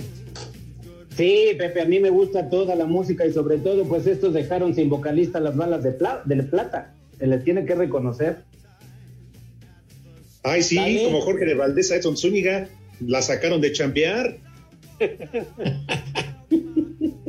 Sí, 1.16 1.48
Pepe, 1.58 1.80
a 1.80 1.84
mí 1.86 1.98
me 1.98 2.10
gusta 2.10 2.48
toda 2.48 2.74
la 2.76 2.84
música 2.84 3.26
y 3.26 3.32
sobre 3.32 3.58
todo, 3.58 3.84
pues 3.84 4.06
estos 4.06 4.32
dejaron 4.34 4.74
sin 4.74 4.88
vocalista 4.88 5.40
las 5.40 5.56
balas 5.56 5.82
de, 5.82 5.92
pla- 5.92 6.22
de 6.24 6.42
plata. 6.42 6.94
Se 7.18 7.26
les 7.26 7.42
tiene 7.42 7.64
que 7.64 7.74
reconocer. 7.74 8.44
Ay, 10.42 10.62
sí, 10.62 10.76
Dale. 10.76 11.04
como 11.04 11.22
Jorge 11.22 11.44
de 11.46 11.54
Valdés 11.54 11.90
a 11.90 11.96
Edson 11.96 12.16
Zúñiga, 12.16 12.68
la 13.00 13.22
sacaron 13.22 13.60
de 13.60 13.72
chambear. 13.72 14.36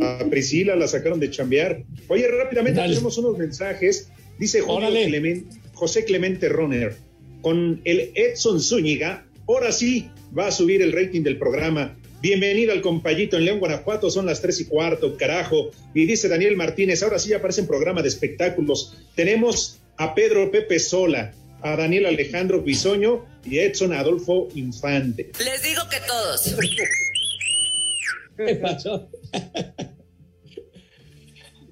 A 0.02 0.20
Priscila 0.30 0.76
la 0.76 0.88
sacaron 0.88 1.20
de 1.20 1.30
chambear. 1.32 1.84
Oye, 2.08 2.28
rápidamente 2.28 2.80
Dale. 2.80 2.94
tenemos 2.94 3.18
unos 3.18 3.38
mensajes. 3.38 4.10
Dice 4.38 4.62
Julio 4.62 4.88
Órale. 4.90 5.08
Clemen- 5.08 5.46
José 5.74 6.06
Clemente 6.06 6.50
Roner. 6.50 6.96
Con 7.42 7.82
el 7.86 8.12
Edson 8.16 8.60
Zúñiga, 8.62 9.26
ahora 9.48 9.72
sí 9.72 10.10
va 10.38 10.48
a 10.48 10.52
subir 10.52 10.82
el 10.82 10.92
rating 10.92 11.22
del 11.22 11.38
programa. 11.38 11.98
Bienvenido 12.22 12.74
al 12.74 12.82
compayito 12.82 13.38
en 13.38 13.46
León, 13.46 13.60
Guanajuato, 13.60 14.10
son 14.10 14.26
las 14.26 14.42
tres 14.42 14.60
y 14.60 14.66
cuarto, 14.66 15.16
carajo. 15.18 15.70
Y 15.94 16.06
dice 16.08 16.28
Daniel 16.28 16.58
Martínez, 16.58 17.04
ahora 17.04 17.20
sí 17.20 17.32
aparece 17.34 17.62
en 17.62 17.68
programa 17.68 18.02
de 18.02 18.08
espectáculos. 18.10 18.98
Tenemos 19.16 19.80
a 19.98 20.16
Pedro 20.16 20.50
Pepe 20.52 20.80
Sola, 20.80 21.34
a 21.62 21.76
Daniel 21.76 22.08
Alejandro 22.08 22.62
Bisoño 22.62 23.24
y 23.46 23.60
a 23.60 23.66
Edson 23.66 23.94
Adolfo 23.94 24.48
Infante. 24.56 25.32
Les 25.44 25.62
digo 25.64 25.84
que 25.90 25.98
todos. 26.08 26.56
¿Qué 28.38 28.56
pasó? 28.62 29.10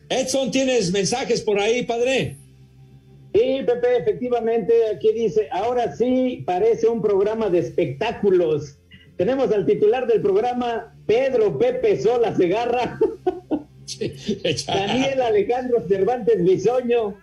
Edson, 0.09 0.51
¿tienes 0.51 0.91
mensajes 0.91 1.41
por 1.41 1.59
ahí, 1.59 1.83
padre? 1.83 2.37
Sí, 3.33 3.61
Pepe, 3.65 3.97
efectivamente, 3.97 4.73
aquí 4.95 5.11
dice, 5.11 5.49
ahora 5.51 5.93
sí 5.95 6.43
parece 6.45 6.87
un 6.87 7.01
programa 7.01 7.49
de 7.49 7.59
espectáculos. 7.59 8.77
Tenemos 9.17 9.51
al 9.51 9.65
titular 9.65 10.07
del 10.07 10.21
programa, 10.21 10.95
Pedro 11.05 11.57
Pepe 11.57 11.99
Sola 12.01 12.35
Segarra, 12.35 12.97
Daniel 14.67 15.21
Alejandro 15.21 15.85
Cervantes 15.87 16.43
Bisoño, 16.43 17.17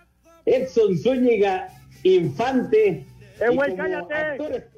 Edson 0.45 0.97
Zúñiga 0.97 1.69
Infante, 2.03 3.05
y 3.39 3.45
como 3.45 3.61
actor 3.63 4.51
especial, 4.51 4.72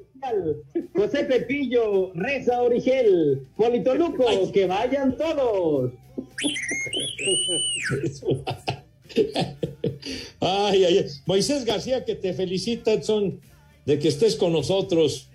José 0.94 1.24
Pepillo 1.24 2.12
Reza 2.14 2.62
Origel, 2.62 3.46
Polito 3.56 3.94
Luco, 3.94 4.50
que 4.52 4.66
vayan 4.66 5.16
todos. 5.16 5.92
Ay, 10.40 10.84
ay, 10.84 10.98
ay. 10.98 11.06
Moisés 11.26 11.64
García, 11.64 12.04
que 12.04 12.14
te 12.14 12.32
felicita, 12.32 12.92
Edson, 12.92 13.40
de 13.84 13.98
que 13.98 14.08
estés 14.08 14.36
con 14.36 14.52
nosotros. 14.52 15.28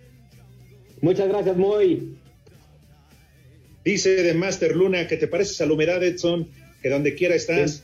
Muchas 1.01 1.27
gracias, 1.27 1.57
Moy. 1.57 2.17
Dice 3.83 4.09
de 4.21 4.33
Master 4.33 4.75
Luna 4.75 5.07
que 5.07 5.17
te 5.17 5.27
pareces 5.27 5.59
a 5.61 5.65
la 5.65 5.73
humedad, 5.73 6.03
Edson, 6.03 6.47
que 6.81 6.89
donde 6.89 7.15
quiera 7.15 7.35
estás. 7.35 7.83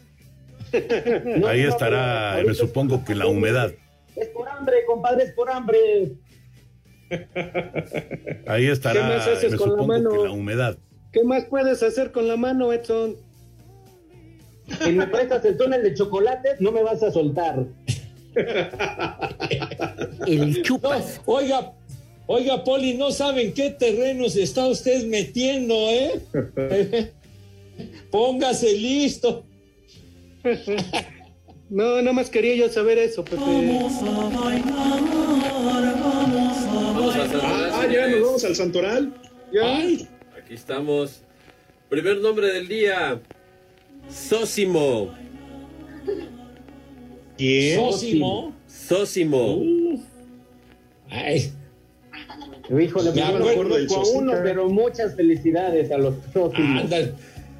No, 1.37 1.47
Ahí 1.47 1.63
no, 1.63 1.69
estará, 1.69 2.43
me 2.45 2.53
supongo 2.53 3.03
que 3.05 3.15
la 3.15 3.27
humedad. 3.27 3.73
Es 4.15 4.27
por 4.29 4.47
hambre, 4.49 4.75
compadre, 4.85 5.23
es 5.23 5.31
por 5.31 5.49
hambre. 5.49 6.11
Ahí 8.47 8.65
¿Qué 8.65 8.71
estará, 8.71 9.07
más 9.07 9.27
haces 9.27 9.51
me 9.51 9.57
con 9.57 9.75
la 9.77 9.83
mano? 9.83 10.09
que 10.09 10.17
la 10.17 10.31
humedad. 10.31 10.77
¿Qué 11.11 11.23
más 11.23 11.45
puedes 11.45 11.81
hacer 11.83 12.11
con 12.11 12.27
la 12.27 12.35
mano, 12.37 12.73
Edson? 12.73 13.15
Si 14.83 14.91
me 14.91 15.07
prestas 15.07 15.45
el 15.45 15.57
túnel 15.57 15.81
de 15.83 15.93
chocolate, 15.93 16.55
no 16.59 16.71
me 16.71 16.83
vas 16.83 17.01
a 17.03 17.11
soltar. 17.11 17.65
El 20.27 20.61
chupas. 20.61 21.21
No, 21.25 21.33
oiga, 21.33 21.73
oiga, 22.27 22.63
Poli, 22.63 22.93
no 22.95 23.11
saben 23.11 23.53
qué 23.53 23.71
terrenos 23.71 24.35
está 24.35 24.67
usted 24.67 25.07
metiendo, 25.07 25.73
¿eh? 25.73 26.21
Póngase 28.11 28.73
listo. 28.73 29.45
No, 31.69 31.97
nada 32.01 32.13
más 32.13 32.29
quería 32.29 32.55
yo 32.55 32.69
saber 32.69 32.97
eso, 32.97 33.25
Ah, 37.33 37.87
ya 37.91 38.07
nos 38.07 38.21
vamos 38.21 38.43
al 38.45 38.55
Santoral. 38.55 39.13
Ay, 39.61 40.07
Aquí 40.37 40.53
estamos. 40.53 41.21
Primer 41.89 42.17
nombre 42.17 42.47
del 42.47 42.67
día. 42.67 43.19
Sósimo. 44.09 45.13
¿Quién? 47.37 47.79
Sósimo. 47.79 48.53
Sósimo. 48.67 49.61
Ay, 51.09 51.51
Híjole, 52.69 53.11
Me 53.11 53.21
pues 53.21 53.27
yo 53.27 53.39
no 53.39 53.49
acuerdo 53.49 53.75
del 53.75 53.87
conozco 53.87 54.17
a 54.17 54.19
uno, 54.19 54.33
pero 54.43 54.69
muchas 54.69 55.15
felicidades 55.15 55.89
a 55.91 55.97
los 55.97 56.15
anda. 56.55 57.13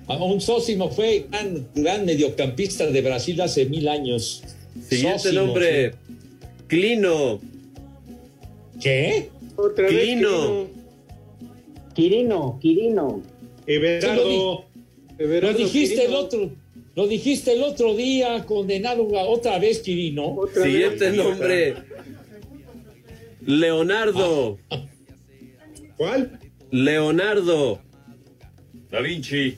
Un 0.08 0.42
Sósimo 0.42 0.90
fue 0.90 1.28
gran, 1.30 1.68
gran 1.76 2.06
mediocampista 2.06 2.88
de 2.88 3.02
Brasil 3.02 3.40
hace 3.42 3.66
mil 3.66 3.88
años. 3.88 4.44
Siguiente 4.88 5.20
Sósimo, 5.20 5.46
nombre. 5.46 5.94
Clino. 6.68 7.40
¿Qué? 8.82 9.30
Otra 9.58 9.86
vez, 9.86 9.94
Clino. 9.94 10.68
Quirino, 11.94 12.58
Quirino. 12.62 13.22
Everardo. 13.66 14.24
Lo 14.24 14.66
Everardo 15.18 15.58
dijiste 15.58 15.96
el 15.96 16.02
Quirino. 16.12 16.20
otro, 16.20 16.50
lo 16.96 17.08
dijiste 17.08 17.54
el 17.54 17.64
otro 17.64 17.96
día, 17.96 18.46
condenado 18.46 19.18
a- 19.18 19.24
otra 19.28 19.58
vez, 19.60 19.80
Quirino. 19.80 20.36
Otra 20.36 20.64
vez. 20.64 20.72
Siguiente 20.72 21.12
nombre. 21.12 21.76
Leonardo. 23.46 24.58
¿Cuál? 25.98 26.40
Leonardo. 26.72 27.80
Da 28.92 29.02
Vinci. 29.02 29.58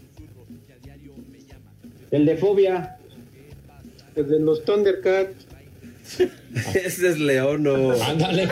El 2.12 2.26
de 2.26 2.38
Fobia. 2.38 2.98
El 4.16 4.28
de 4.30 4.40
los 4.40 4.64
Thundercats. 4.64 5.46
Ese 6.74 7.10
es 7.10 7.20
Leono. 7.20 7.92
Ándale. 8.02 8.48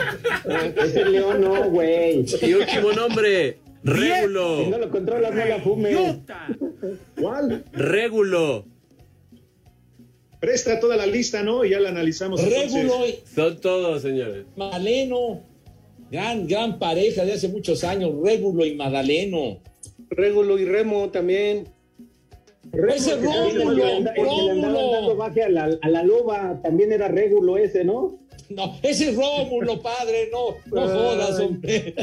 Ese 0.76 1.04
león 1.04 1.40
no, 1.40 1.70
güey. 1.70 2.24
Y 2.42 2.54
último 2.54 2.92
nombre. 2.92 3.58
Si 3.84 4.70
no 4.70 4.78
lo 4.78 4.90
controlas, 4.90 5.34
no 5.34 5.44
la 5.44 5.60
fumes. 5.60 5.96
¿Cuál? 7.20 7.64
Régulo. 7.72 8.66
Presta 10.40 10.78
toda 10.78 10.96
la 10.96 11.06
lista, 11.06 11.42
¿no? 11.42 11.64
Y 11.64 11.70
ya 11.70 11.80
la 11.80 11.88
analizamos. 11.88 12.40
entonces. 12.42 12.84
Y 12.84 13.34
Son 13.34 13.60
todos, 13.60 14.02
señores. 14.02 14.46
Madaleno. 14.56 15.42
Gran, 16.10 16.46
gran 16.46 16.78
pareja 16.78 17.24
de 17.24 17.34
hace 17.34 17.48
muchos 17.48 17.84
años, 17.84 18.12
Régulo 18.24 18.64
y 18.64 18.74
Madaleno. 18.74 19.60
Régulo 20.10 20.58
y 20.58 20.64
Remo 20.64 21.10
también. 21.10 21.68
Ese 22.72 23.16
Rómulo, 23.16 24.04
Rómulo. 24.16 25.16
baje 25.16 25.42
a 25.44 25.48
la, 25.48 25.70
a 25.80 25.88
la 25.88 26.02
loba, 26.02 26.60
también 26.62 26.92
era 26.92 27.08
régulo 27.08 27.56
ese, 27.56 27.84
¿no? 27.84 28.18
No, 28.50 28.76
ese 28.82 29.10
es 29.10 29.16
Rómulo, 29.16 29.80
padre, 29.82 30.30
no, 30.32 30.54
no 30.74 30.88
jodas, 30.88 31.38
hombre. 31.40 31.94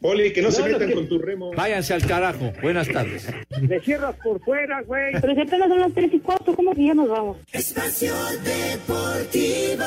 Poli, 0.00 0.32
que 0.32 0.42
no, 0.42 0.50
se 0.52 0.60
No, 0.60 0.66
no, 0.68 0.72
metan 0.74 0.88
que- 0.88 0.94
con 0.94 1.08
tu 1.08 1.18
remo. 1.18 1.50
Váyanse 1.56 1.92
al 1.92 2.06
carajo. 2.06 2.52
Buenas 2.62 2.86
tardes. 2.88 3.26
Le 3.60 3.80
cierras 3.80 4.14
por 4.22 4.40
fuera, 4.44 4.80
güey. 4.82 5.12
Pero 5.20 5.34
si 5.34 5.40
apenas 5.40 5.68
son 5.68 5.80
las 5.80 5.92
tres 5.92 6.10
y 6.14 6.20
cuarto, 6.20 6.54
¿cómo 6.54 6.72
que 6.72 6.84
ya 6.86 6.94
nos 6.94 7.08
vamos? 7.08 7.36
Espacio 7.52 8.12
Deportivo. 8.44 9.82